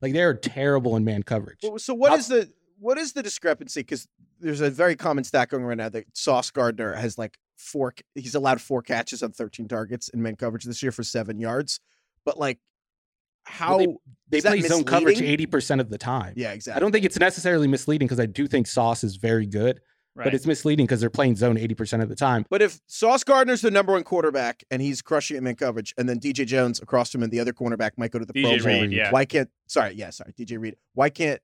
Like 0.00 0.12
they're 0.12 0.34
terrible 0.34 0.96
in 0.96 1.04
man 1.04 1.22
coverage. 1.22 1.58
Well, 1.62 1.78
So 1.78 1.92
what 1.94 2.12
I'll- 2.12 2.18
is 2.18 2.28
the 2.28 2.50
what 2.78 2.96
is 2.96 3.12
the 3.12 3.22
discrepancy? 3.24 3.80
Because 3.80 4.06
there's 4.38 4.60
a 4.60 4.70
very 4.70 4.94
common 4.94 5.24
stat 5.24 5.48
going 5.48 5.64
around 5.64 5.78
now 5.78 5.88
that 5.88 6.04
Sauce 6.16 6.50
Gardner 6.52 6.94
has 6.94 7.18
like 7.18 7.36
four. 7.56 7.92
He's 8.14 8.36
allowed 8.36 8.60
four 8.60 8.82
catches 8.82 9.22
on 9.22 9.32
13 9.32 9.66
targets 9.66 10.08
in 10.10 10.22
man 10.22 10.36
coverage 10.36 10.62
this 10.64 10.80
year 10.82 10.92
for 10.92 11.02
seven 11.02 11.40
yards. 11.40 11.80
But 12.24 12.38
like, 12.38 12.60
how 13.44 13.78
They 13.78 14.38
is 14.38 14.44
that 14.44 14.50
play 14.50 14.60
zone 14.60 14.84
coverage 14.84 15.20
eighty 15.20 15.46
percent 15.46 15.80
of 15.80 15.90
the 15.90 15.98
time. 15.98 16.34
Yeah, 16.36 16.52
exactly. 16.52 16.76
I 16.76 16.80
don't 16.80 16.92
think 16.92 17.04
it's 17.04 17.18
necessarily 17.18 17.66
misleading 17.66 18.06
because 18.06 18.20
I 18.20 18.26
do 18.26 18.46
think 18.46 18.66
Sauce 18.68 19.02
is 19.02 19.16
very 19.16 19.46
good, 19.46 19.80
Right. 20.18 20.24
but 20.24 20.34
it's 20.34 20.46
misleading 20.46 20.86
because 20.86 21.00
they're 21.00 21.10
playing 21.10 21.36
zone 21.36 21.56
eighty 21.56 21.74
percent 21.74 22.02
of 22.02 22.08
the 22.08 22.16
time. 22.16 22.44
But 22.50 22.60
if 22.60 22.80
Sauce 22.88 23.22
Gardner's 23.22 23.60
the 23.60 23.70
number 23.70 23.92
one 23.92 24.02
quarterback 24.02 24.64
and 24.70 24.82
he's 24.82 25.00
crushing 25.00 25.36
it 25.36 25.46
in 25.46 25.54
coverage, 25.56 25.94
and 25.96 26.08
then 26.08 26.18
DJ 26.18 26.44
Jones 26.44 26.80
across 26.80 27.12
from 27.12 27.22
him, 27.22 27.30
the 27.30 27.38
other 27.38 27.52
cornerback 27.52 27.92
might 27.96 28.10
go 28.10 28.18
to 28.18 28.24
the 28.24 28.32
Pro 28.32 28.42
DJ 28.42 28.64
Bowl. 28.64 28.80
Reed, 28.82 28.92
yeah. 28.92 29.10
Why 29.12 29.24
can't? 29.24 29.48
Sorry, 29.68 29.94
yeah, 29.94 30.10
sorry, 30.10 30.32
DJ 30.32 30.58
Reed. 30.58 30.76
Why 30.94 31.08
can't 31.08 31.40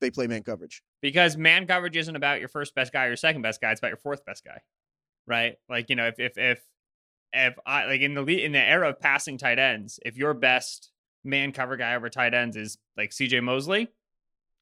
they 0.00 0.10
play 0.10 0.26
man 0.26 0.42
coverage? 0.42 0.82
because 1.02 1.36
man 1.36 1.66
coverage 1.66 1.96
isn't 1.96 2.16
about 2.16 2.40
your 2.40 2.48
first 2.48 2.74
best 2.74 2.92
guy 2.92 3.04
or 3.04 3.08
your 3.08 3.16
second 3.16 3.42
best 3.42 3.60
guy; 3.60 3.70
it's 3.70 3.80
about 3.80 3.88
your 3.88 3.96
fourth 3.96 4.24
best 4.26 4.44
guy, 4.44 4.60
right? 5.26 5.56
Like 5.68 5.88
you 5.88 5.96
know, 5.96 6.08
if 6.08 6.18
if 6.18 6.36
if 6.36 6.60
if 7.32 7.54
I 7.64 7.86
like 7.86 8.00
in 8.00 8.14
the 8.14 8.22
le- 8.22 8.32
in 8.32 8.52
the 8.52 8.58
era 8.58 8.88
of 8.88 8.98
passing 8.98 9.38
tight 9.38 9.58
ends, 9.58 10.00
if 10.04 10.16
your 10.16 10.34
best 10.34 10.90
man 11.22 11.52
cover 11.52 11.76
guy 11.76 11.94
over 11.94 12.08
tight 12.08 12.34
ends 12.34 12.56
is 12.56 12.76
like 12.96 13.12
C.J. 13.12 13.40
Mosley, 13.40 13.88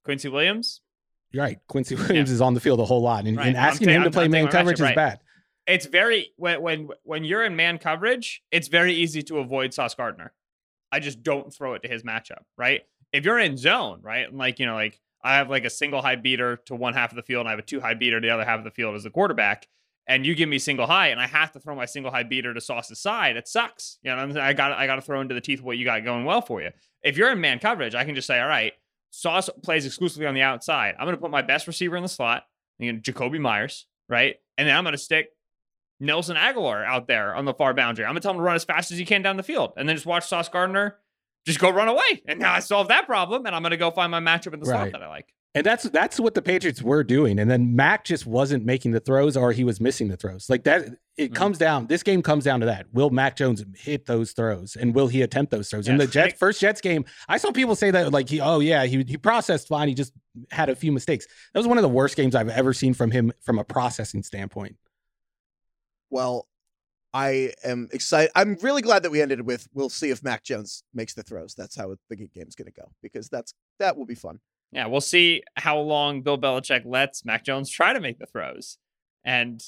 Quincy 0.04 0.28
Williams, 0.28 0.80
You're 1.30 1.44
right. 1.44 1.58
Quincy 1.68 1.94
Williams 1.94 2.30
is 2.30 2.40
on 2.40 2.54
the 2.54 2.60
field 2.60 2.80
a 2.80 2.84
whole 2.84 3.02
lot, 3.02 3.26
and, 3.26 3.36
Right. 3.36 3.48
and 3.48 3.56
asking 3.56 3.88
him 3.90 4.02
to 4.04 4.10
play 4.10 4.24
I'm 4.24 4.30
man 4.30 4.44
my 4.46 4.50
coverage 4.50 4.80
is 4.80 4.92
bad. 4.92 5.20
it's 5.66 5.86
very 5.86 6.32
when 6.36 6.60
when 6.62 6.88
when 7.02 7.24
you're 7.24 7.44
in 7.44 7.54
man 7.56 7.78
coverage, 7.78 8.42
it's 8.50 8.68
very 8.68 8.94
easy 8.94 9.22
to 9.24 9.38
avoid 9.38 9.74
Sauce 9.74 9.94
Gardner. 9.94 10.32
I 10.90 11.00
just 11.00 11.22
don't 11.22 11.52
throw 11.52 11.74
it 11.74 11.82
to 11.82 11.88
his 11.88 12.02
matchup, 12.02 12.44
right? 12.56 12.82
If 13.12 13.24
you're 13.26 13.38
in 13.38 13.56
zone, 13.58 14.00
right, 14.02 14.26
and 14.28 14.38
like 14.38 14.58
you 14.58 14.66
know, 14.66 14.74
like 14.74 14.98
I 15.22 15.36
have 15.36 15.50
like 15.50 15.64
a 15.64 15.70
single 15.70 16.00
high 16.00 16.16
beater 16.16 16.56
to 16.66 16.74
one 16.74 16.94
half 16.94 17.10
of 17.12 17.16
the 17.16 17.22
field, 17.22 17.40
and 17.40 17.48
I 17.48 17.52
have 17.52 17.58
a 17.58 17.62
two 17.62 17.80
high 17.80 17.94
beater 17.94 18.20
to 18.20 18.26
the 18.26 18.32
other 18.32 18.44
half 18.44 18.58
of 18.58 18.64
the 18.64 18.70
field 18.70 18.94
as 18.94 19.04
a 19.04 19.10
quarterback, 19.10 19.66
and 20.06 20.24
you 20.24 20.34
give 20.34 20.48
me 20.48 20.58
single 20.58 20.86
high, 20.86 21.08
and 21.08 21.20
I 21.20 21.26
have 21.26 21.52
to 21.52 21.60
throw 21.60 21.74
my 21.74 21.84
single 21.84 22.10
high 22.10 22.22
beater 22.22 22.54
to 22.54 22.60
Sauce's 22.60 23.00
side, 23.00 23.36
it 23.36 23.46
sucks. 23.48 23.98
You 24.02 24.10
know, 24.10 24.16
what 24.16 24.22
I'm 24.22 24.32
saying? 24.32 24.46
I 24.46 24.52
got 24.54 24.72
I 24.72 24.86
got 24.86 24.94
to 24.96 25.02
throw 25.02 25.20
into 25.20 25.34
the 25.34 25.40
teeth 25.42 25.60
what 25.60 25.76
you 25.76 25.84
got 25.84 26.02
going 26.04 26.24
well 26.24 26.40
for 26.40 26.62
you. 26.62 26.70
If 27.02 27.18
you're 27.18 27.30
in 27.30 27.40
man 27.42 27.58
coverage, 27.58 27.94
I 27.94 28.04
can 28.04 28.14
just 28.14 28.26
say, 28.26 28.40
all 28.40 28.48
right, 28.48 28.72
Sauce 29.10 29.48
plays 29.62 29.86
exclusively 29.86 30.26
on 30.26 30.34
the 30.34 30.42
outside. 30.42 30.94
I'm 30.98 31.06
going 31.06 31.16
to 31.16 31.20
put 31.20 31.30
my 31.30 31.42
best 31.42 31.66
receiver 31.66 31.96
in 31.96 32.02
the 32.02 32.08
slot, 32.08 32.44
you 32.78 32.92
know, 32.92 32.98
Jakobi 33.00 33.40
Meyers, 33.40 33.86
right, 34.08 34.36
and 34.56 34.68
then 34.68 34.76
I'm 34.76 34.84
going 34.84 34.92
to 34.92 34.98
stick 34.98 35.28
Nelson 36.00 36.36
Agholor 36.36 36.84
out 36.86 37.08
there 37.08 37.34
on 37.34 37.44
the 37.44 37.54
far 37.54 37.74
boundary. 37.74 38.04
I'm 38.04 38.10
gonna 38.10 38.20
tell 38.20 38.30
him 38.30 38.36
to 38.36 38.42
run 38.44 38.54
as 38.54 38.64
fast 38.64 38.92
as 38.92 38.98
he 38.98 39.04
can 39.04 39.20
down 39.22 39.36
the 39.36 39.42
field, 39.42 39.72
and 39.76 39.88
then 39.88 39.96
just 39.96 40.06
watch 40.06 40.26
Sauce 40.28 40.48
Gardner 40.48 40.96
just 41.44 41.58
go 41.58 41.70
run 41.70 41.88
away. 41.88 42.22
And 42.26 42.38
now 42.38 42.52
I 42.52 42.60
solved 42.60 42.90
that 42.90 43.06
problem, 43.06 43.46
and 43.46 43.54
I'm 43.56 43.62
gonna 43.62 43.76
go 43.76 43.90
find 43.90 44.10
my 44.12 44.20
matchup 44.20 44.54
in 44.54 44.60
the 44.60 44.66
slot 44.66 44.82
Right. 44.82 44.92
that 44.92 45.02
I 45.02 45.08
like. 45.08 45.34
And 45.56 45.66
that's 45.66 45.84
that's 45.90 46.20
what 46.20 46.34
the 46.34 46.42
Patriots 46.42 46.82
were 46.82 47.02
doing. 47.02 47.40
And 47.40 47.50
then 47.50 47.74
Mac 47.74 48.04
just 48.04 48.26
wasn't 48.26 48.64
making 48.64 48.92
the 48.92 49.00
throws 49.00 49.36
or 49.36 49.50
he 49.50 49.64
was 49.64 49.80
missing 49.80 50.06
the 50.06 50.16
throws. 50.16 50.48
Like 50.48 50.62
that 50.64 50.84
it 51.18 51.32
Mhm. 51.32 51.34
comes 51.34 51.58
down 51.58 51.86
this 51.88 52.02
game 52.02 52.22
comes 52.22 52.44
down 52.44 52.60
to 52.60 52.66
that. 52.66 52.86
Will 52.94 53.10
Mac 53.10 53.36
Jones 53.36 53.62
hit 53.76 54.06
those 54.06 54.32
throws 54.32 54.76
and 54.76 54.94
will 54.94 55.08
he 55.08 55.20
attempt 55.20 55.50
those 55.50 55.68
throws? 55.68 55.88
In 55.88 55.98
the 55.98 56.06
Jets 56.06 56.38
first 56.38 56.60
Jets 56.60 56.80
game, 56.80 57.04
I 57.28 57.36
saw 57.38 57.50
people 57.52 57.74
say 57.74 57.90
that 57.90 58.12
like 58.12 58.28
he 58.28 58.40
oh 58.40 58.60
yeah, 58.60 58.84
he 58.86 59.02
he 59.02 59.16
processed 59.18 59.68
fine, 59.68 59.88
he 59.88 59.94
just 59.94 60.12
had 60.50 60.68
a 60.70 60.76
few 60.76 60.92
mistakes. 60.92 61.26
That 61.52 61.58
was 61.60 61.66
one 61.66 61.76
of 61.76 61.82
the 61.82 61.88
worst 61.88 62.16
games 62.16 62.34
I've 62.34 62.48
ever 62.48 62.72
seen 62.72 62.94
from 62.94 63.10
him 63.10 63.32
from 63.40 63.58
a 63.58 63.64
processing 63.64 64.22
standpoint. 64.22 64.76
Well, 66.10 66.46
I 67.12 67.52
am 67.64 67.88
excited. 67.92 68.30
I'm 68.34 68.54
really 68.62 68.82
glad 68.82 69.02
that 69.02 69.10
we 69.10 69.20
ended 69.20 69.40
with 69.42 69.66
we'll 69.74 69.88
see 69.88 70.10
if 70.10 70.22
Mac 70.22 70.44
Jones 70.44 70.84
makes 70.94 71.14
the 71.14 71.22
throws. 71.22 71.54
That's 71.54 71.74
how 71.76 71.94
the 72.08 72.16
game's 72.16 72.54
going 72.54 72.70
to 72.72 72.80
go 72.80 72.90
because 73.02 73.28
that's 73.28 73.54
that 73.78 73.96
will 73.96 74.06
be 74.06 74.14
fun. 74.14 74.40
Yeah, 74.72 74.86
we'll 74.86 75.00
see 75.00 75.42
how 75.56 75.78
long 75.80 76.20
Bill 76.22 76.36
Belichick 76.38 76.84
lets 76.84 77.24
Mac 77.24 77.44
Jones 77.44 77.70
try 77.70 77.92
to 77.94 78.00
make 78.00 78.18
the 78.18 78.26
throws, 78.26 78.78
and 79.24 79.62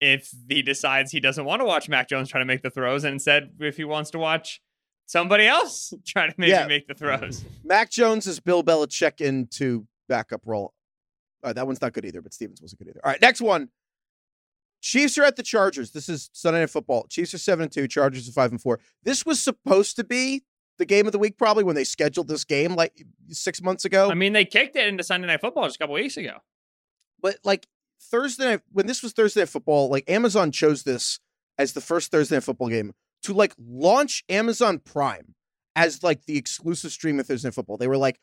if 0.00 0.30
he 0.48 0.62
decides 0.62 1.12
he 1.12 1.20
doesn't 1.20 1.44
want 1.44 1.60
to 1.60 1.64
watch 1.66 1.88
Mac 1.88 2.08
Jones 2.08 2.28
try 2.28 2.38
to 2.40 2.44
make 2.46 2.62
the 2.62 2.70
throws, 2.70 3.04
and 3.04 3.12
instead 3.14 3.50
if 3.60 3.76
he 3.76 3.84
wants 3.84 4.10
to 4.12 4.18
watch 4.18 4.60
somebody 5.06 5.46
else 5.46 5.92
try 6.06 6.26
to 6.26 6.34
maybe 6.38 6.50
Yeah. 6.52 6.66
make 6.66 6.86
the 6.88 6.94
throws. 6.94 7.44
Mac 7.64 7.90
Jones 7.90 8.26
is 8.26 8.40
Bill 8.40 8.62
Belichick 8.62 9.20
into 9.20 9.86
backup 10.08 10.42
role. 10.46 10.72
All 11.42 11.48
right, 11.48 11.54
that 11.56 11.66
one's 11.66 11.80
not 11.80 11.92
good 11.92 12.04
either, 12.04 12.20
but 12.22 12.32
Stevens 12.34 12.60
wasn't 12.62 12.78
good 12.80 12.88
either. 12.88 13.00
All 13.04 13.10
right, 13.10 13.20
next 13.20 13.40
one. 13.40 13.68
Chiefs 14.82 15.18
are 15.18 15.24
at 15.24 15.36
the 15.36 15.42
Chargers. 15.42 15.90
This 15.90 16.08
is 16.08 16.30
Sunday 16.32 16.60
Night 16.60 16.70
Football. 16.70 17.06
Chiefs 17.10 17.34
are 17.34 17.38
seven 17.38 17.64
and 17.64 17.72
two. 17.72 17.86
Chargers 17.86 18.28
are 18.28 18.32
five 18.32 18.50
and 18.50 18.60
four. 18.60 18.80
This 19.02 19.26
was 19.26 19.40
supposed 19.42 19.96
to 19.96 20.04
be 20.04 20.42
the 20.78 20.86
game 20.86 21.04
of 21.04 21.12
the 21.12 21.18
week, 21.18 21.36
probably 21.36 21.64
when 21.64 21.74
they 21.76 21.84
scheduled 21.84 22.28
this 22.28 22.44
game 22.44 22.74
like 22.74 23.04
six 23.28 23.60
months 23.60 23.84
ago. 23.84 24.10
I 24.10 24.14
mean, 24.14 24.32
they 24.32 24.46
kicked 24.46 24.76
it 24.76 24.88
into 24.88 25.04
Sunday 25.04 25.26
Night 25.26 25.42
Football 25.42 25.64
just 25.64 25.76
a 25.76 25.78
couple 25.80 25.94
weeks 25.96 26.16
ago. 26.16 26.38
but 27.20 27.36
like 27.44 27.66
Thursday 28.00 28.44
night, 28.44 28.60
when 28.72 28.86
this 28.86 29.02
was 29.02 29.12
Thursday 29.12 29.40
Night 29.40 29.48
Football, 29.48 29.88
like 29.88 30.08
Amazon 30.08 30.52
chose 30.52 30.82
this 30.82 31.18
as 31.58 31.72
the 31.72 31.80
first 31.80 32.10
Thursday 32.10 32.36
Night 32.36 32.44
Football 32.44 32.68
game 32.68 32.92
to 33.22 33.34
like 33.34 33.54
launch 33.58 34.24
Amazon 34.28 34.78
Prime 34.78 35.34
as 35.76 36.02
like 36.02 36.24
the 36.24 36.38
exclusive 36.38 36.92
stream 36.92 37.20
of 37.20 37.26
Thursday 37.26 37.48
Night 37.48 37.54
Football. 37.54 37.76
They 37.76 37.88
were 37.88 37.96
like, 37.96 38.18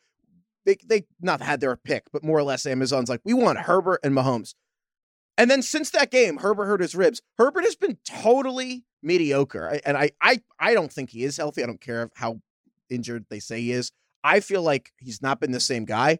they 0.66 0.76
they 0.84 1.06
not 1.20 1.40
had 1.40 1.60
their 1.60 1.76
pick, 1.76 2.04
but 2.12 2.24
more 2.24 2.38
or 2.38 2.42
less 2.42 2.66
Amazon's 2.66 3.08
like, 3.08 3.20
we 3.24 3.32
want 3.32 3.60
Herbert 3.60 4.00
and 4.02 4.14
Mahomes. 4.14 4.54
And 5.36 5.50
then 5.50 5.62
since 5.62 5.90
that 5.90 6.10
game, 6.10 6.38
Herbert 6.38 6.66
hurt 6.66 6.80
his 6.80 6.96
ribs. 6.96 7.22
Herbert 7.38 7.64
has 7.64 7.76
been 7.76 7.98
totally 8.04 8.84
mediocre, 9.02 9.80
and 9.86 9.96
I 9.96 10.10
I 10.20 10.40
I 10.58 10.74
don't 10.74 10.92
think 10.92 11.10
he 11.10 11.24
is 11.24 11.36
healthy. 11.36 11.62
I 11.62 11.66
don't 11.66 11.80
care 11.80 12.10
how 12.16 12.40
injured 12.90 13.26
they 13.30 13.38
say 13.38 13.60
he 13.60 13.72
is. 13.72 13.92
I 14.24 14.40
feel 14.40 14.62
like 14.62 14.90
he's 14.98 15.22
not 15.22 15.40
been 15.40 15.52
the 15.52 15.60
same 15.60 15.84
guy, 15.84 16.18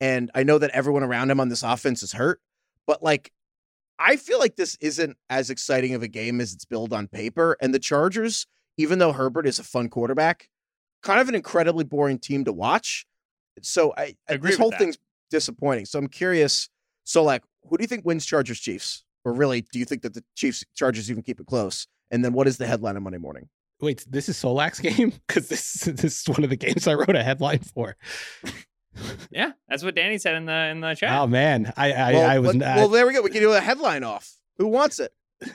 and 0.00 0.30
I 0.34 0.42
know 0.42 0.58
that 0.58 0.70
everyone 0.70 1.04
around 1.04 1.30
him 1.30 1.38
on 1.38 1.48
this 1.48 1.62
offense 1.62 2.02
is 2.02 2.12
hurt. 2.12 2.40
But 2.88 3.02
like, 3.02 3.30
I 3.98 4.16
feel 4.16 4.38
like 4.38 4.56
this 4.56 4.76
isn't 4.80 5.16
as 5.28 5.50
exciting 5.50 5.94
of 5.94 6.02
a 6.02 6.08
game 6.08 6.40
as 6.40 6.54
it's 6.54 6.64
billed 6.64 6.92
on 6.92 7.06
paper. 7.06 7.56
And 7.60 7.74
the 7.74 7.78
Chargers, 7.78 8.46
even 8.78 8.98
though 8.98 9.12
Herbert 9.12 9.46
is 9.46 9.58
a 9.58 9.64
fun 9.64 9.90
quarterback, 9.90 10.48
kind 11.02 11.20
of 11.20 11.28
an 11.28 11.34
incredibly 11.34 11.84
boring 11.84 12.18
team 12.18 12.44
to 12.46 12.52
watch. 12.52 13.06
So 13.60 13.92
I, 13.96 14.16
I 14.28 14.34
Agree 14.34 14.50
this 14.50 14.58
whole 14.58 14.70
that. 14.70 14.78
thing's 14.78 14.98
disappointing. 15.30 15.84
So 15.84 15.98
I'm 15.98 16.08
curious. 16.08 16.70
So 17.04 17.22
like, 17.22 17.42
who 17.68 17.76
do 17.76 17.82
you 17.82 17.88
think 17.88 18.06
wins 18.06 18.24
Chargers 18.24 18.58
Chiefs? 18.58 19.04
Or 19.24 19.34
really, 19.34 19.60
do 19.70 19.78
you 19.78 19.84
think 19.84 20.00
that 20.02 20.14
the 20.14 20.24
Chiefs 20.34 20.64
Chargers 20.74 21.10
even 21.10 21.22
keep 21.22 21.40
it 21.40 21.46
close? 21.46 21.86
And 22.10 22.24
then 22.24 22.32
what 22.32 22.46
is 22.46 22.56
the 22.56 22.66
headline 22.66 22.96
on 22.96 23.02
Monday 23.02 23.18
morning? 23.18 23.50
Wait, 23.80 24.06
this 24.08 24.30
is 24.30 24.36
Solak's 24.38 24.80
game? 24.80 25.12
Because 25.26 25.48
this 25.48 25.82
this 25.82 26.22
is 26.22 26.26
one 26.26 26.42
of 26.42 26.48
the 26.48 26.56
games 26.56 26.88
I 26.88 26.94
wrote 26.94 27.14
a 27.14 27.22
headline 27.22 27.58
for. 27.58 27.96
Yeah, 29.30 29.52
that's 29.68 29.82
what 29.82 29.94
Danny 29.94 30.18
said 30.18 30.34
in 30.36 30.46
the 30.46 30.52
in 30.70 30.80
the 30.80 30.94
chat. 30.94 31.18
Oh 31.18 31.26
man, 31.26 31.72
I 31.76 31.92
I, 31.92 32.12
well, 32.12 32.30
I 32.30 32.38
was 32.38 32.54
let- 32.56 32.68
I- 32.68 32.76
well, 32.76 32.88
there 32.88 33.06
we 33.06 33.12
go. 33.12 33.22
We 33.22 33.30
can 33.30 33.40
do 33.40 33.52
a 33.52 33.60
headline 33.60 34.04
off. 34.04 34.32
Who 34.58 34.66
wants 34.68 34.98
it? 35.00 35.12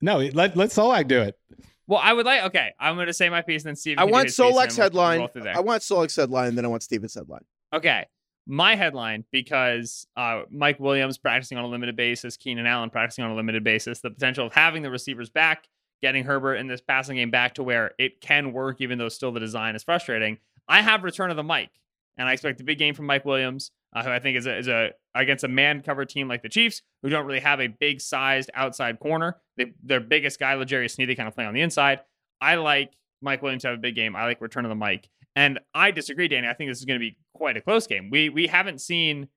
no. 0.00 0.18
Let 0.18 0.56
let 0.56 0.70
Solak 0.70 1.08
do 1.08 1.20
it. 1.22 1.38
Well, 1.86 2.00
I 2.02 2.12
would 2.12 2.26
like. 2.26 2.44
Okay, 2.44 2.72
I'm 2.78 2.94
going 2.94 3.06
to 3.08 3.12
say 3.12 3.28
my 3.28 3.42
piece, 3.42 3.62
and 3.62 3.70
then 3.70 3.76
Steve. 3.76 3.98
I 3.98 4.04
want 4.04 4.26
his 4.26 4.36
Solak's 4.36 4.76
then 4.76 4.92
we'll- 4.92 5.00
we'll 5.00 5.02
headline. 5.08 5.18
roll 5.20 5.28
through 5.28 5.42
there. 5.42 5.56
I 5.56 5.60
want 5.60 5.82
Solak's 5.82 6.16
headline, 6.16 6.48
and 6.48 6.58
then 6.58 6.64
I 6.64 6.68
want 6.68 6.82
Steven's 6.82 7.14
headline. 7.14 7.44
Okay. 7.72 8.06
My 8.46 8.74
headline, 8.74 9.24
because 9.30 10.06
uh, 10.16 10.42
Mike 10.50 10.80
Williams 10.80 11.18
practicing 11.18 11.56
on 11.58 11.64
a 11.64 11.68
limited 11.68 11.94
basis, 11.94 12.36
Keenan 12.36 12.66
Allen 12.66 12.90
practicing 12.90 13.22
on 13.22 13.30
a 13.30 13.34
limited 13.34 13.62
basis, 13.62 14.00
the 14.00 14.10
potential 14.10 14.46
of 14.46 14.52
having 14.52 14.82
the 14.82 14.90
receivers 14.90 15.30
back, 15.30 15.68
getting 16.02 16.24
Herbert 16.24 16.54
in 16.56 16.66
this 16.66 16.80
passing 16.80 17.16
game 17.16 17.30
back 17.30 17.54
to 17.54 17.62
where 17.62 17.92
it 17.98 18.20
can 18.20 18.52
work, 18.52 18.80
even 18.80 18.98
though 18.98 19.08
still 19.10 19.30
the 19.30 19.38
design 19.40 19.76
is 19.76 19.84
frustrating. 19.84 20.38
I 20.66 20.80
have 20.80 21.04
return 21.04 21.30
of 21.30 21.36
the 21.36 21.44
Mike, 21.44 21.70
and 22.18 22.28
I 22.28 22.32
expect 22.32 22.60
a 22.60 22.64
big 22.64 22.78
game 22.78 22.94
from 22.94 23.06
Mike 23.06 23.24
Williams, 23.24 23.70
uh, 23.94 24.02
who 24.02 24.10
I 24.10 24.18
think 24.18 24.36
is 24.36 24.46
a, 24.46 24.58
is 24.58 24.68
a 24.68 24.90
against 25.14 25.44
a 25.44 25.48
man 25.48 25.82
cover 25.82 26.04
team 26.04 26.28
like 26.28 26.42
the 26.42 26.48
Chiefs, 26.48 26.82
who 27.02 27.08
don't 27.08 27.26
really 27.26 27.40
have 27.40 27.60
a 27.60 27.68
big 27.68 28.00
sized 28.00 28.50
outside 28.54 29.00
corner. 29.00 29.36
They, 29.56 29.72
their 29.82 30.00
biggest 30.00 30.38
guy, 30.38 30.54
L'Jarius 30.54 30.92
Sneed, 30.92 31.08
they 31.08 31.14
kind 31.14 31.28
of 31.28 31.34
play 31.34 31.44
on 31.44 31.54
the 31.54 31.60
inside. 31.60 32.00
I 32.40 32.56
like 32.56 32.92
Mike 33.22 33.42
Williams 33.42 33.62
to 33.62 33.68
have 33.68 33.78
a 33.78 33.80
big 33.80 33.94
game. 33.94 34.16
I 34.16 34.24
like 34.24 34.40
return 34.40 34.64
of 34.64 34.68
the 34.68 34.74
mic. 34.74 35.08
And 35.36 35.60
I 35.74 35.90
disagree, 35.90 36.28
Danny. 36.28 36.48
I 36.48 36.54
think 36.54 36.70
this 36.70 36.78
is 36.78 36.84
going 36.84 36.98
to 36.98 37.04
be 37.04 37.16
quite 37.34 37.56
a 37.56 37.60
close 37.60 37.86
game. 37.86 38.10
We 38.10 38.28
we 38.28 38.46
haven't 38.46 38.80
seen 38.80 39.28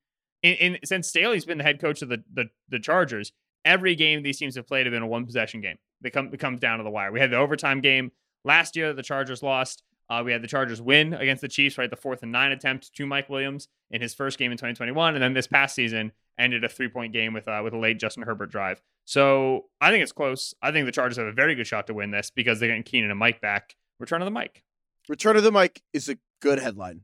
in, 0.42 0.54
in 0.56 0.78
since 0.84 1.08
Staley's 1.08 1.46
been 1.46 1.58
the 1.58 1.64
head 1.64 1.80
coach 1.80 2.02
of 2.02 2.10
the, 2.10 2.24
the 2.34 2.46
the 2.70 2.80
Chargers. 2.80 3.32
Every 3.66 3.96
game 3.96 4.24
these 4.24 4.38
teams 4.38 4.56
have 4.56 4.68
played 4.68 4.86
have 4.86 4.94
been 4.94 5.04
a 5.04 5.08
one 5.08 5.26
possession 5.26 5.62
game. 5.62 5.78
They 6.02 6.10
come 6.10 6.30
it 6.34 6.40
comes 6.40 6.60
down 6.60 6.80
to 6.80 6.84
the 6.84 6.90
wire. 6.90 7.12
We 7.12 7.20
had 7.20 7.32
the 7.32 7.38
overtime 7.38 7.82
game 7.82 8.12
last 8.44 8.76
year. 8.76 8.94
The 8.94 9.04
Chargers 9.04 9.44
lost. 9.44 9.84
Uh, 10.10 10.22
we 10.24 10.32
had 10.32 10.42
the 10.42 10.48
Chargers 10.48 10.82
win 10.82 11.14
against 11.14 11.42
the 11.42 11.48
Chiefs, 11.48 11.78
right? 11.78 11.90
The 11.90 11.96
fourth 11.96 12.24
and 12.24 12.32
nine 12.32 12.52
attempt 12.52 12.94
to 12.96 13.06
Mike 13.06 13.30
Williams 13.30 13.68
in 13.90 14.02
his 14.02 14.14
first 14.14 14.38
game 14.38 14.52
in 14.52 14.58
2021, 14.58 15.16
and 15.16 15.24
then 15.24 15.34
this 15.34 15.48
past 15.48 15.76
season 15.76 16.12
ended 16.38 16.64
a 16.64 16.70
three 16.70 16.90
point 16.90 17.14
game 17.14 17.34
with 17.34 17.48
uh, 17.48 17.62
with 17.64 17.74
a 17.74 17.78
late 17.78 18.00
Justin 18.00 18.24
Herbert 18.24 18.52
drive. 18.52 18.82
So 19.06 19.66
I 19.82 19.92
think 19.92 20.04
it's 20.04 20.12
close. 20.12 20.54
I 20.62 20.72
think 20.72 20.86
the 20.86 20.92
Chargers 20.92 21.18
have 21.18 21.28
a 21.28 21.32
very 21.32 21.56
good 21.56 21.68
shot 21.68 21.88
to 21.88 21.94
win 21.94 22.12
this 22.12 22.32
because 22.32 22.60
they're 22.60 22.70
getting 22.70 22.84
Keenan 22.84 23.12
and 23.12 23.20
Mike 23.20 23.42
back. 23.42 23.76
Return 24.00 24.22
of 24.22 24.26
the 24.26 24.32
Mike. 24.32 24.64
Return 25.08 25.36
of 25.36 25.44
the 25.44 25.52
Mike 25.52 25.82
is 25.94 26.10
a 26.10 26.18
good 26.42 26.60
headline. 26.60 27.02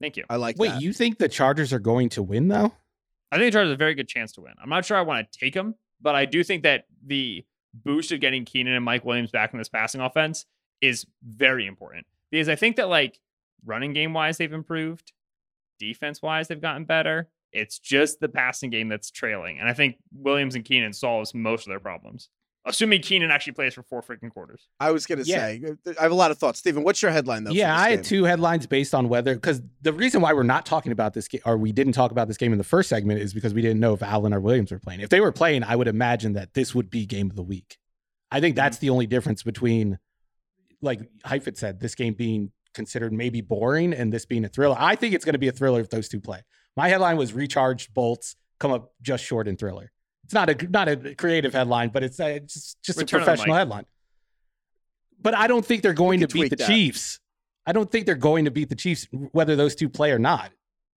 Thank 0.00 0.16
you. 0.16 0.24
I 0.30 0.36
like 0.36 0.56
Wait, 0.58 0.68
that. 0.68 0.82
you 0.82 0.92
think 0.92 1.18
the 1.18 1.28
Chargers 1.28 1.72
are 1.72 1.78
going 1.78 2.08
to 2.10 2.22
win 2.22 2.48
though? 2.48 2.72
I 3.32 3.38
think 3.38 3.52
the 3.52 3.58
Chargers 3.58 3.70
have 3.70 3.76
a 3.76 3.76
very 3.76 3.94
good 3.94 4.08
chance 4.08 4.32
to 4.32 4.40
win. 4.40 4.54
I'm 4.62 4.68
not 4.68 4.84
sure 4.84 4.96
I 4.96 5.02
want 5.02 5.30
to 5.30 5.38
take 5.38 5.54
them, 5.54 5.74
but 6.00 6.14
I 6.14 6.24
do 6.24 6.42
think 6.42 6.62
that 6.64 6.86
the 7.04 7.44
boost 7.72 8.10
of 8.10 8.20
getting 8.20 8.44
Keenan 8.44 8.74
and 8.74 8.84
Mike 8.84 9.04
Williams 9.04 9.30
back 9.30 9.52
in 9.52 9.58
this 9.58 9.68
passing 9.68 10.00
offense 10.00 10.46
is 10.80 11.06
very 11.22 11.66
important 11.66 12.06
because 12.30 12.48
I 12.48 12.54
think 12.56 12.76
that 12.76 12.88
like 12.88 13.18
running 13.64 13.92
game 13.92 14.12
wise 14.14 14.38
they've 14.38 14.52
improved, 14.52 15.12
defense 15.78 16.22
wise 16.22 16.48
they've 16.48 16.60
gotten 16.60 16.84
better. 16.84 17.28
It's 17.52 17.78
just 17.78 18.20
the 18.20 18.28
passing 18.28 18.70
game 18.70 18.88
that's 18.88 19.10
trailing. 19.10 19.58
And 19.58 19.68
I 19.68 19.72
think 19.72 19.96
Williams 20.12 20.54
and 20.54 20.64
Keenan 20.64 20.92
solves 20.92 21.34
most 21.34 21.66
of 21.66 21.70
their 21.70 21.80
problems. 21.80 22.28
Assuming 22.66 23.00
Keenan 23.00 23.30
actually 23.30 23.54
plays 23.54 23.72
for 23.72 23.82
four 23.82 24.02
freaking 24.02 24.30
quarters. 24.30 24.68
I 24.78 24.90
was 24.90 25.06
gonna 25.06 25.22
Yeah. 25.24 25.38
say 25.38 25.62
uh, 25.86 25.92
I 25.98 26.02
have 26.02 26.12
a 26.12 26.14
lot 26.14 26.30
of 26.30 26.36
thoughts. 26.38 26.58
Stephen, 26.58 26.84
what's 26.84 27.00
your 27.00 27.10
headline 27.10 27.42
though? 27.44 27.52
yeah, 27.52 27.74
this 27.74 27.82
I 27.86 27.90
had 27.90 28.04
two 28.04 28.24
headlines 28.24 28.66
based 28.66 28.94
on 28.94 29.08
whether 29.08 29.34
because 29.34 29.62
the 29.80 29.94
reason 29.94 30.20
why 30.20 30.34
we're 30.34 30.42
not 30.42 30.66
talking 30.66 30.92
about 30.92 31.14
this 31.14 31.26
game 31.26 31.40
or 31.46 31.56
we 31.56 31.72
didn't 31.72 31.94
talk 31.94 32.10
about 32.12 32.28
this 32.28 32.36
game 32.36 32.52
in 32.52 32.58
the 32.58 32.64
first 32.64 32.90
segment 32.90 33.20
is 33.20 33.32
because 33.32 33.54
we 33.54 33.62
didn't 33.62 33.80
know 33.80 33.94
if 33.94 34.02
Allen 34.02 34.34
or 34.34 34.40
Williams 34.40 34.70
were 34.70 34.78
playing. 34.78 35.00
If 35.00 35.08
they 35.08 35.20
were 35.20 35.32
playing, 35.32 35.64
I 35.64 35.74
would 35.74 35.88
imagine 35.88 36.34
that 36.34 36.52
this 36.52 36.74
would 36.74 36.90
be 36.90 37.06
game 37.06 37.30
of 37.30 37.36
the 37.36 37.42
week. 37.42 37.78
I 38.30 38.40
think 38.40 38.56
that's 38.56 38.76
the 38.78 38.90
only 38.90 39.06
difference 39.06 39.42
between, 39.42 39.98
like 40.82 41.00
Heifetz 41.24 41.60
said, 41.60 41.80
this 41.80 41.94
game 41.94 42.14
being 42.14 42.52
considered 42.74 43.12
maybe 43.12 43.40
boring 43.40 43.92
and 43.92 44.12
this 44.12 44.26
being 44.26 44.44
a 44.44 44.48
thriller. 44.48 44.76
I 44.78 44.96
think 44.96 45.14
it's 45.14 45.24
going 45.24 45.34
to 45.34 45.38
be 45.38 45.48
a 45.48 45.52
thriller 45.52 45.80
if 45.80 45.90
those 45.90 46.08
two 46.08 46.20
play. 46.20 46.42
My 46.76 46.88
headline 46.88 47.16
was 47.16 47.32
recharged 47.32 47.92
bolts 47.94 48.36
come 48.58 48.70
up 48.70 48.92
just 49.02 49.24
short 49.24 49.48
in 49.48 49.56
thriller. 49.56 49.90
It's 50.24 50.34
not 50.34 50.48
a 50.48 50.68
not 50.68 50.88
a 50.88 51.14
creative 51.16 51.52
headline, 51.52 51.88
but 51.88 52.04
it's, 52.04 52.20
uh, 52.20 52.26
it's 52.26 52.54
just 52.54 52.82
just 52.82 52.98
Return 52.98 53.22
a 53.22 53.24
professional 53.24 53.56
headline. 53.56 53.86
But 55.20 55.34
I 55.34 55.48
don't 55.48 55.66
think 55.66 55.82
they're 55.82 55.92
going 55.92 56.20
to 56.20 56.28
beat 56.28 56.50
the 56.50 56.56
that. 56.56 56.68
Chiefs. 56.68 57.18
I 57.66 57.72
don't 57.72 57.90
think 57.90 58.06
they're 58.06 58.14
going 58.14 58.44
to 58.44 58.50
beat 58.50 58.68
the 58.68 58.76
Chiefs 58.76 59.08
whether 59.32 59.56
those 59.56 59.74
two 59.74 59.88
play 59.88 60.12
or 60.12 60.18
not. 60.18 60.52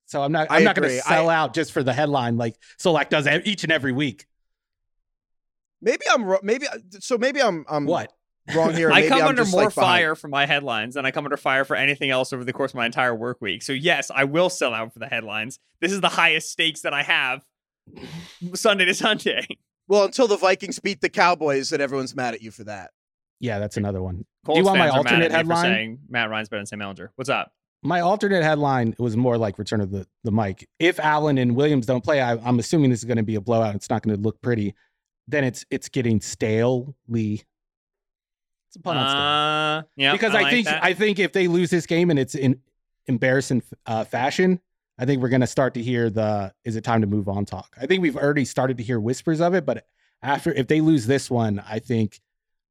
So 0.07 0.23
I'm 0.23 0.33
not 0.33 0.51
I 0.51 0.59
I'm 0.59 0.65
not 0.65 0.77
going 0.77 0.89
to 0.89 1.01
sell 1.01 1.31
out 1.31 1.55
just 1.55 1.73
for 1.73 1.83
the 1.83 1.95
headline 1.95 2.37
like 2.37 2.57
Solak 2.79 3.09
does 3.09 3.27
each 3.27 3.65
and 3.65 3.73
every 3.73 3.93
week. 3.93 4.27
Maybe 5.81 6.05
I'm. 6.13 6.37
Maybe 6.43 6.67
so. 7.01 7.17
Maybe 7.17 7.41
I'm 7.41 7.65
I'm 7.69 7.87
What? 7.87 8.13
Wrong 8.55 8.75
here. 8.75 8.91
I 8.91 9.07
come 9.09 9.23
I'm 9.23 9.29
under 9.29 9.43
just, 9.43 9.53
more 9.53 9.65
like, 9.65 9.75
behind. 9.75 9.89
fire 9.89 10.15
for 10.15 10.29
my 10.29 10.47
headlines 10.47 10.95
than 10.95 11.07
I 11.07 11.11
come 11.11 11.25
under 11.25 11.37
fire 11.37 11.65
for 11.65 11.77
anything 11.77 12.11
else 12.11 12.33
over 12.33 12.45
the 12.45 12.53
course 12.53 12.73
of 12.73 12.77
my 12.77 12.87
entire 12.87 13.15
work 13.15 13.41
week. 13.41 13.63
So 13.63 13.73
yes, 13.73 14.11
I 14.13 14.25
will 14.25 14.51
sell 14.51 14.75
out 14.75 14.93
for 14.93 14.99
the 14.99 15.07
headlines. 15.07 15.59
This 15.81 15.93
is 15.93 16.01
the 16.01 16.09
highest 16.09 16.51
stakes 16.51 16.81
that 16.83 16.93
I 16.93 17.03
have 17.03 17.45
Sunday 18.55 18.85
to 18.87 18.95
Sunday. 18.95 19.47
Well, 19.89 20.05
until 20.05 20.27
the 20.27 20.37
Vikings 20.37 20.79
beat 20.79 21.01
the 21.01 21.09
Cowboys, 21.09 21.73
and 21.73 21.83
everyone's 21.83 22.15
mad 22.15 22.35
at 22.35 22.43
you 22.43 22.51
for 22.51 22.65
that. 22.65 22.91
Yeah, 23.41 23.59
that's 23.59 23.77
another 23.77 24.01
one. 24.03 24.25
Colts 24.47 24.59
you 24.59 24.65
want 24.65 24.79
my 24.79 24.87
fans 24.87 24.95
are 24.95 25.03
mad 25.03 25.13
alternate 25.13 25.33
at 25.33 25.47
me 25.47 25.51
for 25.51 25.55
headline? 25.55 25.75
saying 25.75 25.99
Matt 26.09 26.31
Ryan's 26.31 26.49
better 26.49 26.61
than 26.61 26.67
Sam 26.67 26.79
Ehlinger. 26.79 27.09
What's 27.17 27.31
up? 27.31 27.53
My 27.83 28.01
alternate 28.01 28.45
headline 28.45 28.95
was 28.99 29.17
more 29.17 29.37
like 29.37 29.59
return 29.59 29.81
of 29.81 29.91
the, 29.91 30.07
the 30.23 30.31
mic. 30.31 30.69
If 30.79 31.01
Allen 31.01 31.37
and 31.39 31.57
Williams 31.57 31.85
don't 31.85 32.05
play, 32.05 32.21
I, 32.21 32.35
I'm 32.37 32.61
assuming 32.61 32.91
this 32.91 33.01
is 33.01 33.05
going 33.05 33.17
to 33.17 33.25
be 33.25 33.35
a 33.35 33.41
blowout. 33.41 33.75
It's 33.75 33.91
not 33.91 34.03
going 34.03 34.17
to 34.17 34.23
look 34.23 34.41
pretty. 34.41 34.75
Then 35.27 35.43
it's 35.43 35.65
it's 35.71 35.89
getting 35.89 36.21
stalely. 36.21 37.43
It's 38.73 38.79
a 38.79 38.81
pun 38.81 38.97
on 38.97 39.07
stale. 39.07 39.21
Uh, 39.21 39.83
yeah, 39.97 40.13
because 40.13 40.35
I, 40.35 40.43
like 40.43 40.51
think 40.51 40.65
that. 40.65 40.83
I 40.83 40.95
think 40.95 41.19
if 41.19 41.35
they 41.35 41.47
lose 41.47 41.69
this 41.69 41.85
game 41.85 42.09
and 42.09 42.19
it's 42.19 42.35
in 42.35 42.59
embarrassing 43.07 43.63
uh, 43.85 44.05
fashion, 44.05 44.61
I 44.99 45.05
think 45.05 45.21
we're 45.21 45.29
going 45.29 45.43
to 45.43 45.47
start 45.47 45.75
to 45.75 45.83
hear 45.83 46.09
the 46.09 46.55
"is 46.65 46.77
it 46.77 46.83
time 46.83 47.03
to 47.03 47.07
move 47.07 47.29
on" 47.29 47.45
talk. 47.45 47.77
I 47.79 47.85
think 47.85 48.01
we've 48.01 48.17
already 48.17 48.47
started 48.47 48.79
to 48.79 48.83
hear 48.83 48.99
whispers 48.99 49.43
of 49.43 49.53
it, 49.53 49.67
but 49.67 49.87
after 50.23 50.55
if 50.55 50.69
they 50.69 50.81
lose 50.81 51.07
this 51.07 51.31
one, 51.31 51.63
I 51.69 51.81
think 51.81 52.23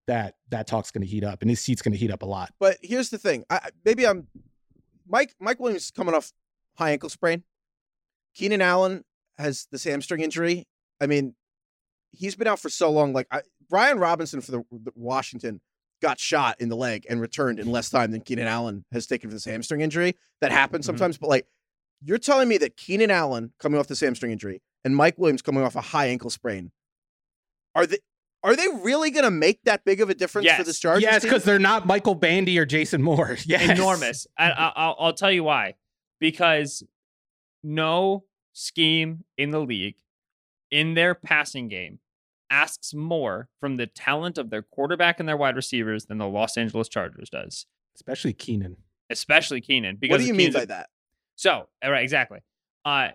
that 0.07 0.37
that 0.49 0.65
talk's 0.65 0.89
going 0.89 1.03
to 1.03 1.07
heat 1.07 1.23
up 1.23 1.41
and 1.43 1.51
his 1.51 1.59
seat's 1.59 1.83
going 1.83 1.91
to 1.91 1.99
heat 1.99 2.09
up 2.09 2.23
a 2.23 2.25
lot. 2.25 2.51
But 2.59 2.77
here's 2.81 3.11
the 3.11 3.19
thing. 3.19 3.43
I, 3.51 3.55
I- 3.57 3.69
maybe 3.85 4.07
I'm 4.07 4.25
Mike. 5.07 5.35
Mike 5.39 5.59
Williams 5.59 5.83
is 5.83 5.91
coming 5.91 6.15
off 6.15 6.33
high 6.79 6.93
ankle 6.93 7.09
sprain. 7.09 7.43
Keenan 8.33 8.63
Allen 8.63 9.05
has 9.37 9.67
this 9.71 9.83
hamstring 9.83 10.21
injury. 10.21 10.65
I 10.99 11.05
mean, 11.05 11.35
he's 12.11 12.35
been 12.35 12.47
out 12.47 12.57
for 12.57 12.69
so 12.69 12.89
long. 12.89 13.13
Like 13.13 13.27
I, 13.29 13.41
Brian 13.69 13.99
Robinson 13.99 14.41
for 14.41 14.51
the, 14.51 14.63
the 14.71 14.91
Washington 14.95 15.61
got 16.01 16.19
shot 16.19 16.59
in 16.59 16.69
the 16.69 16.75
leg 16.75 17.05
and 17.09 17.21
returned 17.21 17.59
in 17.59 17.71
less 17.71 17.89
time 17.89 18.11
than 18.11 18.21
Keenan 18.21 18.47
Allen 18.47 18.83
has 18.91 19.05
taken 19.07 19.29
for 19.29 19.33
this 19.35 19.45
hamstring 19.45 19.81
injury. 19.81 20.15
That 20.41 20.51
happens 20.51 20.83
Mhm. 20.83 20.87
sometimes. 20.87 21.17
But 21.17 21.29
like, 21.29 21.47
you're 22.03 22.17
telling 22.17 22.47
me 22.47 22.57
that 22.57 22.75
Keenan 22.77 23.11
Allen 23.11 23.53
coming 23.59 23.79
off 23.79 23.87
this 23.87 23.99
hamstring 23.99 24.31
injury 24.31 24.61
and 24.83 24.95
Mike 24.95 25.17
Williams 25.17 25.41
coming 25.41 25.63
off 25.63 25.75
a 25.75 25.81
high 25.81 26.07
ankle 26.07 26.29
sprain 26.29 26.71
are 27.75 27.85
they? 27.85 27.99
Are 28.43 28.55
they 28.55 28.67
really 28.81 29.11
going 29.11 29.23
to 29.23 29.29
make 29.31 29.63
that 29.65 29.85
big 29.85 30.01
of 30.01 30.09
a 30.09 30.15
difference 30.15 30.45
for 30.47 30.53
Yes. 30.57 30.65
this 30.65 30.79
Chargers? 30.79 31.03
yes, 31.03 31.21
because 31.23 31.43
they're 31.43 31.59
not 31.59 31.85
Michael 31.85 32.15
Bandy 32.15 32.57
or 32.57 32.65
Jason 32.65 33.01
Moore. 33.03 33.37
Yes. 33.45 33.69
enormous. 33.69 34.25
I, 34.37 34.49
I'll, 34.49 34.95
I'll 34.99 35.13
tell 35.13 35.31
you 35.31 35.43
why. 35.43 35.75
Because 36.19 36.83
no 37.63 38.23
scheme 38.53 39.23
in 39.37 39.51
the 39.51 39.61
league 39.61 39.95
in 40.71 40.95
their 40.95 41.13
passing 41.15 41.67
game 41.67 41.99
asks 42.51 42.93
more 42.93 43.49
from 43.59 43.77
the 43.77 43.87
talent 43.87 44.37
of 44.37 44.51
their 44.51 44.61
quarterback 44.61 45.19
and 45.19 45.27
their 45.27 45.37
wide 45.37 45.55
receivers 45.55 46.05
than 46.05 46.19
the 46.19 46.27
Los 46.27 46.57
Angeles 46.57 46.89
Chargers 46.89 47.29
does, 47.29 47.65
especially 47.95 48.33
Keenan. 48.33 48.77
especially 49.09 49.61
Keenan. 49.61 49.95
Because 49.99 50.15
what 50.15 50.19
do 50.19 50.25
you 50.25 50.33
of 50.33 50.37
mean 50.37 50.53
by 50.53 50.65
that? 50.65 50.89
So, 51.35 51.67
all 51.83 51.91
right, 51.91 52.03
exactly. 52.03 52.39
Uh, 52.85 53.09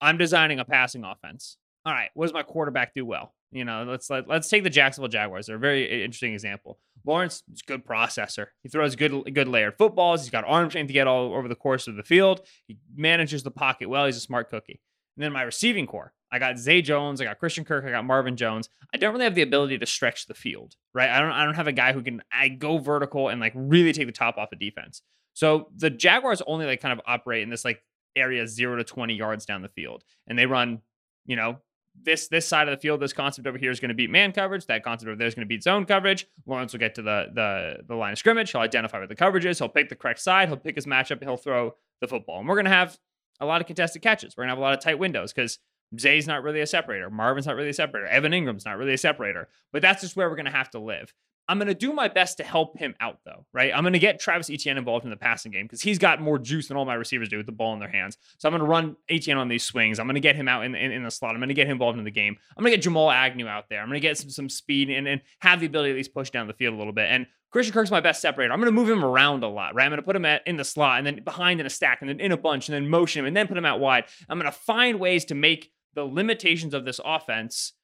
I'm 0.00 0.18
designing 0.18 0.58
a 0.58 0.64
passing 0.64 1.04
offense. 1.04 1.58
All 1.84 1.92
right, 1.92 2.10
what 2.14 2.26
does 2.26 2.32
my 2.32 2.42
quarterback 2.42 2.94
do 2.94 3.04
well? 3.04 3.34
You 3.52 3.64
know, 3.64 3.84
let's 3.86 4.08
let, 4.08 4.26
let's 4.28 4.48
take 4.48 4.62
the 4.62 4.70
Jacksonville 4.70 5.10
Jaguars. 5.10 5.46
They're 5.46 5.56
a 5.56 5.60
very 5.60 6.02
interesting 6.02 6.32
example. 6.32 6.78
Lawrence 7.04 7.42
is 7.52 7.60
a 7.60 7.70
good 7.70 7.84
processor. 7.84 8.46
He 8.62 8.68
throws 8.68 8.96
good 8.96 9.34
good 9.34 9.48
layered 9.48 9.76
footballs. 9.76 10.22
He's 10.22 10.30
got 10.30 10.44
arm 10.46 10.70
strength 10.70 10.86
to 10.86 10.94
get 10.94 11.06
all 11.06 11.34
over 11.34 11.48
the 11.48 11.54
course 11.54 11.86
of 11.86 11.96
the 11.96 12.02
field. 12.02 12.40
He 12.66 12.78
manages 12.96 13.42
the 13.42 13.50
pocket 13.50 13.90
well. 13.90 14.06
He's 14.06 14.16
a 14.16 14.20
smart 14.20 14.48
cookie. 14.48 14.80
And 15.16 15.24
then 15.24 15.32
my 15.32 15.42
receiving 15.42 15.86
core, 15.86 16.14
I 16.32 16.38
got 16.38 16.58
Zay 16.58 16.80
Jones, 16.80 17.20
I 17.20 17.24
got 17.24 17.38
Christian 17.38 17.64
Kirk, 17.64 17.84
I 17.84 17.90
got 17.90 18.04
Marvin 18.04 18.36
Jones. 18.36 18.70
I 18.92 18.96
don't 18.96 19.12
really 19.12 19.24
have 19.24 19.34
the 19.34 19.42
ability 19.42 19.78
to 19.78 19.86
stretch 19.86 20.26
the 20.26 20.34
field, 20.34 20.76
right? 20.94 21.10
I 21.10 21.20
don't 21.20 21.30
I 21.30 21.44
don't 21.44 21.54
have 21.54 21.68
a 21.68 21.72
guy 21.72 21.92
who 21.92 22.02
can 22.02 22.22
I 22.32 22.48
go 22.48 22.78
vertical 22.78 23.28
and 23.28 23.40
like 23.40 23.52
really 23.54 23.92
take 23.92 24.06
the 24.06 24.12
top 24.12 24.38
off 24.38 24.50
the 24.50 24.56
defense. 24.56 25.02
So 25.34 25.68
the 25.76 25.90
Jaguars 25.90 26.42
only 26.46 26.66
like 26.66 26.80
kind 26.80 26.92
of 26.92 27.00
operate 27.06 27.42
in 27.42 27.50
this 27.50 27.64
like 27.64 27.82
area 28.16 28.46
zero 28.46 28.76
to 28.76 28.84
20 28.84 29.14
yards 29.14 29.46
down 29.46 29.62
the 29.62 29.68
field. 29.68 30.04
And 30.26 30.38
they 30.38 30.46
run, 30.46 30.80
you 31.26 31.36
know, 31.36 31.58
this 32.00 32.28
this 32.28 32.48
side 32.48 32.68
of 32.68 32.76
the 32.76 32.80
field, 32.80 33.00
this 33.00 33.12
concept 33.12 33.46
over 33.46 33.58
here 33.58 33.70
is 33.70 33.78
going 33.78 33.90
to 33.90 33.94
beat 33.94 34.10
man 34.10 34.32
coverage. 34.32 34.64
That 34.66 34.82
concept 34.82 35.08
over 35.08 35.16
there 35.16 35.26
is 35.26 35.34
going 35.34 35.46
to 35.46 35.48
beat 35.48 35.62
zone 35.62 35.84
coverage. 35.84 36.26
Lawrence 36.46 36.72
will 36.72 36.80
get 36.80 36.94
to 36.94 37.02
the 37.02 37.26
the 37.34 37.76
the 37.86 37.94
line 37.94 38.12
of 38.12 38.18
scrimmage. 38.18 38.50
He'll 38.52 38.62
identify 38.62 38.98
what 38.98 39.10
the 39.10 39.14
coverage 39.14 39.44
is. 39.44 39.58
He'll 39.58 39.68
pick 39.68 39.90
the 39.90 39.96
correct 39.96 40.20
side. 40.20 40.48
He'll 40.48 40.56
pick 40.56 40.76
his 40.76 40.86
matchup 40.86 41.22
he'll 41.22 41.36
throw 41.36 41.74
the 42.00 42.08
football. 42.08 42.40
And 42.40 42.48
we're 42.48 42.54
going 42.54 42.64
to 42.64 42.70
have 42.70 42.98
a 43.40 43.46
lot 43.46 43.60
of 43.60 43.66
contested 43.66 44.00
catches. 44.02 44.36
We're 44.36 44.44
going 44.44 44.48
to 44.48 44.52
have 44.52 44.58
a 44.58 44.62
lot 44.62 44.72
of 44.72 44.80
tight 44.80 44.98
windows 44.98 45.32
because 45.32 45.58
Zay's 45.98 46.26
not 46.26 46.42
really 46.42 46.60
a 46.60 46.66
separator. 46.66 47.10
Marvin's 47.10 47.46
not 47.46 47.56
really 47.56 47.70
a 47.70 47.74
separator. 47.74 48.06
Evan 48.06 48.32
Engram's 48.32 48.64
not 48.64 48.78
really 48.78 48.94
a 48.94 48.98
separator. 48.98 49.48
But 49.72 49.82
that's 49.82 50.00
just 50.00 50.16
where 50.16 50.28
we're 50.28 50.36
going 50.36 50.46
to 50.46 50.52
have 50.52 50.70
to 50.70 50.78
live. 50.78 51.12
I'm 51.48 51.58
going 51.58 51.68
to 51.68 51.74
do 51.74 51.92
my 51.92 52.08
best 52.08 52.36
to 52.36 52.44
help 52.44 52.78
him 52.78 52.94
out, 53.00 53.18
though, 53.24 53.46
right? 53.52 53.72
I'm 53.74 53.82
going 53.82 53.94
to 53.94 53.98
get 53.98 54.20
Travis 54.20 54.48
Etienne 54.48 54.78
involved 54.78 55.04
in 55.04 55.10
the 55.10 55.16
passing 55.16 55.50
game 55.50 55.66
because 55.66 55.82
he's 55.82 55.98
got 55.98 56.20
more 56.20 56.38
juice 56.38 56.68
than 56.68 56.76
all 56.76 56.84
my 56.84 56.94
receivers 56.94 57.28
do 57.28 57.36
with 57.36 57.46
the 57.46 57.52
ball 57.52 57.74
in 57.74 57.80
their 57.80 57.90
hands. 57.90 58.16
So 58.38 58.48
I'm 58.48 58.52
going 58.52 58.62
to 58.62 58.68
run 58.68 58.96
Etienne 59.10 59.38
on 59.38 59.48
these 59.48 59.64
swings. 59.64 59.98
I'm 59.98 60.06
going 60.06 60.14
to 60.14 60.20
get 60.20 60.36
him 60.36 60.46
out 60.46 60.64
in, 60.64 60.74
in, 60.74 60.92
in 60.92 61.02
the 61.02 61.10
slot. 61.10 61.32
I'm 61.32 61.40
going 61.40 61.48
to 61.48 61.54
get 61.54 61.66
him 61.66 61.72
involved 61.72 61.98
in 61.98 62.04
the 62.04 62.12
game. 62.12 62.36
I'm 62.56 62.62
going 62.62 62.70
to 62.70 62.76
get 62.76 62.84
Jamal 62.84 63.10
Agnew 63.10 63.48
out 63.48 63.68
there. 63.68 63.80
I'm 63.80 63.88
going 63.88 64.00
to 64.00 64.00
get 64.00 64.16
some, 64.18 64.30
some 64.30 64.48
speed 64.48 64.88
and, 64.88 65.08
and 65.08 65.20
have 65.40 65.60
the 65.60 65.66
ability 65.66 65.90
to 65.90 65.94
at 65.94 65.96
least 65.96 66.14
push 66.14 66.30
down 66.30 66.46
the 66.46 66.54
field 66.54 66.74
a 66.74 66.78
little 66.78 66.92
bit. 66.92 67.10
And 67.10 67.26
Christian 67.50 67.74
Kirk's 67.74 67.90
my 67.90 68.00
best 68.00 68.22
separator. 68.22 68.52
I'm 68.52 68.60
going 68.60 68.72
to 68.74 68.80
move 68.80 68.88
him 68.88 69.04
around 69.04 69.42
a 69.42 69.48
lot, 69.48 69.74
right? 69.74 69.84
I'm 69.84 69.90
going 69.90 70.00
to 70.00 70.06
put 70.06 70.16
him 70.16 70.24
at, 70.24 70.46
in 70.46 70.56
the 70.56 70.64
slot 70.64 70.98
and 70.98 71.06
then 71.06 71.22
behind 71.22 71.60
in 71.60 71.66
a 71.66 71.70
stack 71.70 71.98
and 72.00 72.08
then 72.08 72.20
in 72.20 72.32
a 72.32 72.36
bunch 72.36 72.68
and 72.68 72.74
then 72.74 72.88
motion 72.88 73.20
him 73.20 73.26
and 73.26 73.36
then 73.36 73.48
put 73.48 73.58
him 73.58 73.66
out 73.66 73.80
wide. 73.80 74.04
I'm 74.28 74.38
going 74.38 74.50
to 74.50 74.56
find 74.56 74.98
ways 74.98 75.26
to 75.26 75.34
make 75.34 75.70
the 75.94 76.04
limitations 76.04 76.74
of 76.74 76.84
this 76.84 77.00
offense 77.04 77.74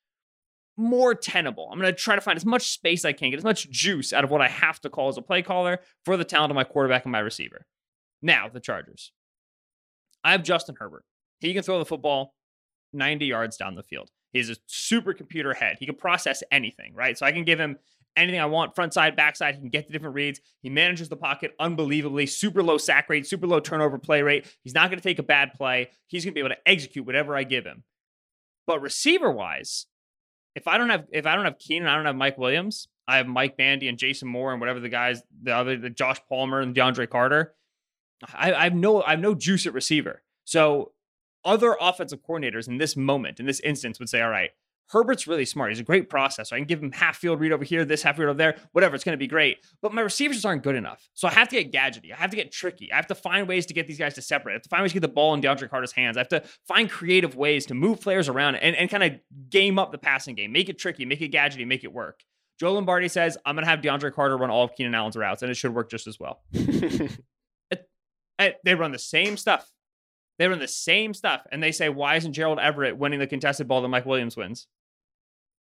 more 0.78 1.12
tenable. 1.14 1.68
I'm 1.70 1.78
going 1.80 1.92
to 1.92 2.00
try 2.00 2.14
to 2.14 2.20
find 2.20 2.36
as 2.36 2.46
much 2.46 2.70
space 2.70 3.04
I 3.04 3.12
can, 3.12 3.30
get 3.30 3.38
as 3.38 3.44
much 3.44 3.68
juice 3.68 4.12
out 4.12 4.22
of 4.22 4.30
what 4.30 4.40
I 4.40 4.48
have 4.48 4.80
to 4.82 4.90
call 4.90 5.08
as 5.08 5.18
a 5.18 5.22
play 5.22 5.42
caller 5.42 5.80
for 6.04 6.16
the 6.16 6.24
talent 6.24 6.52
of 6.52 6.54
my 6.54 6.64
quarterback 6.64 7.04
and 7.04 7.12
my 7.12 7.18
receiver. 7.18 7.66
Now, 8.22 8.48
the 8.48 8.60
Chargers. 8.60 9.12
I 10.22 10.32
have 10.32 10.44
Justin 10.44 10.76
Herbert. 10.78 11.04
He 11.40 11.52
can 11.52 11.62
throw 11.62 11.78
the 11.78 11.84
football 11.84 12.34
90 12.92 13.26
yards 13.26 13.56
down 13.56 13.74
the 13.74 13.82
field. 13.82 14.10
He's 14.32 14.50
a 14.50 14.56
supercomputer 14.68 15.54
head. 15.54 15.76
He 15.80 15.86
can 15.86 15.96
process 15.96 16.42
anything, 16.52 16.94
right? 16.94 17.18
So 17.18 17.26
I 17.26 17.32
can 17.32 17.44
give 17.44 17.58
him 17.58 17.76
anything 18.16 18.40
I 18.40 18.46
want, 18.46 18.74
front 18.74 18.92
side, 18.92 19.16
back 19.16 19.36
side. 19.36 19.54
He 19.54 19.60
can 19.60 19.70
get 19.70 19.86
the 19.86 19.92
different 19.92 20.14
reads. 20.14 20.40
He 20.60 20.68
manages 20.68 21.08
the 21.08 21.16
pocket 21.16 21.52
unbelievably, 21.58 22.26
super 22.26 22.62
low 22.62 22.78
sack 22.78 23.08
rate, 23.08 23.26
super 23.26 23.46
low 23.46 23.60
turnover 23.60 23.98
play 23.98 24.22
rate. 24.22 24.46
He's 24.62 24.74
not 24.74 24.90
going 24.90 24.98
to 24.98 25.08
take 25.08 25.18
a 25.18 25.24
bad 25.24 25.54
play. 25.54 25.88
He's 26.06 26.24
going 26.24 26.32
to 26.32 26.34
be 26.34 26.40
able 26.40 26.50
to 26.50 26.68
execute 26.68 27.06
whatever 27.06 27.36
I 27.36 27.44
give 27.44 27.64
him. 27.64 27.84
But 28.68 28.82
receiver 28.82 29.32
wise, 29.32 29.86
if 30.54 30.68
I 30.68 30.76
don't 30.76 30.90
have 30.90 31.06
if 31.10 31.24
I 31.24 31.34
don't 31.34 31.46
have 31.46 31.58
Keenan, 31.58 31.88
I 31.88 31.96
don't 31.96 32.04
have 32.04 32.14
Mike 32.14 32.36
Williams. 32.36 32.86
I 33.08 33.16
have 33.16 33.26
Mike 33.26 33.56
Bandy 33.56 33.88
and 33.88 33.96
Jason 33.96 34.28
Moore 34.28 34.52
and 34.52 34.60
whatever 34.60 34.78
the 34.78 34.90
guys, 34.90 35.22
the 35.42 35.56
other, 35.56 35.78
the 35.78 35.88
Josh 35.88 36.18
Palmer 36.28 36.60
and 36.60 36.76
DeAndre 36.76 37.08
Carter. 37.08 37.54
I, 38.34 38.52
I 38.52 38.64
have 38.64 38.74
no 38.74 39.02
I 39.02 39.12
have 39.12 39.20
no 39.20 39.34
juice 39.34 39.66
at 39.66 39.72
receiver. 39.72 40.22
So 40.44 40.92
other 41.46 41.78
offensive 41.80 42.20
coordinators 42.22 42.68
in 42.68 42.76
this 42.76 42.94
moment, 42.94 43.40
in 43.40 43.46
this 43.46 43.60
instance, 43.60 43.98
would 43.98 44.10
say, 44.10 44.20
all 44.20 44.28
right, 44.28 44.50
Herbert's 44.90 45.26
really 45.26 45.44
smart. 45.44 45.70
He's 45.70 45.80
a 45.80 45.84
great 45.84 46.08
processor. 46.08 46.54
I 46.54 46.56
can 46.58 46.66
give 46.66 46.82
him 46.82 46.92
half 46.92 47.16
field 47.18 47.40
read 47.40 47.52
over 47.52 47.64
here, 47.64 47.84
this 47.84 48.02
half 48.02 48.16
field 48.16 48.28
over 48.30 48.38
there, 48.38 48.56
whatever. 48.72 48.94
It's 48.94 49.04
going 49.04 49.12
to 49.12 49.18
be 49.18 49.26
great. 49.26 49.58
But 49.82 49.92
my 49.92 50.00
receivers 50.02 50.36
just 50.38 50.46
aren't 50.46 50.62
good 50.62 50.76
enough. 50.76 51.08
So 51.14 51.28
I 51.28 51.32
have 51.32 51.48
to 51.48 51.62
get 51.62 51.72
gadgety. 51.72 52.12
I 52.12 52.16
have 52.16 52.30
to 52.30 52.36
get 52.36 52.50
tricky. 52.52 52.90
I 52.92 52.96
have 52.96 53.06
to 53.08 53.14
find 53.14 53.46
ways 53.46 53.66
to 53.66 53.74
get 53.74 53.86
these 53.86 53.98
guys 53.98 54.14
to 54.14 54.22
separate. 54.22 54.52
I 54.52 54.56
have 54.56 54.62
to 54.62 54.68
find 54.68 54.82
ways 54.82 54.92
to 54.92 54.94
get 54.94 55.00
the 55.06 55.08
ball 55.12 55.34
in 55.34 55.42
DeAndre 55.42 55.68
Carter's 55.68 55.92
hands. 55.92 56.16
I 56.16 56.20
have 56.20 56.28
to 56.28 56.42
find 56.66 56.90
creative 56.90 57.36
ways 57.36 57.66
to 57.66 57.74
move 57.74 58.00
players 58.00 58.28
around 58.28 58.56
and, 58.56 58.74
and 58.76 58.88
kind 58.90 59.02
of 59.04 59.12
game 59.50 59.78
up 59.78 59.92
the 59.92 59.98
passing 59.98 60.34
game, 60.34 60.52
make 60.52 60.68
it 60.68 60.78
tricky, 60.78 61.04
make 61.04 61.20
it 61.20 61.32
gadgety, 61.32 61.66
make 61.66 61.84
it 61.84 61.92
work. 61.92 62.20
Joe 62.58 62.72
Lombardi 62.72 63.08
says, 63.08 63.36
I'm 63.46 63.54
going 63.54 63.64
to 63.64 63.70
have 63.70 63.80
DeAndre 63.80 64.12
Carter 64.12 64.36
run 64.36 64.50
all 64.50 64.64
of 64.64 64.74
Keenan 64.74 64.94
Allen's 64.94 65.16
routes, 65.16 65.42
and 65.42 65.50
it 65.50 65.54
should 65.54 65.74
work 65.74 65.90
just 65.90 66.06
as 66.06 66.18
well. 66.18 66.40
It- 67.70 67.86
it- 68.38 68.56
they 68.64 68.74
run 68.74 68.92
the 68.92 68.98
same 68.98 69.36
stuff. 69.36 69.70
They 70.38 70.46
run 70.46 70.60
the 70.60 70.68
same 70.68 71.14
stuff, 71.14 71.44
and 71.50 71.60
they 71.62 71.72
say, 71.72 71.88
"Why 71.88 72.14
isn't 72.14 72.32
Gerald 72.32 72.60
Everett 72.60 72.96
winning 72.96 73.18
the 73.18 73.26
contested 73.26 73.66
ball 73.66 73.82
that 73.82 73.88
Mike 73.88 74.06
Williams 74.06 74.36
wins?" 74.36 74.68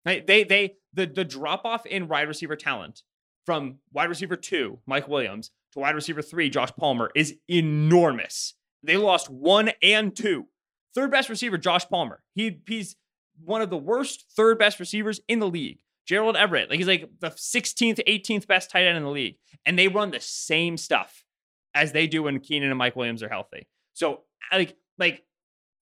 Right? 0.05 0.25
They 0.25 0.43
they 0.43 0.75
the 0.93 1.05
the 1.05 1.23
drop 1.23 1.65
off 1.65 1.85
in 1.85 2.07
wide 2.07 2.27
receiver 2.27 2.55
talent 2.55 3.03
from 3.45 3.79
wide 3.91 4.09
receiver 4.09 4.35
two, 4.35 4.79
Mike 4.85 5.07
Williams, 5.07 5.51
to 5.73 5.79
wide 5.79 5.95
receiver 5.95 6.21
three, 6.21 6.49
Josh 6.49 6.71
Palmer, 6.77 7.11
is 7.15 7.35
enormous. 7.49 8.53
They 8.83 8.97
lost 8.97 9.29
one 9.29 9.71
and 9.81 10.15
two. 10.15 10.47
Third 10.93 11.11
best 11.11 11.29
receiver, 11.29 11.57
Josh 11.57 11.87
Palmer. 11.87 12.21
He 12.35 12.59
he's 12.67 12.95
one 13.43 13.61
of 13.61 13.69
the 13.69 13.77
worst 13.77 14.25
third 14.35 14.59
best 14.59 14.79
receivers 14.79 15.19
in 15.27 15.39
the 15.39 15.47
league. 15.47 15.79
Gerald 16.05 16.35
Everett, 16.35 16.69
like 16.69 16.79
he's 16.79 16.87
like 16.87 17.09
the 17.19 17.29
16th, 17.29 17.99
18th 18.05 18.45
best 18.45 18.69
tight 18.69 18.85
end 18.85 18.97
in 18.97 19.03
the 19.03 19.09
league, 19.09 19.37
and 19.65 19.79
they 19.79 19.87
run 19.87 20.11
the 20.11 20.19
same 20.19 20.75
stuff 20.75 21.23
as 21.73 21.93
they 21.93 22.07
do 22.07 22.23
when 22.23 22.39
Keenan 22.39 22.69
and 22.69 22.77
Mike 22.77 22.95
Williams 22.95 23.23
are 23.23 23.29
healthy. 23.29 23.67
So 23.93 24.21
like 24.51 24.75
like 24.97 25.23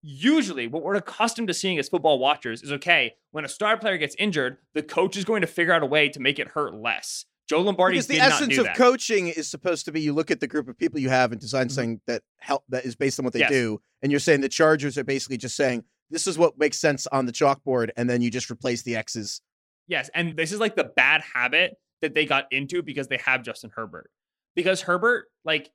usually 0.06 0.68
what 0.68 0.84
we're 0.84 0.95
accustomed 0.95 1.47
to 1.47 1.53
seeing 1.53 1.80
as 1.80 1.89
football 1.89 2.20
watchers 2.20 2.62
is 2.62 2.72
okay 2.72 3.16
when 3.32 3.45
a 3.45 3.49
star 3.49 3.78
player 3.78 3.97
gets 3.97 4.16
injured, 4.20 4.58
the 4.74 4.84
coach 4.84 5.18
is 5.18 5.26
going 5.26 5.41
to 5.41 5.47
figure 5.47 5.74
out 5.74 5.84
a 5.84 5.86
way 5.86 6.10
to 6.10 6.20
make 6.20 6.39
it 6.39 6.49
hurt 6.49 6.74
less. 6.76 7.26
Joe 7.47 7.62
Lombardi 7.62 7.95
because 7.95 8.08
the 8.08 8.20
essence 8.20 8.58
of 8.58 8.66
that. 8.66 8.76
coaching 8.76 9.28
is 9.28 9.47
supposed 9.47 9.86
to 9.86 9.91
be 9.91 10.01
you 10.01 10.14
look 10.14 10.32
at 10.32 10.39
the 10.39 10.47
group 10.47 10.68
of 10.68 10.78
people 10.78 10.99
you 10.99 11.10
have 11.10 11.32
and 11.32 11.39
design 11.39 11.68
mm-hmm. 11.68 11.74
something 11.74 12.01
that 12.08 12.24
help 12.39 12.64
that 12.70 12.86
is 12.86 12.95
based 12.95 13.20
on 13.20 13.24
what 13.24 13.34
they 13.34 13.39
Yes. 13.39 13.51
do 13.51 13.80
and 14.01 14.12
you're 14.12 14.20
saying 14.20 14.41
the 14.41 14.49
chargers 14.49 14.97
are 14.97 15.03
basically 15.03 15.38
just 15.38 15.56
saying 15.56 15.84
this 16.10 16.26
is 16.26 16.39
what 16.39 16.58
makes 16.58 16.80
sense 16.80 17.06
on 17.08 17.28
the 17.28 17.32
chalkboard 17.32 17.91
and 17.97 18.10
then 18.10 18.24
you 18.24 18.32
just 18.32 18.49
replace 18.49 18.82
the 18.82 18.95
x's 18.95 19.41
Yes, 19.88 20.10
and 20.14 20.36
this 20.36 20.51
is 20.51 20.60
like 20.60 20.76
the 20.76 20.91
bad 20.95 21.22
habit 21.22 21.76
that 22.01 22.14
they 22.14 22.26
got 22.26 22.45
into 22.51 22.82
because 22.82 23.08
they 23.08 23.18
have 23.18 23.43
Justin 23.43 23.72
Herbert. 23.76 24.10
Because 24.56 24.82
Herbert, 24.82 25.26
like 25.43 25.70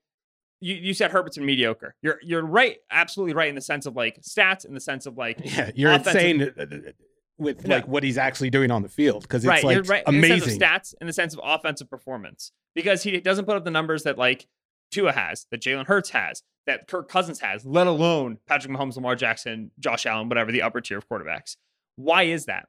you, 0.60 0.74
you 0.74 0.94
said, 0.94 1.10
Herbert's 1.10 1.36
been 1.38 1.46
mediocre. 1.46 1.94
You're 2.02 2.18
you're 2.22 2.44
right, 2.44 2.76
absolutely 2.90 3.34
right 3.34 3.48
in 3.48 3.54
the 3.54 3.60
sense 3.60 3.86
of 3.86 3.96
like 3.96 4.20
stats, 4.22 4.64
in 4.64 4.74
the 4.74 4.80
sense 4.80 5.06
of 5.06 5.16
like 5.16 5.40
Yeah, 5.42 5.70
you're 5.74 5.92
Offensive- 5.92 6.14
insane 6.16 6.42
uh, 6.58 6.62
uh, 6.62 6.92
with 7.38 7.62
Yeah. 7.66 7.76
like 7.76 7.88
what 7.88 8.02
he's 8.02 8.18
actually 8.18 8.50
doing 8.50 8.70
on 8.70 8.82
the 8.82 8.88
field 8.88 9.22
because 9.22 9.44
it's 9.44 9.48
right, 9.48 9.64
like 9.64 9.74
you're 9.74 9.84
right 9.84 10.02
in 10.06 10.20
the 10.20 10.28
sense 10.28 10.42
amazing. 10.44 10.62
of 10.62 10.68
stats, 10.68 10.94
in 11.00 11.06
the 11.06 11.12
sense 11.12 11.32
of 11.34 11.40
offensive 11.42 11.88
performance. 11.88 12.52
Because 12.74 13.02
he 13.02 13.18
doesn't 13.20 13.46
put 13.46 13.56
up 13.56 13.64
the 13.64 13.70
numbers 13.70 14.02
that 14.04 14.18
like 14.18 14.46
Tua 14.92 15.12
has, 15.12 15.46
that 15.50 15.60
Jalen 15.62 15.86
Hurts 15.86 16.10
has, 16.10 16.42
that 16.66 16.86
Kirk 16.86 17.08
Cousins 17.08 17.40
has, 17.40 17.64
let 17.64 17.86
alone 17.86 18.38
Patrick 18.46 18.72
Mahomes, 18.72 18.94
Lamar 18.96 19.16
Jackson, 19.16 19.70
Josh 19.80 20.04
Allen, 20.06 20.28
whatever 20.28 20.52
the 20.52 20.62
upper 20.62 20.80
tier 20.80 20.98
of 20.98 21.08
quarterbacks. 21.08 21.56
Why 21.96 22.24
is 22.24 22.44
that? 22.46 22.66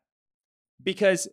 Because 0.81 1.27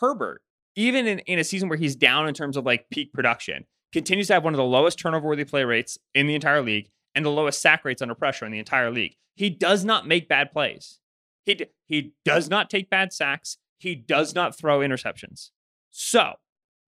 Herbert, 0.00 0.42
even 0.76 1.06
in, 1.06 1.18
in 1.20 1.38
a 1.38 1.44
season 1.44 1.68
where 1.68 1.78
he's 1.78 1.96
down 1.96 2.26
in 2.28 2.34
terms 2.34 2.56
of 2.56 2.64
like 2.64 2.86
peak 2.90 3.12
production, 3.12 3.64
continues 3.92 4.28
to 4.28 4.34
have 4.34 4.44
one 4.44 4.54
of 4.54 4.58
the 4.58 4.64
lowest 4.64 4.98
turnover 4.98 5.28
worthy 5.28 5.44
play 5.44 5.64
rates 5.64 5.98
in 6.14 6.26
the 6.26 6.34
entire 6.34 6.62
league 6.62 6.90
and 7.14 7.24
the 7.24 7.30
lowest 7.30 7.60
sack 7.60 7.84
rates 7.84 8.02
under 8.02 8.14
pressure 8.14 8.46
in 8.46 8.52
the 8.52 8.58
entire 8.58 8.90
league. 8.90 9.16
He 9.34 9.50
does 9.50 9.84
not 9.84 10.06
make 10.06 10.28
bad 10.28 10.52
plays. 10.52 11.00
He, 11.44 11.54
d- 11.54 11.66
he 11.86 12.12
does 12.24 12.48
not 12.48 12.70
take 12.70 12.90
bad 12.90 13.12
sacks. 13.12 13.58
He 13.78 13.94
does 13.94 14.34
not 14.34 14.56
throw 14.56 14.80
interceptions. 14.80 15.50
So, 15.90 16.34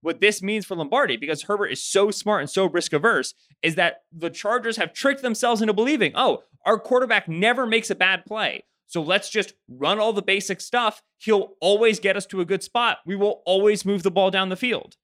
what 0.03 0.20
this 0.20 0.42
means 0.42 0.66
for 0.66 0.76
Lombardi, 0.76 1.16
because 1.16 1.44
Herbert 1.44 1.68
is 1.68 1.82
so 1.82 2.11
smart 2.11 2.42
and 2.42 2.50
so 2.50 2.66
risk 2.66 2.92
averse, 2.92 3.34
is 3.62 3.76
that 3.76 4.03
the 4.12 4.30
Chargers 4.30 4.76
have 4.76 4.92
tricked 4.92 5.22
themselves 5.22 5.62
into 5.62 5.72
believing, 5.72 6.12
oh, 6.14 6.42
our 6.66 6.78
quarterback 6.78 7.28
never 7.28 7.66
makes 7.66 7.90
a 7.90 7.94
bad 7.94 8.24
play. 8.26 8.64
So 8.86 9.00
let's 9.00 9.30
just 9.30 9.55
run 9.68 9.98
all 9.98 10.12
the 10.12 10.20
basic 10.20 10.61
stuff. 10.61 11.03
He'll 11.18 11.55
always 11.61 11.98
get 11.98 12.16
us 12.16 12.26
to 12.26 12.40
a 12.40 12.44
good 12.44 12.62
spot. 12.62 12.98
We 13.07 13.16
will 13.16 13.42
always 13.46 13.86
move 13.86 14.03
the 14.03 14.11
ball 14.11 14.30
down 14.30 14.50
the 14.50 14.57
field. 14.57 14.96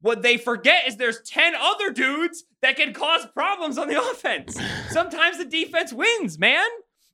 What 0.00 0.22
they 0.22 0.36
forget 0.36 0.86
is 0.86 0.96
there's 0.96 1.20
10 1.22 1.54
other 1.54 1.90
dudes 1.90 2.44
that 2.62 2.76
can 2.76 2.92
cause 2.92 3.26
problems 3.26 3.78
on 3.78 3.88
the 3.88 4.00
offense. 4.10 4.58
Sometimes 4.90 5.38
the 5.38 5.44
defense 5.44 5.92
wins, 5.92 6.38
man. 6.38 6.66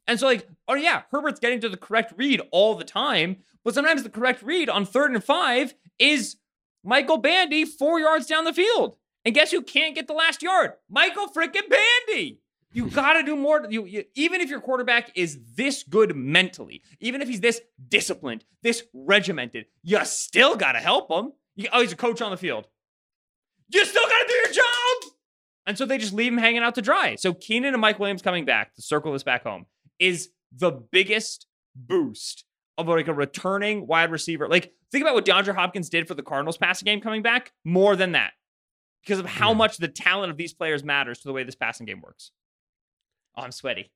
And 0.06 0.20
so, 0.20 0.26
like, 0.26 0.46
oh 0.68 0.74
yeah, 0.74 1.02
Herbert's 1.10 1.40
getting 1.40 1.60
to 1.60 1.68
the 1.68 1.76
correct 1.76 2.12
read 2.16 2.42
all 2.52 2.74
the 2.74 2.84
time, 2.84 3.38
but 3.64 3.74
sometimes 3.74 4.02
the 4.02 4.10
correct 4.10 4.42
read 4.42 4.68
on 4.68 4.84
third 4.84 5.12
and 5.12 5.24
five 5.24 5.74
is 5.98 6.36
Michael 6.82 7.16
Bandy 7.16 7.64
four 7.64 7.98
yards 7.98 8.26
down 8.26 8.44
the 8.44 8.52
field. 8.52 8.96
And 9.24 9.34
guess 9.34 9.50
who 9.50 9.62
can't 9.62 9.94
get 9.94 10.06
the 10.06 10.12
last 10.12 10.42
yard? 10.42 10.72
Michael 10.90 11.28
freaking 11.28 11.70
Bandy. 11.70 12.40
You 12.74 12.86
got 12.90 13.14
to 13.14 13.22
do 13.22 13.36
more. 13.36 13.66
You, 13.70 13.86
you, 13.86 14.04
even 14.14 14.42
if 14.42 14.50
your 14.50 14.60
quarterback 14.60 15.10
is 15.14 15.38
this 15.56 15.82
good 15.84 16.14
mentally, 16.14 16.82
even 17.00 17.22
if 17.22 17.28
he's 17.28 17.40
this 17.40 17.62
disciplined, 17.88 18.44
this 18.62 18.82
regimented, 18.92 19.66
you 19.82 20.04
still 20.04 20.56
got 20.56 20.72
to 20.72 20.80
help 20.80 21.10
him. 21.10 21.32
You, 21.56 21.68
oh, 21.72 21.80
he's 21.80 21.92
a 21.92 21.96
coach 21.96 22.20
on 22.20 22.30
the 22.30 22.36
field. 22.36 22.66
You 23.68 23.84
still 23.84 24.02
got 24.02 24.18
to 24.18 24.26
do 24.28 24.34
your 24.34 24.52
job. 24.52 25.12
And 25.66 25.78
so 25.78 25.86
they 25.86 25.96
just 25.98 26.12
leave 26.12 26.32
him 26.32 26.38
hanging 26.38 26.62
out 26.62 26.74
to 26.74 26.82
dry. 26.82 27.14
So 27.16 27.32
Keenan 27.32 27.72
and 27.74 27.80
Mike 27.80 27.98
Williams 27.98 28.20
coming 28.22 28.44
back 28.44 28.74
to 28.74 28.82
circle 28.82 29.12
this 29.12 29.22
back 29.22 29.42
home 29.44 29.66
is 29.98 30.28
the 30.54 30.70
biggest 30.70 31.46
boost 31.74 32.44
of 32.76 32.86
like 32.88 33.08
a 33.08 33.14
returning 33.14 33.86
wide 33.86 34.10
receiver. 34.10 34.46
Like 34.48 34.72
think 34.92 35.02
about 35.02 35.14
what 35.14 35.24
DeAndre 35.24 35.54
Hopkins 35.54 35.88
did 35.88 36.06
for 36.06 36.14
the 36.14 36.22
Cardinals 36.22 36.56
passing 36.58 36.84
game 36.86 37.00
coming 37.00 37.22
back. 37.22 37.52
More 37.64 37.96
than 37.96 38.12
that, 38.12 38.32
because 39.02 39.18
of 39.18 39.26
how 39.26 39.50
Yeah. 39.52 39.56
much 39.56 39.78
the 39.78 39.88
talent 39.88 40.30
of 40.30 40.36
these 40.36 40.52
players 40.52 40.84
matters 40.84 41.20
to 41.20 41.28
the 41.28 41.32
way 41.32 41.44
this 41.44 41.54
passing 41.54 41.86
game 41.86 42.02
works. 42.02 42.30
Oh, 43.36 43.42
I'm 43.42 43.52
sweaty. 43.52 43.90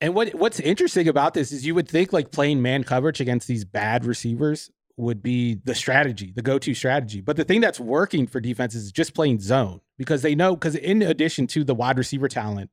And 0.00 0.14
what 0.14 0.34
what's 0.34 0.60
interesting 0.60 1.08
about 1.08 1.34
this 1.34 1.50
is 1.50 1.66
you 1.66 1.74
would 1.74 1.88
think 1.88 2.12
like 2.12 2.30
playing 2.30 2.62
man 2.62 2.84
coverage 2.84 3.20
against 3.20 3.48
these 3.48 3.64
bad 3.64 4.04
receivers 4.04 4.70
would 4.98 5.22
be 5.22 5.54
the 5.54 5.74
strategy, 5.74 6.32
the 6.34 6.42
go-to 6.42 6.74
strategy. 6.74 7.20
But 7.20 7.36
the 7.36 7.44
thing 7.44 7.60
that's 7.60 7.80
working 7.80 8.26
for 8.26 8.40
defenses 8.40 8.84
is 8.84 8.92
just 8.92 9.14
playing 9.14 9.40
zone 9.40 9.80
because 9.96 10.22
they 10.22 10.34
know 10.34 10.56
because 10.56 10.74
in 10.74 11.02
addition 11.02 11.46
to 11.48 11.64
the 11.64 11.74
wide 11.74 11.96
receiver 11.96 12.28
talent, 12.28 12.70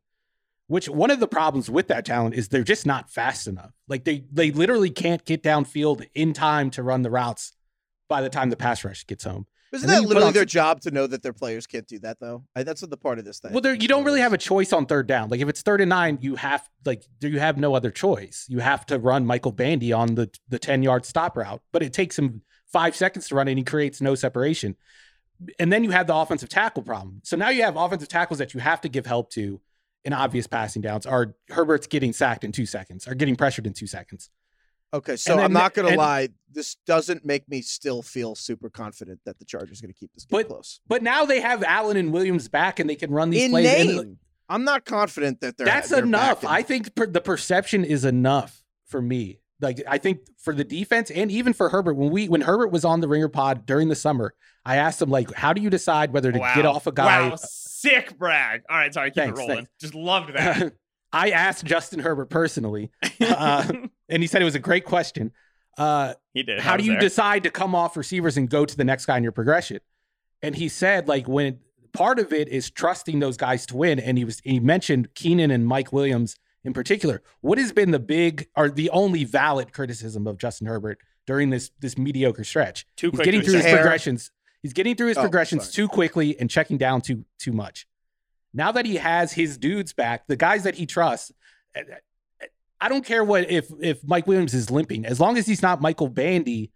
which 0.68 0.90
one 0.90 1.12
of 1.12 1.20
the 1.20 1.28
problems 1.28 1.70
with 1.70 1.88
that 1.88 2.06
talent 2.06 2.36
is 2.36 2.48
they're 2.50 2.64
just 2.64 2.86
not 2.86 3.12
fast 3.12 3.48
enough. 3.48 3.72
Like 3.88 4.04
they 4.04 4.26
they 4.32 4.52
literally 4.52 4.90
can't 4.90 5.24
get 5.24 5.44
downfield 5.44 6.08
in 6.16 6.34
time 6.34 6.72
to 6.72 6.84
run 6.84 7.04
the 7.04 7.12
routes 7.12 7.54
by 8.10 8.22
the 8.22 8.30
time 8.30 8.50
the 8.50 8.58
pass 8.58 8.84
rush 8.84 9.06
gets 9.06 9.24
home. 9.24 9.46
Isn't 9.76 9.88
that 9.90 10.04
literally 10.04 10.32
their 10.32 10.46
job 10.46 10.82
to 10.82 10.92
know 10.92 11.08
that 11.08 11.22
their 11.22 11.34
players 11.34 11.68
can't 11.68 11.88
do 11.88 12.00
that 12.00 12.20
though 12.20 12.44
I, 12.56 12.64
that's 12.64 12.82
the 12.82 12.98
part 12.98 13.20
of 13.20 13.26
this 13.26 13.40
thing 13.40 13.52
Well, 13.52 13.62
there, 13.62 13.74
you 13.74 13.88
don't 13.88 14.04
really 14.04 14.22
have 14.22 14.34
a 14.34 14.38
choice 14.38 14.74
on 14.74 14.86
third 14.86 15.08
down. 15.08 15.30
Like 15.30 15.42
if 15.42 15.50
it's 15.50 15.62
third 15.62 15.82
and 15.82 15.90
nine, 15.90 16.18
you 16.22 16.36
have 16.36 16.68
like 16.86 17.04
you 17.22 17.40
have 17.40 17.58
no 17.58 17.76
other 17.76 17.92
choice. 17.92 18.46
You 18.50 18.60
have 18.60 18.86
to 18.88 19.00
run 19.00 19.26
Michael 19.26 19.52
Bandy 19.52 19.92
on 19.94 20.16
the 20.16 20.30
the 20.50 20.60
ten 20.60 20.84
yard 20.84 21.06
stop 21.06 21.38
route, 21.38 21.62
but 21.72 21.84
it 21.84 21.94
takes 21.94 22.18
him 22.18 22.42
five 22.72 22.96
seconds 22.96 23.28
to 23.30 23.36
run, 23.36 23.48
and 23.48 23.58
he 23.58 23.64
creates 23.64 24.02
no 24.02 24.16
separation. 24.16 24.76
And 25.60 25.72
then 25.72 25.84
you 25.84 25.92
have 25.92 26.08
the 26.08 26.16
offensive 26.16 26.50
tackle 26.50 26.84
problem. 26.84 27.22
So 27.24 27.36
now 27.36 27.50
you 27.50 27.64
have 27.64 27.76
offensive 27.76 28.08
tackles 28.08 28.40
that 28.40 28.54
you 28.54 28.60
have 28.60 28.82
to 28.82 28.90
give 28.90 29.06
help 29.06 29.30
to 29.32 29.60
in 30.04 30.14
obvious 30.14 30.48
passing 30.48 30.82
downs. 30.82 31.06
Are 31.06 31.36
Herbert's 31.50 31.88
getting 31.88 32.14
sacked 32.14 32.44
in 32.44 32.52
two 32.52 32.66
seconds? 32.66 33.08
Are 33.08 33.16
getting 33.16 33.36
pressured 33.36 33.68
in 33.68 33.74
two 33.74 33.88
seconds? 33.88 34.30
Okay 34.96 35.16
so 35.16 35.36
then 35.36 35.46
i'm 35.46 35.54
not 35.54 35.74
gonna 35.74 35.96
lie 35.96 36.28
this 36.52 36.76
doesn't 36.88 37.26
make 37.26 37.48
me 37.50 37.62
still 37.62 38.02
feel 38.02 38.34
super 38.34 38.70
confident 38.70 39.20
that 39.26 39.38
the 39.40 39.46
chargers 39.46 39.80
are 39.80 39.84
gonna 39.86 39.94
keep 39.94 40.12
this 40.14 40.26
game 40.26 40.40
But 40.40 40.48
close 40.48 40.80
But 40.88 41.04
now 41.04 41.26
they 41.26 41.42
have 41.42 41.64
Allen 41.64 41.98
and 41.98 42.12
Williams 42.14 42.48
back, 42.48 42.80
and 42.80 42.90
they 42.90 42.96
can 42.96 43.12
run 43.12 43.30
these 43.30 43.44
in 43.44 43.52
plays. 43.52 43.82
and- 43.82 43.96
name 43.98 44.20
i'm 44.50 44.64
not 44.64 44.86
confident 44.86 45.42
that 45.42 45.58
they're 45.58 45.66
That's 45.66 45.90
they're 45.90 46.04
enough. 46.04 46.42
back 46.42 46.52
I 46.52 46.62
think 46.62 46.96
per, 46.96 47.08
the 47.08 47.22
perception 47.22 47.84
is 47.84 48.06
enough 48.06 48.64
for 48.86 49.02
me. 49.02 49.40
Like 49.62 49.82
I 49.88 49.98
think 49.98 50.20
for 50.38 50.54
the 50.54 50.64
defense 50.66 51.10
and 51.10 51.32
even 51.32 51.54
for 51.54 51.70
Herbert, 51.70 51.96
when 51.96 52.12
we 52.12 52.28
when 52.30 52.42
Herbert 52.42 52.68
was 52.72 52.84
on 52.86 53.00
the 53.00 53.08
Ringer 53.08 53.30
Pod 53.30 53.66
during 53.66 53.88
the 53.90 53.96
summer, 53.96 54.34
I 54.66 54.76
asked 54.76 55.02
him 55.02 55.10
like, 55.10 55.34
how 55.34 55.54
do 55.54 55.62
you 55.62 55.70
decide 55.70 56.12
whether 56.14 56.32
to 56.32 56.38
get 56.38 56.66
off 56.66 56.86
a 56.88 56.92
guy? 56.92 57.30
Wow, 57.30 57.36
sick 57.38 58.18
brag. 58.20 58.62
All 58.70 58.78
right, 58.78 58.94
sorry, 58.94 59.10
keep 59.12 59.16
Thanks, 59.16 59.40
it 59.40 59.42
rolling. 59.42 59.56
thanks. 59.58 59.72
Just 59.80 59.96
loved 59.96 60.34
that. 60.36 60.74
I 61.16 61.30
asked 61.32 61.66
Justin 61.66 62.00
Herbert 62.00 62.30
personally, 62.30 62.92
uh, 63.22 63.72
and 64.10 64.24
he 64.24 64.28
said 64.28 64.42
it 64.42 64.46
was 64.46 64.56
a 64.56 64.60
great 64.60 64.86
question. 64.86 65.32
Uh, 65.78 66.14
he 66.34 66.44
did. 66.44 66.60
how 66.60 66.78
do 66.78 66.84
you 66.84 66.92
there. 66.92 67.00
decide 67.02 67.44
to 67.44 67.50
come 67.52 67.74
off 67.76 67.98
receivers 67.98 68.38
and 68.38 68.50
go 68.50 68.66
to 68.66 68.78
the 68.78 68.84
next 68.84 69.06
guy 69.06 69.18
in 69.18 69.24
your 69.24 69.32
progression? 69.32 69.80
And 70.42 70.56
he 70.56 70.70
said, 70.70 71.08
like, 71.08 71.28
when 71.28 71.60
part 71.96 72.20
of 72.20 72.34
it 72.34 72.50
is 72.50 72.70
trusting 72.70 73.20
those 73.20 73.38
guys 73.38 73.66
to 73.68 73.78
win. 73.78 74.00
And 74.00 74.18
he 74.18 74.26
was 74.26 74.40
he 74.44 74.60
mentioned 74.60 75.14
Keenan 75.16 75.50
and 75.52 75.66
Mike 75.66 75.92
Williams 75.94 76.36
in 76.64 76.74
particular. 76.74 77.22
What 77.42 77.58
has 77.58 77.72
been 77.72 77.92
the 77.92 78.00
big 78.00 78.48
or 78.56 78.70
the 78.70 78.90
only 78.92 79.24
valid 79.24 79.72
criticism 79.74 80.28
of 80.28 80.38
Justin 80.38 80.68
Herbert 80.68 81.00
during 81.26 81.50
this 81.50 81.72
this 81.80 81.98
mediocre 81.98 82.44
stretch? 82.44 82.86
Too 82.98 83.12
He's 83.12 83.22
getting 83.22 83.42
through 83.42 83.54
his 83.56 83.66
accept. 83.66 83.82
progressions. 83.82 84.32
He's 84.62 84.74
getting 84.74 84.96
through 84.96 85.08
his 85.08 85.18
Oh, 85.18 85.22
progressions 85.22 85.64
sorry. 85.64 85.74
too 85.74 85.88
quickly 85.88 86.40
and 86.40 86.50
checking 86.50 86.78
down 86.78 87.02
too 87.02 87.26
too 87.40 87.52
much. 87.54 87.88
Now 88.56 88.72
that 88.72 88.86
he 88.86 88.96
has 88.96 89.32
his 89.34 89.58
dudes 89.58 89.94
back, 89.94 90.26
the 90.28 90.36
guys 90.38 90.64
that 90.64 90.76
he 90.76 90.86
trusts, 90.86 91.32
eh, 91.76 91.82
eh, 92.42 92.46
I 92.82 92.90
don't 92.90 93.06
care 93.06 93.24
what 93.24 93.50
if 93.50 93.70
if 93.82 94.00
Mike 94.04 94.26
Williams 94.28 94.54
is 94.54 94.72
limping, 94.72 95.06
as 95.06 95.20
long 95.20 95.38
as 95.38 95.46
he's 95.46 95.62
not 95.62 95.82
Michael 95.82 96.10
Bandy, 96.10 96.72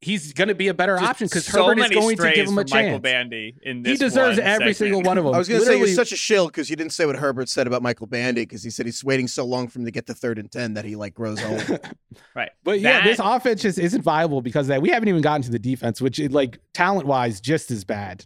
he's 0.00 0.32
going 0.32 0.48
to 0.48 0.54
be 0.54 0.68
a 0.68 0.74
better 0.74 0.96
Just 0.96 1.08
option 1.10 1.26
because 1.26 1.46
so 1.46 1.66
Herbert 1.68 1.84
is 1.84 1.90
going 1.90 2.16
to 2.18 2.32
give 2.32 2.48
him 2.48 2.58
a 2.58 2.64
chance. 2.64 2.72
Michael. 2.86 2.98
Bandy 2.98 3.54
in 3.62 3.82
this 3.82 3.92
He 3.92 3.96
deserves 3.98 4.38
every 4.38 4.74
segment. 4.74 4.76
single 4.76 5.02
one 5.02 5.16
of 5.18 5.24
them. 5.24 5.34
I 5.34 5.38
was 5.38 5.48
going 5.48 5.60
to 5.60 5.64
say 5.66 5.72
Literally- 5.72 5.90
you're 5.90 5.96
such 5.96 6.12
a 6.12 6.16
shill 6.16 6.46
because 6.48 6.68
you 6.68 6.76
didn't 6.76 6.92
say 6.92 7.06
what 7.06 7.16
Herbert 7.16 7.48
said 7.48 7.66
about 7.66 7.82
Michael 7.82 8.06
Bandy 8.06 8.42
because 8.42 8.62
he 8.62 8.70
said 8.70 8.86
he's 8.86 9.02
waiting 9.04 9.26
so 9.28 9.44
long 9.44 9.68
for 9.68 9.78
him 9.78 9.84
to 9.86 9.90
get 9.90 10.06
to 10.06 10.14
third 10.14 10.38
and 10.38 10.50
ten 10.50 10.74
that 10.74 10.84
he 10.84 10.96
like 10.96 11.14
grows 11.14 11.42
old. 11.42 11.80
Right. 12.34 12.50
But 12.64 12.80
yeah, 12.80 13.04
this 13.04 13.18
offense 13.22 13.62
just 13.62 13.78
isn't 13.78 14.02
viable 14.02 14.40
because 14.42 14.66
of 14.66 14.68
that 14.68 14.82
we 14.82 14.88
haven't 14.90 15.08
even 15.08 15.20
gotten 15.22 15.42
to 15.42 15.50
the 15.50 15.58
defense, 15.58 16.00
which 16.00 16.18
is 16.18 16.30
like 16.32 16.58
talent 16.74 17.06
wise 17.06 17.40
just 17.40 17.70
as 17.70 17.84
bad. 17.84 18.24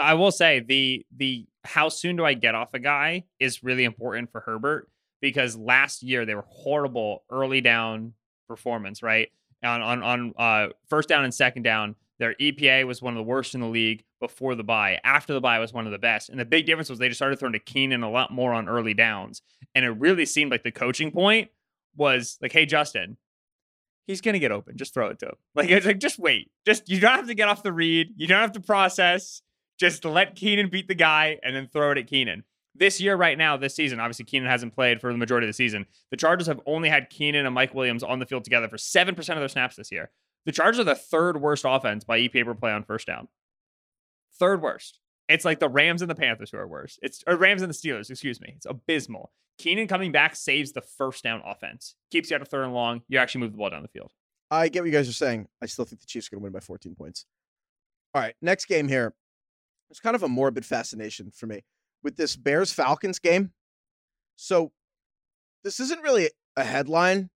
I 0.00 0.14
will 0.14 0.30
say 0.32 0.60
the 0.60 1.04
the 1.16 1.46
how 1.64 1.88
soon 1.88 2.16
do 2.16 2.24
I 2.24 2.34
get 2.34 2.54
off 2.54 2.74
a 2.74 2.78
guy 2.78 3.24
is 3.38 3.62
really 3.62 3.84
important 3.84 4.30
for 4.32 4.40
Herbert 4.40 4.88
because 5.20 5.56
last 5.56 6.02
year 6.02 6.24
they 6.24 6.34
were 6.34 6.46
horrible 6.48 7.24
early 7.30 7.60
down 7.60 8.14
performance, 8.48 9.02
right? 9.02 9.28
On 9.62 9.82
on 9.82 10.02
on 10.02 10.34
uh, 10.38 10.68
first 10.88 11.08
down 11.08 11.24
and 11.24 11.34
second 11.34 11.62
down, 11.62 11.96
their 12.18 12.34
EPA 12.34 12.86
was 12.86 13.02
one 13.02 13.14
of 13.14 13.18
the 13.18 13.22
worst 13.22 13.54
in 13.54 13.60
the 13.60 13.66
league 13.66 14.04
before 14.20 14.54
the 14.54 14.64
bye. 14.64 14.98
After 15.04 15.32
the 15.32 15.40
bye 15.40 15.58
was 15.58 15.72
one 15.72 15.86
of 15.86 15.92
the 15.92 15.98
best. 15.98 16.28
And 16.28 16.38
the 16.38 16.44
big 16.44 16.66
difference 16.66 16.90
was 16.90 16.98
they 16.98 17.08
just 17.08 17.18
started 17.18 17.38
throwing 17.38 17.54
to 17.54 17.58
Keenan 17.58 18.02
a 18.02 18.10
lot 18.10 18.32
more 18.32 18.52
on 18.52 18.68
early 18.68 18.94
downs. 18.94 19.42
And 19.74 19.84
it 19.84 19.90
really 19.90 20.26
seemed 20.26 20.50
like 20.50 20.62
the 20.62 20.70
coaching 20.70 21.10
point 21.10 21.48
was 21.96 22.38
like, 22.42 22.52
hey, 22.52 22.66
Justin, 22.66 23.16
he's 24.06 24.20
gonna 24.20 24.38
get 24.38 24.52
open. 24.52 24.76
Just 24.76 24.94
throw 24.94 25.08
it 25.08 25.18
to 25.20 25.26
him. 25.26 25.36
Like 25.54 25.70
it's 25.70 25.86
like 25.86 25.98
just 25.98 26.18
wait. 26.18 26.50
Just 26.64 26.88
you 26.88 27.00
don't 27.00 27.16
have 27.16 27.26
to 27.26 27.34
get 27.34 27.48
off 27.48 27.62
the 27.62 27.72
read. 27.72 28.14
You 28.16 28.26
don't 28.26 28.40
have 28.40 28.52
to 28.52 28.60
process. 28.60 29.42
Just 29.80 30.04
let 30.04 30.36
Keenan 30.36 30.68
beat 30.68 30.88
the 30.88 30.94
guy 30.94 31.38
and 31.42 31.56
then 31.56 31.66
throw 31.66 31.90
it 31.92 31.98
at 31.98 32.06
Keenan. 32.06 32.44
This 32.74 33.00
year, 33.00 33.16
right 33.16 33.36
now, 33.36 33.56
this 33.56 33.74
season, 33.74 33.98
obviously 33.98 34.26
Keenan 34.26 34.48
hasn't 34.48 34.74
played 34.74 35.00
for 35.00 35.10
the 35.10 35.18
majority 35.18 35.46
of 35.46 35.48
the 35.48 35.54
season. 35.54 35.86
The 36.10 36.18
Chargers 36.18 36.46
have 36.46 36.60
only 36.66 36.90
had 36.90 37.08
Keenan 37.08 37.46
and 37.46 37.54
Mike 37.54 37.74
Williams 37.74 38.02
on 38.02 38.18
the 38.18 38.26
field 38.26 38.44
together 38.44 38.68
for 38.68 38.78
seven 38.78 39.14
percent 39.14 39.38
of 39.38 39.40
their 39.40 39.48
snaps 39.48 39.76
this 39.76 39.90
year. 39.90 40.10
The 40.44 40.52
Chargers 40.52 40.80
are 40.80 40.84
the 40.84 40.94
third 40.94 41.40
worst 41.40 41.64
offense 41.66 42.04
by 42.04 42.20
EPA 42.20 42.44
per 42.44 42.54
play 42.54 42.72
on 42.72 42.84
first 42.84 43.06
down. 43.06 43.28
Third 44.38 44.62
worst. 44.62 45.00
It's 45.28 45.44
like 45.44 45.60
the 45.60 45.68
Rams 45.68 46.02
and 46.02 46.10
the 46.10 46.14
Panthers 46.14 46.50
who 46.50 46.58
are 46.58 46.68
worse. 46.68 46.98
It's 47.02 47.24
Rams 47.26 47.62
and 47.62 47.70
the 47.70 47.74
Steelers, 47.74 48.10
excuse 48.10 48.40
me. 48.40 48.52
It's 48.56 48.66
abysmal. 48.66 49.32
Keenan 49.58 49.88
coming 49.88 50.12
back 50.12 50.36
saves 50.36 50.72
the 50.72 50.80
first 50.80 51.24
down 51.24 51.42
offense. 51.44 51.94
Keeps 52.10 52.30
you 52.30 52.36
out 52.36 52.42
of 52.42 52.48
third 52.48 52.64
and 52.64 52.74
long. 52.74 53.02
You 53.08 53.18
actually 53.18 53.42
move 53.42 53.52
the 53.52 53.58
ball 53.58 53.70
down 53.70 53.82
the 53.82 53.88
field. 53.88 54.12
I 54.50 54.68
get 54.68 54.82
what 54.82 54.86
you 54.86 54.92
guys 54.92 55.08
are 55.08 55.12
saying. 55.12 55.48
I 55.62 55.66
still 55.66 55.84
think 55.84 56.00
the 56.00 56.06
Chiefs 56.06 56.28
are 56.28 56.30
going 56.30 56.40
to 56.40 56.44
win 56.44 56.52
by 56.52 56.60
14 56.60 56.94
points. 56.94 57.26
All 58.14 58.22
right, 58.22 58.34
next 58.42 58.64
game 58.64 58.88
here. 58.88 59.14
It's 59.90 60.00
kind 60.00 60.16
of 60.16 60.22
a 60.22 60.28
morbid 60.28 60.64
fascination 60.64 61.30
for 61.30 61.46
me 61.46 61.62
with 62.02 62.16
this 62.16 62.36
Bears 62.36 62.72
Falcons 62.72 63.18
game. 63.18 63.52
So, 64.36 64.72
this 65.64 65.80
isn't 65.80 66.02
really 66.02 66.30
a 66.56 66.64
headline 66.64 67.30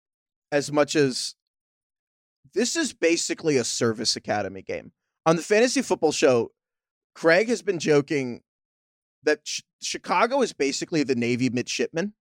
as 0.53 0.70
much 0.70 0.94
as 0.94 1.34
this 2.55 2.76
is 2.76 2.92
basically 2.92 3.57
a 3.57 3.64
service 3.64 4.14
academy 4.16 4.62
game. 4.62 4.92
On 5.26 5.36
the 5.36 5.42
fantasy 5.42 5.82
football 5.82 6.12
show, 6.12 6.53
Craig 7.14 7.48
has 7.48 7.62
been 7.62 7.78
joking 7.78 8.42
that 9.22 9.40
Chicago 9.80 10.42
is 10.42 10.53
basically 10.53 11.03
the 11.03 11.14
Navy 11.14 11.48
midshipman 11.48 12.12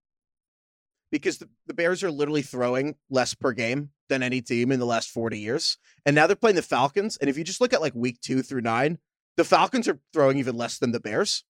because 1.12 1.40
the, 1.40 1.50
the 1.68 1.74
Bears 1.74 2.04
are 2.04 2.12
literally 2.12 2.42
throwing 2.42 2.96
less 3.10 3.34
per 3.34 3.52
game 3.52 3.90
than 4.10 4.24
any 4.24 4.42
team 4.42 4.72
in 4.72 4.80
the 4.80 4.86
last 4.86 5.10
40 5.10 5.40
years. 5.40 5.78
And 6.06 6.16
now 6.16 6.28
they're 6.28 6.36
playing 6.36 6.56
the 6.56 6.62
Falcons. 6.62 7.18
And 7.18 7.30
if 7.30 7.38
you 7.38 7.44
just 7.44 7.62
look 7.62 7.74
at 7.74 7.82
like 7.82 7.94
week 7.96 8.22
two 8.22 8.42
through 8.42 8.62
nine, 8.62 9.00
the 9.38 9.44
Falcons 9.44 9.88
are 9.88 10.00
throwing 10.14 10.38
even 10.38 10.56
less 10.58 10.78
than 10.78 10.92
the 10.92 11.00
Bears. 11.00 11.44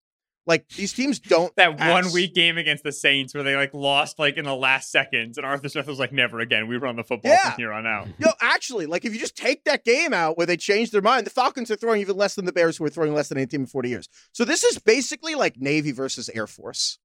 Like 0.46 0.66
these 0.70 0.94
teams 0.94 1.18
don't 1.18 1.54
That 1.56 1.78
one 1.78 2.10
week 2.12 2.34
game 2.34 2.56
against 2.56 2.82
the 2.82 2.90
Saints 2.92 3.34
where 3.34 3.42
they 3.42 3.54
like 3.54 3.74
lost 3.74 4.18
like 4.18 4.38
in 4.38 4.46
the 4.46 4.54
last 4.56 4.90
seconds, 4.90 5.36
and 5.36 5.44
Arthur 5.46 5.68
Smith 5.68 5.86
was 5.86 5.98
like, 5.98 6.10
"Never 6.10 6.40
again. 6.40 6.68
We 6.68 6.78
run 6.78 6.96
the 6.96 7.04
football 7.04 7.32
Yeah. 7.32 7.50
from 7.50 7.60
here 7.60 7.70
on 7.72 7.86
out." 7.86 8.08
No, 8.18 8.32
actually, 8.40 8.86
like 8.86 9.04
if 9.04 9.12
you 9.12 9.20
just 9.20 9.36
take 9.36 9.64
that 9.64 9.84
game 9.84 10.14
out 10.14 10.38
where 10.38 10.46
they 10.46 10.56
changed 10.56 10.92
their 10.92 11.02
mind, 11.02 11.26
the 11.26 11.30
Falcons 11.30 11.70
are 11.70 11.76
throwing 11.76 12.00
even 12.00 12.16
less 12.16 12.34
than 12.34 12.46
the 12.46 12.52
Bears, 12.52 12.78
who 12.78 12.84
are 12.86 12.88
throwing 12.88 13.12
less 13.14 13.28
than 13.28 13.36
any 13.36 13.46
team 13.46 13.60
in 13.60 13.66
40 13.66 13.90
years. 13.90 14.08
So 14.32 14.46
this 14.46 14.64
is 14.64 14.78
basically 14.78 15.34
like 15.34 15.58
Navy 15.58 15.92
versus 15.92 16.30
Air 16.30 16.46
Force. 16.46 16.98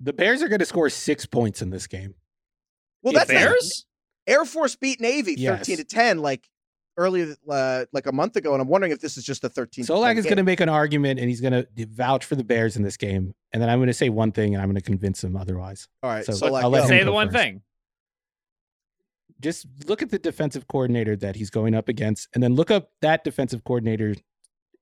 The 0.00 0.14
Bears 0.14 0.40
are 0.40 0.48
going 0.48 0.60
to 0.60 0.64
score 0.66 0.88
six 0.88 1.26
points 1.26 1.60
in 1.60 1.68
this 1.68 1.86
game. 1.86 2.14
Well, 3.02 3.12
The 3.12 3.18
that's 3.18 3.30
Bears. 3.30 3.84
Air 4.26 4.46
Force 4.46 4.74
beat 4.76 5.02
Navy 5.02 5.36
13 5.36 5.42
Yes. 5.44 5.66
to 5.66 5.84
10 5.84 6.20
like 6.20 6.48
earlier 6.96 7.34
uh, 7.48 7.84
like 7.92 8.06
a 8.06 8.12
month 8.12 8.36
ago 8.36 8.52
and 8.52 8.60
I'm 8.60 8.68
wondering 8.68 8.92
if 8.92 9.00
this 9.00 9.16
is 9.16 9.24
just 9.24 9.42
a 9.44 9.48
13 9.48 9.84
to 9.86 9.92
Solak 9.92 10.16
is 10.16 10.24
going 10.24 10.36
to 10.36 10.42
make 10.42 10.60
an 10.60 10.68
argument 10.68 11.18
and 11.20 11.28
he's 11.28 11.40
going 11.40 11.52
to 11.52 11.66
vouch 11.86 12.24
for 12.24 12.34
the 12.36 12.44
Bears 12.44 12.76
in 12.76 12.82
this 12.82 12.96
game. 12.96 13.34
And 13.52 13.62
then 13.62 13.70
I'm 13.70 13.78
going 13.78 13.86
to 13.88 13.94
say 13.94 14.08
one 14.08 14.32
thing 14.32 14.54
and 14.54 14.62
I'm 14.62 14.68
going 14.68 14.76
to 14.76 14.82
convince 14.82 15.22
him 15.24 15.36
otherwise. 15.36 15.88
All 16.02 16.10
right, 16.10 16.24
so 16.24 16.32
so, 16.32 16.50
like, 16.52 16.64
I'll 16.64 16.70
let 16.70 16.80
go. 16.80 16.84
him 16.84 16.88
Say 16.88 17.04
the 17.04 17.12
one 17.12 17.28
first. 17.28 17.36
thing. 17.36 17.62
Just 19.40 19.66
look 19.86 20.02
at 20.02 20.10
the 20.10 20.18
defensive 20.18 20.66
coordinator 20.68 21.16
that 21.16 21.34
he's 21.36 21.48
going 21.48 21.74
up 21.74 21.88
against 21.88 22.28
and 22.34 22.42
then 22.42 22.54
look 22.54 22.70
up 22.70 22.90
that 23.00 23.24
defensive 23.24 23.64
coordinator, 23.64 24.14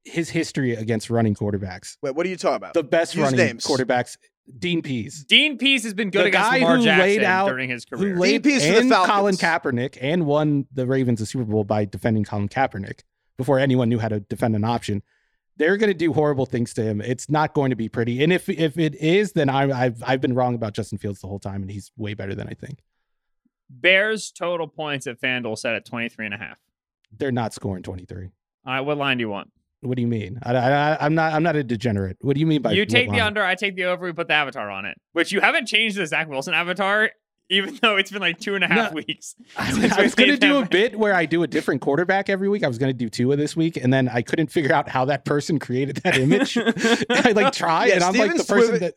his 0.04 0.30
history 0.30 0.74
against 0.74 1.10
running 1.10 1.34
quarterbacks. 1.36 1.96
Wait, 2.02 2.16
what 2.16 2.26
are 2.26 2.28
you 2.28 2.36
talking 2.36 2.56
about? 2.56 2.74
The 2.74 2.82
best 2.82 3.14
Use 3.14 3.22
running 3.22 3.38
names. 3.38 3.64
quarterbacks, 3.64 4.16
Dean 4.58 4.82
Pees. 4.82 5.24
Dean 5.24 5.58
Pees 5.58 5.82
has 5.84 5.94
been 5.94 6.10
good 6.10 6.24
The 6.24 6.28
against 6.28 6.50
guy 6.50 6.58
Lamar 6.58 6.76
who 6.78 6.84
Jackson 6.84 7.06
laid 7.08 7.22
out- 7.24 7.48
during 7.48 7.68
his 7.68 7.84
who 7.90 7.96
career. 7.96 8.16
laid 8.16 8.42
Pees 8.44 8.64
for 8.66 8.72
the 8.72 8.78
and 8.80 8.90
Colin 8.92 9.34
Kaepernick 9.36 9.98
and 10.00 10.26
won 10.26 10.66
the 10.72 10.86
Ravens 10.86 11.20
a 11.20 11.26
Super 11.26 11.44
Bowl 11.44 11.64
by 11.64 11.84
defending 11.84 12.24
Colin 12.24 12.48
Kaepernick 12.48 13.00
before 13.36 13.58
anyone 13.58 13.88
knew 13.88 13.98
how 13.98 14.08
to 14.08 14.20
defend 14.20 14.56
an 14.56 14.64
option. 14.64 15.02
They're 15.56 15.76
going 15.76 15.90
to 15.90 15.94
do 15.98 16.12
horrible 16.12 16.46
things 16.46 16.72
to 16.74 16.82
him. 16.84 17.00
It's 17.00 17.28
not 17.28 17.52
going 17.52 17.70
to 17.70 17.76
be 17.76 17.88
pretty. 17.88 18.22
And 18.22 18.32
if 18.32 18.48
if 18.48 18.78
it 18.78 18.94
is, 18.94 19.32
then 19.32 19.48
I, 19.50 19.70
I've 19.86 20.02
I've 20.06 20.20
been 20.20 20.34
wrong 20.34 20.54
about 20.54 20.72
Justin 20.72 20.98
Fields 20.98 21.20
the 21.20 21.26
whole 21.26 21.40
time, 21.40 21.62
and 21.62 21.70
he's 21.70 21.90
way 21.96 22.14
better 22.14 22.34
than 22.34 22.46
I 22.48 22.52
think. 22.54 22.78
Bears 23.68 24.30
total 24.30 24.66
points 24.68 25.06
at 25.06 25.20
FanDuel 25.20 25.58
set 25.58 25.74
at 25.74 25.84
23 25.84 26.26
and 26.26 26.34
a 26.34 26.38
half. 26.38 26.58
They're 27.16 27.32
not 27.32 27.52
scoring 27.54 27.82
twenty 27.82 28.04
three. 28.04 28.30
All 28.66 28.72
right, 28.74 28.80
what 28.80 28.98
line 28.98 29.16
do 29.18 29.22
you 29.22 29.28
want? 29.30 29.50
What 29.80 29.96
do 29.96 30.02
you 30.02 30.08
mean? 30.08 30.38
I, 30.42 30.54
I, 30.56 31.04
I'm 31.04 31.14
not 31.14 31.32
I'm 31.32 31.42
not 31.42 31.54
a 31.56 31.62
degenerate. 31.62 32.16
What 32.20 32.34
do 32.34 32.40
you 32.40 32.46
mean 32.46 32.62
by 32.62 32.72
you 32.72 32.82
what 32.82 32.88
take 32.88 33.10
the 33.10 33.20
under, 33.20 33.42
I 33.44 33.54
take 33.54 33.76
the 33.76 33.84
over, 33.84 34.06
we 34.06 34.12
put 34.12 34.28
the 34.28 34.34
avatar 34.34 34.70
on 34.70 34.84
it. 34.86 34.98
Which 35.12 35.30
you 35.32 35.40
haven't 35.40 35.66
changed 35.66 35.96
the 35.96 36.06
Zach 36.06 36.28
Wilson 36.28 36.52
avatar, 36.54 37.10
even 37.48 37.78
though 37.80 37.96
it's 37.96 38.10
been 38.10 38.20
like 38.20 38.40
two 38.40 38.54
and 38.56 38.64
a 38.64 38.66
half 38.66 38.90
No. 38.92 38.96
weeks. 39.06 39.36
I, 39.56 39.94
I 39.98 40.02
was 40.02 40.14
going 40.16 40.30
to 40.30 40.36
do 40.36 40.58
a 40.58 40.66
bit 40.66 40.98
where 40.98 41.14
I 41.14 41.26
do 41.26 41.42
a 41.44 41.46
different 41.46 41.80
quarterback 41.80 42.28
every 42.28 42.48
week. 42.48 42.64
I 42.64 42.68
was 42.68 42.76
going 42.78 42.90
to 42.90 42.96
do 42.98 43.08
two 43.08 43.30
of 43.30 43.38
this 43.38 43.56
week, 43.56 43.76
and 43.76 43.92
then 43.92 44.08
I 44.08 44.22
couldn't 44.22 44.48
figure 44.50 44.72
out 44.72 44.88
how 44.88 45.04
that 45.06 45.24
person 45.24 45.58
created 45.60 45.96
that 45.98 46.16
image. 46.18 46.56
I 47.10 47.32
like 47.32 47.52
try, 47.52 47.86
Yeah, 47.86 47.94
and 47.94 48.04
I'm 48.04 48.14
like 48.14 48.32
the 48.36 48.42
Steven's 48.42 48.46
person 48.46 48.68
Twitter- 48.70 48.78
that 48.86 48.94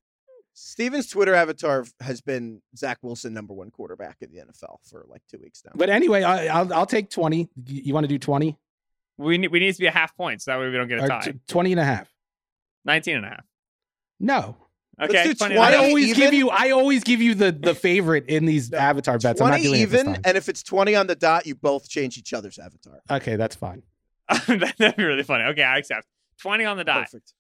Steven's 0.54 1.08
Twitter 1.08 1.34
avatar 1.34 1.86
has 2.02 2.22
been 2.22 2.62
Zach 2.76 2.98
Wilson, 3.02 3.34
number 3.34 3.54
one 3.54 3.72
quarterback 3.72 4.18
in 4.22 4.32
the 4.32 4.40
NFL 4.40 4.78
for 4.90 5.06
like 5.08 5.22
two 5.30 5.38
weeks 5.42 5.62
now. 5.66 5.72
But 5.76 5.90
anyway, 5.90 6.24
I, 6.24 6.48
I'll 6.48 6.74
I'll 6.74 6.86
take 6.86 7.10
20. 7.10 7.38
You, 7.68 7.82
you 7.86 7.94
want 7.94 8.04
to 8.04 8.08
do 8.10 8.20
20 8.20 8.58
we 9.18 9.38
need 9.38 9.52
we 9.52 9.60
need 9.60 9.74
to 9.74 9.80
be 9.80 9.88
a 9.88 9.92
half 9.92 10.16
point, 10.16 10.42
so 10.42 10.52
that 10.52 10.60
way 10.60 10.70
we 10.70 10.78
don't 10.78 10.88
get 10.88 11.00
a 11.00 11.04
or 11.04 11.08
tie. 11.08 11.22
t- 11.22 11.40
20 11.48 11.72
and 11.74 11.80
a 11.80 11.86
half? 11.86 12.12
19 12.86 13.18
and 13.18 13.26
a 13.26 13.30
half. 13.30 13.46
No. 14.20 14.58
Okay. 15.02 15.24
do 15.24 15.34
20 15.34 15.58
I 15.58 15.66
and 15.66 15.74
a 15.74 15.78
half. 15.78 15.86
always 15.88 16.08
even? 16.10 16.20
give 16.20 16.34
you 16.34 16.50
I 16.50 16.72
always 16.72 17.04
give 17.04 17.22
you 17.22 17.34
the 17.36 17.52
the 17.52 17.74
favorite 17.74 18.26
in 18.28 18.46
these 18.46 18.72
avatar 18.74 19.18
bets. 19.18 19.42
I'm 19.42 19.48
not 19.48 19.58
20 19.58 19.64
doing 19.64 19.82
even, 19.82 20.06
time. 20.08 20.22
and 20.26 20.38
if 20.38 20.48
it's 20.50 20.62
20 20.64 20.96
on 20.96 21.08
the 21.08 21.16
dot, 21.16 21.46
you 21.48 21.56
both 21.56 21.90
change 21.90 22.18
each 22.18 22.34
other's 22.34 22.60
avatar. 22.60 23.02
Okay, 23.10 23.36
that's 23.36 23.56
fine. 23.56 23.84
That'd 24.48 24.96
be 24.96 25.04
really 25.04 25.24
funny. 25.24 25.46
Okay, 25.46 25.64
I 25.64 25.78
accept. 25.78 26.08
20 26.42 26.66
on 26.66 26.78
the 26.78 26.84
dot. 26.84 27.06
Perfect. 27.06 27.34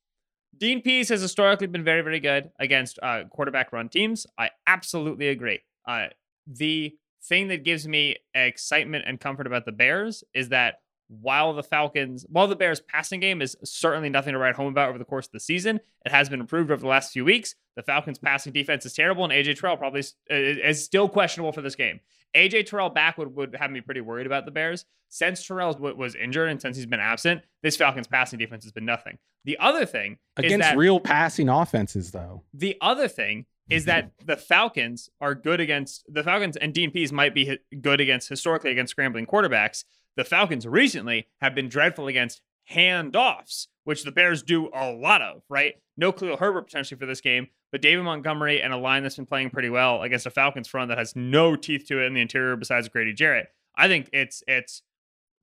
Dean 0.57 0.81
Pees 0.81 1.09
has 1.09 1.21
historically 1.21 1.67
been 1.67 1.83
very, 1.83 2.01
very 2.01 2.19
good 2.19 2.51
against 2.59 2.99
uh, 3.01 3.23
quarterback 3.29 3.71
run 3.73 3.89
teams. 3.89 4.27
I 4.37 4.49
absolutely 4.67 5.29
agree. 5.29 5.59
Uh, 5.87 6.07
the 6.45 6.95
thing 7.23 7.47
that 7.47 7.63
gives 7.63 7.87
me 7.87 8.17
excitement 8.35 9.05
and 9.07 9.19
comfort 9.19 9.47
about 9.47 9.65
the 9.65 9.71
Bears 9.71 10.23
is 10.33 10.49
that 10.49 10.75
while 11.19 11.53
the 11.53 11.63
Falcons, 11.63 12.25
while 12.29 12.47
the 12.47 12.55
Bears' 12.55 12.79
passing 12.79 13.19
game 13.19 13.41
is 13.41 13.55
certainly 13.63 14.09
nothing 14.09 14.33
to 14.33 14.39
write 14.39 14.55
home 14.55 14.67
about 14.67 14.89
over 14.89 14.97
the 14.97 15.05
course 15.05 15.25
of 15.25 15.33
the 15.33 15.39
season, 15.39 15.79
it 16.05 16.11
has 16.11 16.29
been 16.29 16.39
improved 16.39 16.71
over 16.71 16.81
the 16.81 16.87
last 16.87 17.11
few 17.11 17.25
weeks. 17.25 17.55
The 17.75 17.83
Falcons' 17.83 18.19
passing 18.19 18.53
defense 18.53 18.85
is 18.85 18.93
terrible, 18.93 19.23
and 19.23 19.33
AJ 19.33 19.59
Terrell 19.59 19.77
probably 19.77 19.99
is, 19.99 20.15
is 20.29 20.83
still 20.83 21.09
questionable 21.09 21.51
for 21.51 21.61
this 21.61 21.75
game. 21.75 21.99
AJ 22.35 22.67
Terrell 22.67 22.89
back 22.89 23.17
would, 23.17 23.35
would 23.35 23.55
have 23.55 23.71
me 23.71 23.81
pretty 23.81 24.01
worried 24.01 24.25
about 24.25 24.45
the 24.45 24.51
Bears. 24.51 24.85
Since 25.09 25.45
Terrell 25.45 25.75
was 25.77 26.15
injured 26.15 26.49
and 26.49 26.61
since 26.61 26.77
he's 26.77 26.85
been 26.85 27.01
absent, 27.01 27.41
this 27.61 27.75
Falcons 27.75 28.07
passing 28.07 28.39
defense 28.39 28.63
has 28.63 28.71
been 28.71 28.85
nothing. 28.85 29.17
The 29.43 29.57
other 29.59 29.85
thing 29.85 30.19
is 30.39 30.45
Against 30.45 30.75
real 30.75 30.99
passing 30.99 31.49
offenses 31.49 32.11
though. 32.11 32.43
the 32.53 32.77
other 32.79 33.09
thing 33.09 33.45
is 33.69 33.85
that 33.85 34.11
the 34.25 34.37
Falcons 34.37 35.09
are 35.19 35.35
good 35.35 35.59
against 35.59 36.05
the 36.07 36.23
Falcons, 36.23 36.55
and 36.57 36.73
Pees 36.73 37.11
might 37.11 37.33
be 37.33 37.57
good 37.81 37.99
against 37.99 38.29
historically 38.29 38.71
against 38.71 38.91
scrambling 38.91 39.25
quarterbacks. 39.25 39.83
The 40.17 40.23
Falcons 40.23 40.67
recently 40.67 41.27
have 41.41 41.55
been 41.55 41.69
dreadful 41.69 42.07
against 42.07 42.41
handoffs, 42.69 43.67
which 43.83 44.03
the 44.03 44.11
Bears 44.11 44.43
do 44.43 44.69
a 44.73 44.91
lot 44.91 45.21
of, 45.21 45.43
right? 45.49 45.75
No 45.97 46.11
Khalil 46.11 46.37
Herbert 46.37 46.63
potentially 46.63 46.99
for 46.99 47.05
this 47.05 47.21
game, 47.21 47.47
but 47.71 47.81
David 47.81 48.03
Montgomery 48.03 48.61
and 48.61 48.73
a 48.73 48.77
line 48.77 49.03
that's 49.03 49.15
been 49.15 49.25
playing 49.25 49.49
pretty 49.49 49.69
well 49.69 50.01
against 50.01 50.25
a 50.25 50.31
Falcons 50.31 50.67
front 50.67 50.89
that 50.89 50.97
has 50.97 51.15
no 51.15 51.55
teeth 51.55 51.85
to 51.87 52.01
it 52.01 52.05
in 52.05 52.13
the 52.13 52.21
interior 52.21 52.55
besides 52.55 52.89
Grady 52.89 53.13
Jarrett. 53.13 53.47
I 53.75 53.87
think 53.87 54.09
it's 54.11 54.43
it's 54.47 54.83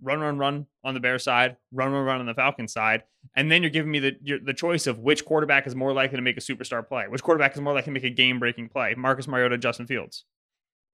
run, 0.03 0.21
run, 0.21 0.39
run 0.39 0.67
on 0.85 0.95
the 0.95 1.01
Bears 1.01 1.25
side, 1.25 1.57
run, 1.73 1.91
run, 1.91 2.05
run 2.05 2.21
on 2.21 2.27
the 2.27 2.35
Falcons 2.35 2.73
side, 2.73 3.05
and 3.35 3.51
then 3.51 3.63
you're 3.63 3.71
giving 3.71 3.91
me 3.91 3.99
the 3.99 4.17
your, 4.23 4.39
the 4.39 4.55
choice 4.55 4.87
of 4.87 4.99
which 4.99 5.25
quarterback 5.25 5.67
is 5.67 5.75
more 5.75 5.93
likely 5.93 6.17
to 6.17 6.23
make 6.23 6.37
a 6.37 6.41
superstar 6.41 6.87
play, 6.87 7.07
which 7.09 7.23
quarterback 7.23 7.55
is 7.55 7.61
more 7.61 7.73
likely 7.73 7.87
to 7.87 7.95
make 7.95 8.05
a 8.05 8.11
game 8.11 8.39
breaking 8.39 8.69
play. 8.69 8.95
Marcus 8.97 9.27
Mariota, 9.27 9.59
Justin 9.59 9.87
Fields. 9.87 10.25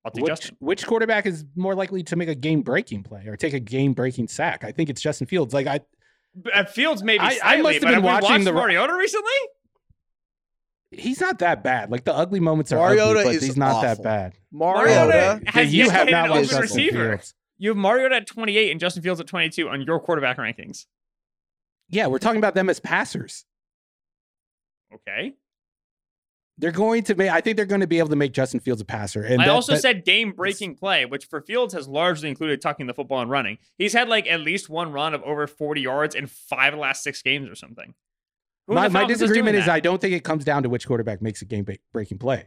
I'll 0.05 0.11
take 0.11 0.24
Which, 0.24 0.30
Justin. 0.30 0.57
which 0.59 0.86
quarterback 0.86 1.26
is 1.26 1.44
more 1.55 1.74
likely 1.74 2.03
to 2.05 2.16
make 2.16 2.28
a 2.28 2.34
game 2.34 2.62
breaking 2.62 3.05
play 3.05 3.24
or 3.26 3.36
take 3.36 3.53
a 3.55 3.61
game 3.61 3.92
breaking 3.92 4.28
sack? 4.28 4.64
I 4.64 4.72
think 4.72 4.90
it's 4.90 5.00
Justin 5.00 5.26
Fields. 5.28 5.55
Like 5.55 5.66
I 5.68 5.80
But, 6.34 6.55
uh, 6.57 6.64
Fields 6.64 7.03
maybe 7.03 7.20
I- 7.20 7.38
I 7.42 7.57
must 7.62 7.74
have 7.74 7.82
been 7.82 7.94
have 7.94 8.03
watching 8.05 8.30
watched 8.30 8.44
the- 8.44 8.53
Mariota 8.53 8.94
recently. 8.94 9.30
he's 10.90 11.20
not 11.20 11.38
that 11.38 11.62
bad. 11.62 11.90
Like 11.90 12.05
the 12.05 12.14
ugly 12.14 12.40
moments 12.40 12.72
are 12.72 12.76
Mariota 12.78 13.20
ugly, 13.20 13.34
but 13.34 13.42
he's 13.42 13.57
not 13.57 13.82
that 13.82 14.03
bad. 14.03 14.34
Mariota, 14.50 14.90
Mariota 15.40 15.50
has 15.50 15.72
you 15.72 15.88
have 15.90 16.07
hit 16.09 16.12
not 16.12 16.24
an 16.26 16.30
watched 16.32 16.42
Justin 16.50 16.61
receiver. 16.62 17.09
Fields. 17.16 17.34
You 17.59 17.68
have 17.70 17.76
Mariota 17.78 18.16
at 18.16 18.26
28 18.26 18.70
and 18.72 18.80
Justin 18.80 19.03
Fields 19.03 19.20
at 19.20 19.26
22 19.28 19.68
on 19.68 19.82
your 19.82 20.00
quarterback 20.00 20.36
rankings. 20.38 20.86
Yeah, 21.88 22.09
we're 22.09 22.18
talking 22.18 22.38
about 22.38 22.55
them 22.55 22.68
as 22.68 22.80
passers. 22.80 23.44
Okay. 24.92 25.34
They're 26.59 26.70
going 26.70 27.03
to 27.05 27.14
make. 27.14 27.30
I 27.30 27.40
think 27.40 27.57
they're 27.57 27.66
going 27.66 27.80
to 27.80 27.86
be 27.86 27.98
able 27.98 28.11
to 28.11 28.16
make 28.16 28.32
Justin 28.32 28.61
Fields 28.61 28.80
a 28.80 28.84
passer. 28.84 29.22
And 29.22 29.40
I 29.40 29.46
that- 29.46 29.50
also 29.50 29.72
that- 29.72 29.80
said 29.80 30.05
game 30.05 30.32
breaking 30.32 30.76
play, 30.76 31.07
which 31.07 31.24
for 31.26 31.40
Fields 31.40 31.74
has 31.74 31.88
largely 31.88 32.28
included 32.28 32.61
tucking 32.61 32.86
the 32.86 32.94
football 32.94 33.20
and 33.20 33.30
running. 33.30 33.59
He's 33.78 33.92
had 33.94 34.09
like 34.09 34.26
at 34.26 34.40
least 34.40 34.68
one 34.68 34.92
run 34.92 35.14
of 35.14 35.22
over 35.22 35.46
40 35.46 35.80
yards 35.80 36.14
in 36.14 36.26
five 36.26 36.72
of 36.72 36.76
the 36.78 36.82
last 36.82 37.03
six 37.03 37.22
games 37.22 37.48
or 37.48 37.55
something. 37.55 37.94
Who 38.68 38.74
my, 38.74 38.88
my 38.88 39.07
disagreement 39.07 39.55
doing 39.55 39.62
is? 39.62 39.68
I 39.68 39.80
don't 39.80 40.00
think 40.00 40.14
it 40.14 40.24
comes 40.24 40.44
down 40.44 40.62
to 40.62 40.68
which 40.68 40.86
quarterback 40.86 41.20
makes 41.20 41.42
a 41.42 41.46
game 41.46 41.66
breaking 41.92 42.18
play. 42.18 42.46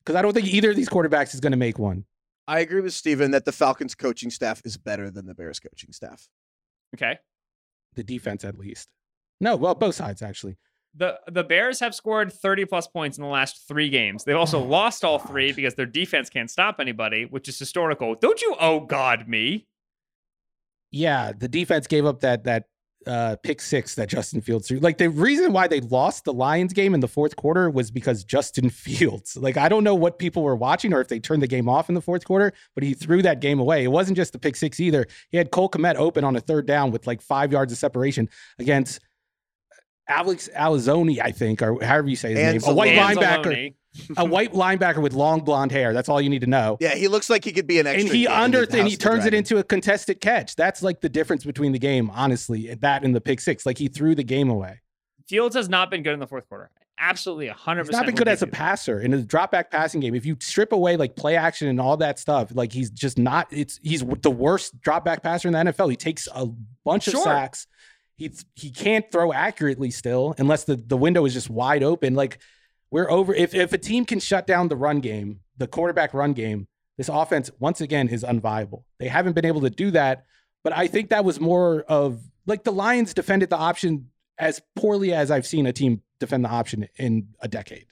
Because 0.00 0.16
I 0.16 0.22
don't 0.22 0.32
think 0.34 0.46
either 0.48 0.70
of 0.70 0.76
these 0.76 0.88
quarterbacks 0.88 1.32
is 1.34 1.40
going 1.40 1.52
to 1.52 1.58
make 1.58 1.78
one. 1.78 2.04
I 2.46 2.60
agree 2.60 2.80
with 2.80 2.94
Steven 2.94 3.30
that 3.32 3.44
the 3.44 3.52
Falcons 3.52 3.94
coaching 3.94 4.30
staff 4.30 4.62
is 4.64 4.76
better 4.76 5.10
than 5.10 5.26
the 5.26 5.34
Bears 5.34 5.60
coaching 5.60 5.92
staff. 5.92 6.28
Okay. 6.94 7.18
The 7.94 8.02
defense, 8.02 8.44
at 8.44 8.58
least. 8.58 8.88
No, 9.40 9.56
well, 9.56 9.74
both 9.74 9.94
sides 9.94 10.22
actually. 10.22 10.56
The 10.98 11.20
the 11.30 11.44
Bears 11.44 11.80
have 11.80 11.94
scored 11.94 12.32
30 12.32 12.64
plus 12.64 12.88
points 12.88 13.18
in 13.18 13.22
the 13.22 13.30
last 13.30 13.66
three 13.68 13.88
games. 13.88 14.24
They've 14.24 14.36
also 14.36 14.60
lost 14.64 15.04
all 15.04 15.18
three 15.18 15.52
because 15.52 15.74
their 15.74 15.86
defense 15.86 16.28
can't 16.28 16.50
stop 16.50 16.76
anybody, 16.80 17.24
which 17.24 17.48
is 17.48 17.58
historical. 17.58 18.14
Don't 18.16 18.42
you 18.42 18.56
oh 18.60 18.80
God 18.80 19.28
me? 19.28 19.66
Yeah, 20.90 21.32
the 21.36 21.48
defense 21.48 21.86
gave 21.86 22.04
up 22.04 22.20
that 22.20 22.44
that 22.44 22.64
uh, 23.06 23.36
pick 23.42 23.60
six 23.60 23.94
that 23.94 24.08
Justin 24.08 24.40
Fields 24.40 24.68
threw. 24.68 24.78
Like 24.80 24.98
the 24.98 25.08
reason 25.08 25.52
why 25.52 25.68
they 25.68 25.80
lost 25.80 26.24
the 26.24 26.32
Lions 26.32 26.72
game 26.72 26.94
in 26.94 27.00
the 27.00 27.08
fourth 27.08 27.36
quarter 27.36 27.70
was 27.70 27.90
because 27.90 28.24
Justin 28.24 28.68
Fields. 28.70 29.36
Like 29.36 29.56
I 29.56 29.68
don't 29.68 29.84
know 29.84 29.94
what 29.94 30.18
people 30.18 30.42
were 30.42 30.56
watching 30.56 30.92
or 30.92 31.00
if 31.00 31.08
they 31.08 31.20
turned 31.20 31.42
the 31.42 31.46
game 31.46 31.68
off 31.68 31.88
in 31.88 31.94
the 31.94 32.02
fourth 32.02 32.24
quarter, 32.24 32.52
but 32.74 32.82
he 32.82 32.94
threw 32.94 33.22
that 33.22 33.40
game 33.40 33.60
away. 33.60 33.84
It 33.84 33.92
wasn't 33.92 34.16
just 34.16 34.32
the 34.32 34.38
pick 34.38 34.56
six 34.56 34.80
either. 34.80 35.06
He 35.30 35.38
had 35.38 35.52
Cole 35.52 35.70
Kmet 35.70 35.94
open 35.94 36.24
on 36.24 36.34
a 36.34 36.40
third 36.40 36.66
down 36.66 36.90
with 36.90 37.06
like 37.06 37.22
five 37.22 37.52
yards 37.52 37.72
of 37.72 37.78
separation 37.78 38.28
against 38.58 39.00
Alex 40.08 40.48
Alizoni, 40.56 41.20
I 41.22 41.30
think, 41.32 41.62
or 41.62 41.82
however 41.84 42.08
you 42.08 42.16
say 42.16 42.34
his 42.34 42.64
name, 42.64 42.70
a 42.70 42.74
white 42.74 42.96
linebacker, 42.96 43.74
a 44.16 44.24
white 44.24 44.52
linebacker 44.52 45.02
with 45.02 45.12
long 45.12 45.40
blonde 45.40 45.70
hair. 45.72 45.92
That's 45.92 46.08
all 46.08 46.20
you 46.20 46.30
need 46.30 46.40
to 46.40 46.46
know. 46.46 46.76
Yeah, 46.80 46.94
he 46.94 47.08
looks 47.08 47.28
like 47.28 47.44
he 47.44 47.52
could 47.52 47.66
be 47.66 47.78
an 47.78 47.86
extra. 47.86 48.06
and 48.08 48.16
he 48.16 48.26
under 48.26 48.62
and 48.70 48.88
he 48.88 48.96
turns 48.96 49.26
it 49.26 49.34
into 49.34 49.58
a 49.58 49.64
contested 49.64 50.20
catch. 50.20 50.56
That's 50.56 50.82
like 50.82 51.00
the 51.00 51.08
difference 51.08 51.44
between 51.44 51.72
the 51.72 51.78
game, 51.78 52.10
honestly. 52.10 52.74
That 52.74 53.04
and 53.04 53.14
the 53.14 53.20
pick 53.20 53.40
six. 53.40 53.66
Like 53.66 53.78
he 53.78 53.88
threw 53.88 54.14
the 54.14 54.24
game 54.24 54.48
away. 54.50 54.80
Fields 55.28 55.54
has 55.56 55.68
not 55.68 55.90
been 55.90 56.02
good 56.02 56.14
in 56.14 56.20
the 56.20 56.26
fourth 56.26 56.48
quarter. 56.48 56.70
Absolutely 57.00 57.48
100%. 57.48 57.92
Not 57.92 58.06
been 58.06 58.14
good 58.16 58.26
as 58.26 58.42
a 58.42 58.46
too. 58.46 58.50
passer 58.50 59.00
in 59.00 59.14
a 59.14 59.22
drop 59.22 59.52
back 59.52 59.70
passing 59.70 60.00
game. 60.00 60.16
If 60.16 60.26
you 60.26 60.36
strip 60.40 60.72
away 60.72 60.96
like 60.96 61.14
play 61.14 61.36
action 61.36 61.68
and 61.68 61.80
all 61.80 61.96
that 61.98 62.18
stuff, 62.18 62.50
like 62.54 62.72
he's 62.72 62.90
just 62.90 63.18
not. 63.18 63.46
It's 63.52 63.78
he's 63.84 64.02
the 64.22 64.30
worst 64.30 64.80
drop 64.80 65.04
back 65.04 65.22
passer 65.22 65.46
in 65.48 65.52
the 65.54 65.72
NFL. 65.72 65.90
He 65.90 65.96
takes 65.96 66.26
a 66.34 66.46
bunch 66.84 67.04
Sure. 67.04 67.16
of 67.18 67.22
sacks. 67.22 67.66
He 68.18 68.32
he 68.54 68.70
can't 68.70 69.10
throw 69.10 69.32
accurately 69.32 69.90
still 69.90 70.34
unless 70.38 70.64
the 70.64 70.76
the 70.76 70.96
window 70.96 71.24
is 71.24 71.32
just 71.32 71.48
wide 71.48 71.84
open. 71.84 72.14
Like 72.14 72.38
we're 72.90 73.10
over. 73.10 73.32
If 73.32 73.54
if 73.54 73.72
a 73.72 73.78
team 73.78 74.04
can 74.04 74.18
shut 74.18 74.46
down 74.46 74.68
the 74.68 74.76
run 74.76 74.98
game, 74.98 75.40
the 75.56 75.68
quarterback 75.68 76.12
run 76.12 76.32
game, 76.32 76.66
this 76.96 77.08
offense 77.08 77.50
once 77.60 77.80
again 77.80 78.08
is 78.08 78.24
unviable. 78.24 78.82
They 78.98 79.06
haven't 79.06 79.34
been 79.34 79.46
able 79.46 79.60
to 79.62 79.70
do 79.70 79.92
that. 79.92 80.24
But 80.64 80.72
I 80.76 80.88
think 80.88 81.10
that 81.10 81.24
was 81.24 81.38
more 81.38 81.82
of 81.82 82.20
like 82.44 82.64
the 82.64 82.72
Lions 82.72 83.14
defended 83.14 83.50
the 83.50 83.56
option 83.56 84.10
as 84.36 84.60
poorly 84.74 85.12
as 85.12 85.30
I've 85.30 85.46
seen 85.46 85.66
a 85.66 85.72
team 85.72 86.02
defend 86.18 86.44
the 86.44 86.48
option 86.48 86.88
in 86.96 87.28
a 87.40 87.46
decade. 87.46 87.86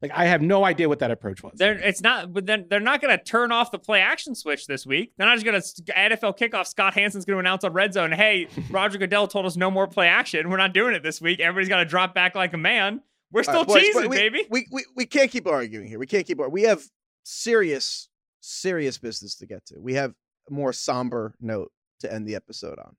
Like 0.00 0.12
I 0.14 0.26
have 0.26 0.40
no 0.40 0.64
idea 0.64 0.88
what 0.88 1.00
that 1.00 1.10
approach 1.10 1.42
was. 1.42 1.54
They're, 1.56 1.76
it's 1.76 2.00
not, 2.00 2.32
but 2.32 2.46
then 2.46 2.66
they're 2.70 2.78
not 2.78 3.00
going 3.00 3.16
to 3.16 3.22
turn 3.22 3.50
off 3.50 3.72
the 3.72 3.80
play 3.80 4.00
action 4.00 4.36
switch 4.36 4.66
this 4.66 4.86
week. 4.86 5.12
They're 5.16 5.26
not 5.26 5.34
just 5.34 5.44
going 5.44 5.60
to 5.60 5.92
NFL 5.92 6.38
kickoff. 6.38 6.68
Scott 6.68 6.94
Hansen's 6.94 7.24
going 7.24 7.34
to 7.34 7.40
announce 7.40 7.64
on 7.64 7.72
Red 7.72 7.92
Zone, 7.92 8.12
"Hey, 8.12 8.46
Roger 8.70 8.98
Goodell 8.98 9.26
told 9.26 9.44
us 9.44 9.56
no 9.56 9.70
more 9.70 9.88
play 9.88 10.06
action. 10.06 10.48
We're 10.50 10.56
not 10.56 10.72
doing 10.72 10.94
it 10.94 11.02
this 11.02 11.20
week. 11.20 11.40
Everybody's 11.40 11.68
got 11.68 11.78
to 11.78 11.84
drop 11.84 12.14
back 12.14 12.36
like 12.36 12.52
a 12.54 12.58
man. 12.58 13.02
We're 13.32 13.42
still 13.42 13.64
right, 13.64 13.66
boys, 13.66 13.82
cheesing, 13.82 14.08
we, 14.08 14.16
baby." 14.16 14.46
We, 14.48 14.66
we 14.70 14.84
we 14.94 15.06
can't 15.06 15.30
keep 15.32 15.48
arguing 15.48 15.88
here. 15.88 15.98
We 15.98 16.06
can't 16.06 16.26
keep. 16.26 16.38
We 16.48 16.62
have 16.62 16.82
serious 17.24 18.08
serious 18.40 18.98
business 18.98 19.34
to 19.36 19.46
get 19.46 19.66
to. 19.66 19.80
We 19.80 19.94
have 19.94 20.14
a 20.48 20.52
more 20.52 20.72
somber 20.72 21.34
note 21.40 21.72
to 22.00 22.12
end 22.12 22.26
the 22.26 22.36
episode 22.36 22.78
on. 22.78 22.96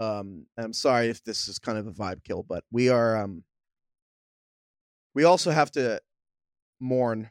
Um, 0.00 0.46
and 0.56 0.66
I'm 0.66 0.72
sorry 0.72 1.08
if 1.08 1.22
this 1.24 1.48
is 1.48 1.58
kind 1.58 1.78
of 1.78 1.86
a 1.86 1.92
vibe 1.92 2.24
kill, 2.24 2.42
but 2.42 2.64
we 2.70 2.88
are. 2.88 3.16
Um, 3.16 3.44
we 5.14 5.24
also 5.24 5.50
have 5.50 5.70
to 5.72 6.00
mourn 6.80 7.30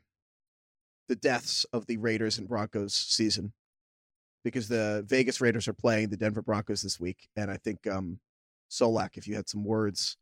the 1.07 1.15
deaths 1.15 1.65
of 1.73 1.87
the 1.87 1.97
Raiders 1.97 2.37
and 2.37 2.47
Broncos 2.47 2.93
season 2.93 3.51
because 4.43 4.67
the 4.67 5.03
Vegas 5.07 5.41
Raiders 5.41 5.67
are 5.67 5.73
playing 5.73 6.09
the 6.09 6.17
Denver 6.17 6.41
Broncos 6.41 6.81
this 6.81 6.99
week, 6.99 7.27
and 7.35 7.49
I 7.51 7.57
think 7.57 7.85
um, 7.87 8.19
Solak, 8.69 9.17
if 9.17 9.27
you 9.27 9.35
had 9.35 9.49
some 9.49 9.63
words 9.65 10.15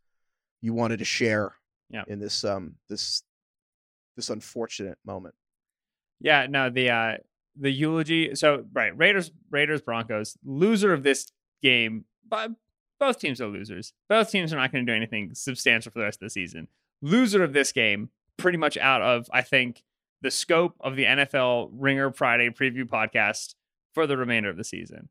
you 0.62 0.74
wanted 0.74 0.98
to 1.00 1.06
share 1.06 1.54
Yeah. 1.90 2.04
in 2.08 2.20
this 2.20 2.44
um 2.44 2.76
this 2.90 3.22
this 4.16 4.30
unfortunate 4.32 4.98
moment. 5.06 5.36
Yeah, 6.20 6.48
no, 6.50 6.70
the 6.72 6.90
uh 6.90 7.18
the 7.60 7.70
eulogy. 7.72 8.34
So 8.36 8.66
right, 8.74 8.98
Raiders, 8.98 9.32
Raiders, 9.52 9.82
Broncos, 9.82 10.36
loser 10.44 10.94
of 10.94 11.04
this 11.04 11.32
game. 11.62 12.06
But 12.28 12.52
both 13.00 13.20
teams 13.20 13.40
are 13.40 13.48
losers. 13.48 13.94
Both 14.10 14.32
teams 14.32 14.52
are 14.52 14.58
not 14.58 14.72
going 14.72 14.86
to 14.86 14.92
do 14.92 14.96
anything 14.96 15.34
substantial 15.36 15.92
for 15.92 16.00
the 16.00 16.06
rest 16.06 16.22
of 16.22 16.26
the 16.26 16.30
season. 16.32 16.68
Loser 17.02 17.44
of 17.44 17.54
this 17.54 17.72
game, 17.72 18.10
pretty 18.38 18.58
much 18.58 18.78
out 18.78 19.02
of 19.02 19.28
I 19.34 19.42
think 19.42 19.84
the 20.22 20.32
scope 20.32 20.76
of 20.80 20.96
the 20.96 21.04
NFL 21.06 21.70
Ringer 21.74 22.12
Friday 22.12 22.50
preview 22.50 22.84
podcast 22.86 23.56
for 23.94 24.08
the 24.08 24.18
remainder 24.18 24.50
of 24.50 24.58
the 24.58 24.64
season. 24.64 25.10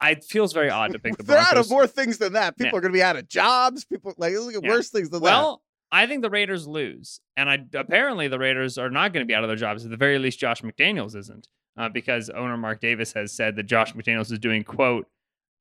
I 0.00 0.10
it 0.12 0.24
feels 0.24 0.52
very 0.52 0.70
odd 0.70 0.92
to 0.92 0.98
pick 0.98 1.16
the 1.16 1.22
They're 1.24 1.36
Broncos. 1.36 1.52
out 1.58 1.64
of 1.64 1.70
more 1.70 1.86
things 1.86 2.18
than 2.18 2.32
that. 2.34 2.56
People 2.56 2.72
Yeah. 2.72 2.78
are 2.78 2.80
going 2.80 2.92
to 2.92 2.96
be 2.98 3.02
out 3.02 3.16
of 3.16 3.28
jobs. 3.28 3.84
People 3.84 4.14
like 4.16 4.32
look 4.34 4.54
at 4.54 4.62
Yeah. 4.62 4.68
worse 4.70 4.90
things 4.90 5.10
than 5.10 5.20
that. 5.22 5.30
Well, 5.30 5.62
I 5.90 6.06
think 6.06 6.22
the 6.22 6.30
Raiders 6.30 6.66
lose, 6.68 7.20
and 7.36 7.48
I 7.48 7.64
apparently 7.74 8.28
the 8.28 8.38
Raiders 8.38 8.76
are 8.78 8.90
not 8.90 9.12
going 9.12 9.24
to 9.24 9.26
be 9.28 9.34
out 9.34 9.42
of 9.42 9.48
their 9.48 9.56
jobs. 9.56 9.84
At 9.84 9.90
the 9.90 9.96
very 9.96 10.18
least, 10.18 10.38
Josh 10.38 10.60
McDaniels 10.62 11.16
isn't, 11.16 11.48
uh, 11.78 11.88
because 11.88 12.28
owner 12.30 12.56
Mark 12.58 12.80
Davis 12.80 13.14
has 13.14 13.32
said 13.32 13.56
that 13.56 13.62
Josh 13.64 13.94
McDaniels 13.94 14.30
is 14.30 14.38
doing 14.38 14.64
quote 14.64 15.06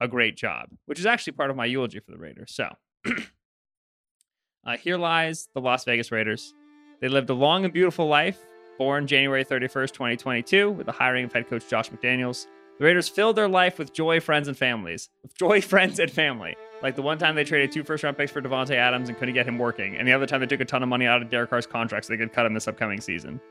a 0.01 0.07
great 0.07 0.35
job, 0.35 0.69
which 0.85 0.99
is 0.99 1.05
actually 1.05 1.33
part 1.33 1.49
of 1.49 1.55
my 1.55 1.65
eulogy 1.65 1.99
for 1.99 2.11
the 2.11 2.17
Raiders. 2.17 2.53
So, 2.53 2.69
uh, 4.65 4.77
here 4.77 4.97
lies 4.97 5.47
the 5.53 5.61
Las 5.61 5.85
Vegas 5.85 6.11
Raiders. 6.11 6.53
They 6.99 7.07
lived 7.07 7.29
a 7.29 7.33
long 7.33 7.63
and 7.63 7.73
beautiful 7.73 8.07
life. 8.07 8.39
Born 8.77 9.07
January 9.07 9.43
31st, 9.43 9.91
2022, 9.91 10.71
with 10.71 10.85
the 10.85 10.91
hiring 10.91 11.25
of 11.25 11.33
head 11.33 11.49
coach 11.49 11.67
Josh 11.67 11.89
McDaniels. 11.89 12.45
The 12.77 12.85
Raiders 12.85 13.09
filled 13.09 13.35
their 13.35 13.47
life 13.47 13.79
with 13.79 13.91
joy, 13.91 14.19
friends, 14.19 14.47
and 14.47 14.55
families. 14.55 15.09
With 15.23 15.35
joy, 15.35 15.61
friends, 15.73 15.99
and 15.99 16.11
family. 16.11 16.55
Like 16.83 16.95
the 16.95 17.01
one 17.01 17.17
time 17.17 17.33
they 17.33 17.43
traded 17.43 17.71
two 17.71 17.83
first 17.83 18.03
round 18.03 18.17
picks 18.17 18.31
for 18.31 18.41
Davante 18.41 18.75
Adams 18.75 19.09
and 19.09 19.17
couldn't 19.17 19.33
get 19.33 19.47
him 19.47 19.57
working, 19.57 19.97
and 19.97 20.07
the 20.07 20.13
other 20.13 20.27
time 20.27 20.41
they 20.41 20.45
took 20.45 20.61
a 20.61 20.65
ton 20.65 20.83
of 20.83 20.89
money 20.89 21.07
out 21.07 21.23
of 21.23 21.29
Derek 21.31 21.49
Carr's 21.49 21.65
contract 21.65 22.05
so 22.05 22.13
they 22.13 22.17
could 22.17 22.33
cut 22.33 22.45
him 22.45 22.53
this 22.53 22.67
upcoming 22.67 23.01
season. 23.01 23.41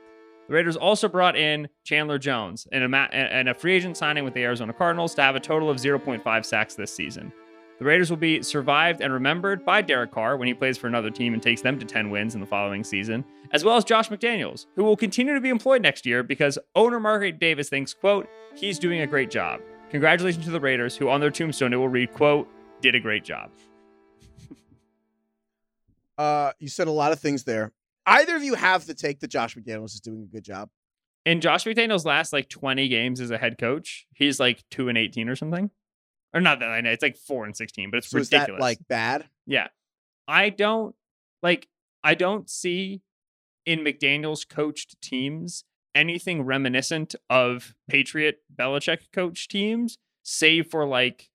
The 0.47 0.55
Raiders 0.55 0.76
also 0.76 1.09
brought 1.09 1.34
in 1.36 1.68
Chandler 1.82 2.18
Jones 2.18 2.68
in 2.70 2.84
a, 2.84 2.88
ma- 2.88 3.09
and 3.11 3.49
a 3.49 3.55
free 3.55 3.74
agent 3.74 3.97
signing 3.97 4.22
with 4.22 4.34
the 4.34 4.44
Arizona 4.44 4.72
Cardinals 4.72 5.12
to 5.16 5.22
have 5.22 5.34
a 5.34 5.40
total 5.40 5.68
of 5.68 5.78
0.5 5.78 6.44
sacks 6.44 6.76
this 6.76 6.94
season. 6.94 7.32
The 7.79 7.85
Raiders 7.85 8.09
will 8.09 8.16
be 8.16 8.43
survived 8.43 9.03
and 9.03 9.12
remembered 9.12 9.64
by 9.64 9.83
Derek 9.83 10.11
Carr 10.11 10.39
when 10.39 10.49
he 10.49 10.55
plays 10.55 10.79
for 10.79 10.87
another 10.87 11.11
team 11.11 11.35
and 11.35 11.43
takes 11.43 11.61
them 11.61 11.79
to 11.79 11.85
10 11.85 12.09
wins 12.09 12.35
in 12.35 12.41
the 12.41 12.47
following 12.47 12.83
season, 12.83 13.22
as 13.53 13.64
well 13.64 13.77
as 13.77 13.85
Josh 13.85 14.09
McDaniels, 14.09 14.64
who 14.77 14.85
will 14.85 14.97
continue 14.97 15.35
to 15.35 15.41
be 15.43 15.51
employed 15.51 15.83
next 15.83 16.07
year 16.07 16.22
because 16.22 16.59
owner 16.74 16.99
Margaret 16.99 17.39
Davis 17.39 17.68
thinks, 17.68 17.93
quote, 17.93 18.29
he's 18.55 18.79
doing 18.79 19.03
a 19.03 19.07
great 19.07 19.31
job. 19.31 19.61
Congratulations 19.91 20.47
to 20.47 20.51
the 20.51 20.61
Raiders, 20.61 20.97
who 20.97 21.11
on 21.11 21.20
their 21.20 21.31
tombstone 21.31 21.74
it 21.74 21.77
will 21.77 21.89
read, 21.89 22.14
quote, 22.14 22.49
did 22.81 22.95
a 22.95 23.01
great 23.01 23.24
job. 23.24 23.51
Uh, 26.18 26.51
you 26.59 26.66
said 26.66 26.89
a 26.89 26.91
lot 26.91 27.12
of 27.12 27.20
things 27.20 27.45
there. 27.45 27.72
Either 28.07 28.37
of 28.37 28.43
you 28.43 28.55
have 28.55 28.87
to 28.87 28.95
take 28.95 29.20
that 29.20 29.29
Josh 29.29 29.55
McDaniels 29.55 29.93
is 29.93 30.01
doing 30.01 30.22
a 30.22 30.27
good 30.27 30.45
job. 30.45 30.70
In 31.27 31.43
Josh 31.43 31.66
McDaniels' 31.66 32.07
last 32.07 32.33
like 32.33 32.49
20 32.49 32.89
games 32.89 33.20
as 33.20 33.31
a 33.31 33.37
head 33.37 33.59
coach, 33.59 34.07
he's 34.14 34.41
like 34.41 34.64
2 34.70 34.89
and 34.89 34.97
18 34.97 35.29
or 35.29 35.37
something. 35.37 35.70
Or 36.37 36.41
not 36.41 36.61
that 36.61 36.68
I 36.68 36.82
know, 36.82 36.91
it's 36.91 37.03
like 37.03 37.16
4 37.16 37.47
and 37.47 37.57
16, 37.57 37.91
but 37.91 37.97
it's 37.99 38.11
So 38.11 38.18
is 38.18 38.30
ridiculous. 38.30 38.59
that 38.61 38.62
like 38.62 38.78
bad? 38.89 39.26
Yeah. 39.47 39.68
I 40.28 40.51
don't 40.51 40.95
like 41.43 41.66
I 42.05 42.14
don't 42.14 42.51
see 42.51 43.01
in 43.64 43.80
McDaniel's 43.80 44.45
coached 44.45 45.01
teams 45.01 45.64
anything 45.95 46.43
reminiscent 46.43 47.14
of 47.30 47.74
Patriot 47.89 48.41
Belichick 48.55 49.11
coach 49.14 49.49
teams, 49.49 49.97
save 50.22 50.66
for 50.70 50.87
like 50.87 51.30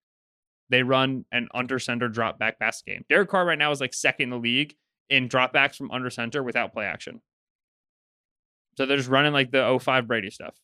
they 0.70 0.84
run 0.84 1.26
an 1.32 1.47
under 1.54 1.80
center 1.80 2.08
drop 2.08 2.38
back 2.38 2.60
pass 2.60 2.82
game. 2.84 3.04
Derek 3.10 3.28
Carr 3.30 3.45
right 3.45 3.58
now 3.58 3.72
is 3.72 3.82
like 3.82 3.93
second 3.95 4.26
in 4.26 4.30
the 4.30 4.38
league 4.38 4.76
in 5.10 5.28
dropbacks 5.28 5.76
from 5.76 5.89
under 5.89 6.10
center 6.12 6.43
without 6.43 6.74
play 6.74 6.86
action. 6.86 7.22
So 8.78 8.86
they're 8.86 8.97
just 8.97 9.10
running 9.10 9.34
like 9.34 9.52
the 9.52 9.80
05 9.82 10.08
Brady 10.08 10.30
stuff. 10.30 10.56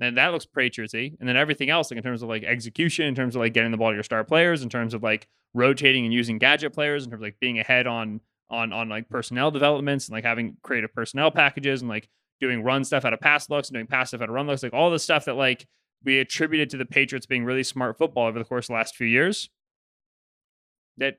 And 0.00 0.16
that 0.16 0.32
looks 0.32 0.46
Patriotsy. 0.46 1.16
And 1.20 1.28
then 1.28 1.36
everything 1.36 1.70
else, 1.70 1.90
like 1.90 1.98
in 1.98 2.02
terms 2.02 2.22
of 2.22 2.28
like 2.28 2.42
execution, 2.44 3.06
in 3.06 3.14
terms 3.14 3.36
of 3.36 3.40
like 3.40 3.52
getting 3.52 3.70
the 3.70 3.76
ball 3.76 3.90
to 3.90 3.94
your 3.94 4.02
star 4.02 4.24
players, 4.24 4.62
in 4.62 4.68
terms 4.68 4.94
of 4.94 5.02
like 5.02 5.28
rotating 5.54 6.04
and 6.04 6.12
using 6.14 6.38
gadget 6.38 6.72
players, 6.72 7.04
in 7.04 7.10
terms 7.10 7.20
of 7.20 7.26
like 7.26 7.38
being 7.40 7.58
ahead 7.58 7.86
on 7.86 8.20
on 8.50 8.72
on 8.72 8.88
like 8.88 9.08
personnel 9.08 9.50
developments 9.50 10.08
and 10.08 10.14
like 10.14 10.24
having 10.24 10.56
creative 10.62 10.92
personnel 10.92 11.30
packages 11.30 11.82
and 11.82 11.88
like 11.88 12.08
doing 12.40 12.62
run 12.62 12.84
stuff 12.84 13.04
out 13.04 13.12
of 13.12 13.20
pass 13.20 13.48
looks 13.48 13.68
and 13.68 13.74
doing 13.74 13.86
pass 13.86 14.08
stuff 14.08 14.20
out 14.20 14.28
of 14.28 14.34
run 14.34 14.46
looks, 14.46 14.62
like 14.62 14.74
all 14.74 14.90
the 14.90 14.98
stuff 14.98 15.24
that 15.26 15.34
like 15.34 15.66
we 16.04 16.18
attributed 16.18 16.70
to 16.70 16.76
the 16.76 16.84
Patriots 16.84 17.26
being 17.26 17.44
really 17.44 17.62
smart 17.62 17.96
football 17.96 18.26
over 18.26 18.38
the 18.38 18.44
course 18.44 18.64
of 18.64 18.68
the 18.68 18.74
last 18.74 18.96
few 18.96 19.06
years. 19.06 19.50
That 20.98 21.18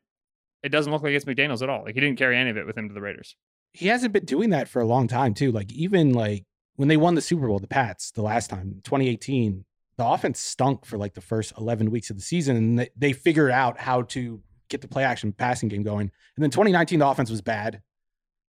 it 0.62 0.70
doesn't 0.70 0.92
look 0.92 1.04
like 1.04 1.14
it's 1.14 1.26
McDaniels 1.26 1.62
at 1.62 1.70
all. 1.70 1.84
Like 1.84 1.96
he 1.96 2.02
didn't 2.02 2.18
carry 2.18 2.38
any 2.38 2.50
of 2.50 2.58
it 2.58 2.66
with 2.66 2.78
him 2.78 2.88
to 2.88 2.94
the 2.94 3.02
Raiders. 3.02 3.36
he 3.74 3.88
hasn't 3.88 4.14
been 4.14 4.26
doing 4.26 4.50
that 4.52 4.68
for 4.68 4.82
a 4.82 4.86
long 4.86 5.08
time 5.08 5.34
too. 5.34 5.52
Like 5.52 5.72
even 5.72 6.14
like 6.14 6.46
when 6.76 6.88
they 6.88 6.98
won 6.98 7.16
the 7.16 7.22
Super 7.22 7.48
Bowl, 7.48 7.60
the 7.60 7.68
Pats, 7.68 8.12
the 8.12 8.22
last 8.22 8.50
time, 8.50 8.82
2018, 8.84 9.66
the 9.98 10.06
offense 10.06 10.40
stunk 10.40 10.86
for 10.86 10.98
like 10.98 11.14
the 11.14 11.22
first 11.22 11.54
11 11.58 11.92
weeks 11.92 12.10
of 12.10 12.16
the 12.16 12.22
season, 12.22 12.56
and 12.56 12.80
they, 12.80 12.90
they 12.96 13.14
figured 13.14 13.52
out 13.52 13.78
how 13.78 14.02
to 14.04 14.42
get 14.70 14.82
the 14.82 14.88
play 14.88 15.04
action 15.04 15.32
passing 15.32 15.70
game 15.70 15.84
going. 15.84 16.12
And 16.36 16.44
then 16.44 16.50
2019, 16.50 17.00
the 17.00 17.08
offense 17.08 17.30
was 17.30 17.42
bad. 17.42 17.82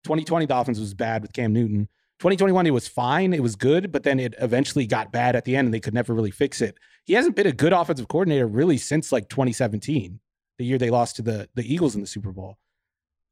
2020, 0.04 0.46
the 0.46 0.56
offense 0.56 0.78
was 0.78 0.94
bad 0.94 1.22
with 1.22 1.32
Cam 1.32 1.52
Newton. 1.52 1.88
2021, 2.20 2.66
it 2.66 2.70
was 2.70 2.88
fine. 2.88 3.34
It 3.34 3.42
was 3.42 3.56
good, 3.56 3.92
but 3.92 4.04
then 4.04 4.20
it 4.20 4.34
eventually 4.38 4.86
got 4.86 5.12
bad 5.12 5.36
at 5.36 5.44
the 5.44 5.56
end 5.56 5.66
and 5.66 5.74
they 5.74 5.80
could 5.80 5.94
never 5.94 6.14
really 6.14 6.30
fix 6.30 6.62
it. 6.62 6.78
He 7.04 7.12
hasn't 7.12 7.36
been 7.36 7.46
a 7.46 7.52
good 7.52 7.72
offensive 7.72 8.08
coordinator 8.08 8.46
really 8.46 8.78
since 8.78 9.12
like 9.12 9.28
2017, 9.28 10.20
the 10.58 10.64
year 10.64 10.78
they 10.78 10.90
lost 10.90 11.16
to 11.16 11.22
the, 11.22 11.48
the 11.54 11.74
Eagles 11.74 11.94
in 11.94 12.00
the 12.00 12.06
Super 12.06 12.32
Bowl. 12.32 12.58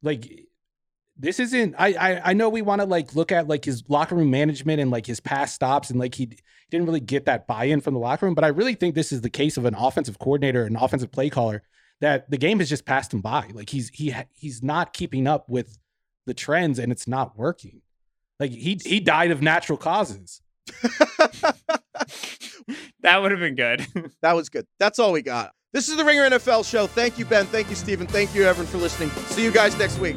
Like, 0.03 0.47
this 1.23 1.39
isn't 1.39 1.75
I, 1.79 1.95
I 1.95 2.31
I, 2.31 2.33
know 2.33 2.49
we 2.49 2.63
want 2.63 2.81
to 2.81 2.87
like 2.87 3.15
look 3.15 3.31
at 3.31 3.47
like 3.47 3.65
his 3.65 3.85
locker 3.89 4.17
room 4.17 4.31
management 4.31 4.81
and 4.81 4.91
like 4.91 5.07
his 5.07 5.21
past 5.21 5.55
stops 5.55 5.89
and 5.89 5.99
like 5.99 6.17
he, 6.17 6.25
he 6.25 6.37
didn't 6.71 6.87
really 6.87 7.01
get 7.01 7.27
that 7.27 7.47
buy-in 7.47 7.81
from 7.81 7.95
the 7.95 8.01
locker 8.01 8.27
room, 8.27 8.35
but 8.35 8.45
I 8.45 8.49
really 8.49 8.75
think 8.75 8.95
this 8.95 9.13
is 9.13 9.21
the 9.21 9.31
case 9.31 9.57
of 9.57 9.65
an 9.65 9.75
offensive 9.75 10.19
coordinator, 10.19 10.65
an 10.65 10.77
offensive 10.77 11.13
play 11.13 11.31
caller 11.31 11.63
that 12.01 12.29
the 12.29 12.37
game 12.37 12.59
has 12.59 12.69
just 12.69 12.85
passed 12.85 13.15
him 13.15 13.21
by. 13.21 13.49
Like 13.55 13.71
he's 13.71 13.89
he 13.91 14.13
he's 14.35 14.63
not 14.63 14.93
keeping 14.93 15.29
up 15.29 15.49
with 15.49 15.79
the 16.27 16.35
trends 16.35 16.79
and 16.79 16.91
it's 16.91 17.07
not 17.07 17.39
working. 17.39 17.81
Like 18.41 18.51
he 18.51 18.79
he 18.85 18.99
died 18.99 19.31
of 19.31 19.41
natural 19.41 19.79
causes. 19.79 20.43
that 23.01 23.23
would 23.23 23.31
have 23.31 23.41
been 23.41 23.55
good. 23.55 23.87
that 24.23 24.35
was 24.35 24.49
good. 24.49 24.67
That's 24.81 24.99
all 24.99 25.13
we 25.13 25.23
got. 25.23 25.53
This 25.73 25.89
is 25.89 25.97
the 25.97 26.05
Ringer 26.05 26.29
NFL 26.29 26.69
show. 26.69 26.87
Thank 26.87 27.19
you, 27.19 27.25
Ben. 27.25 27.47
Thank 27.47 27.71
you, 27.71 27.77
Steven. 27.77 28.07
Thank 28.07 28.35
you, 28.35 28.45
everyone, 28.45 28.71
for 28.71 28.79
listening. 28.79 29.09
See 29.29 29.45
you 29.45 29.53
guys 29.53 29.79
next 29.79 29.99
week. 29.99 30.17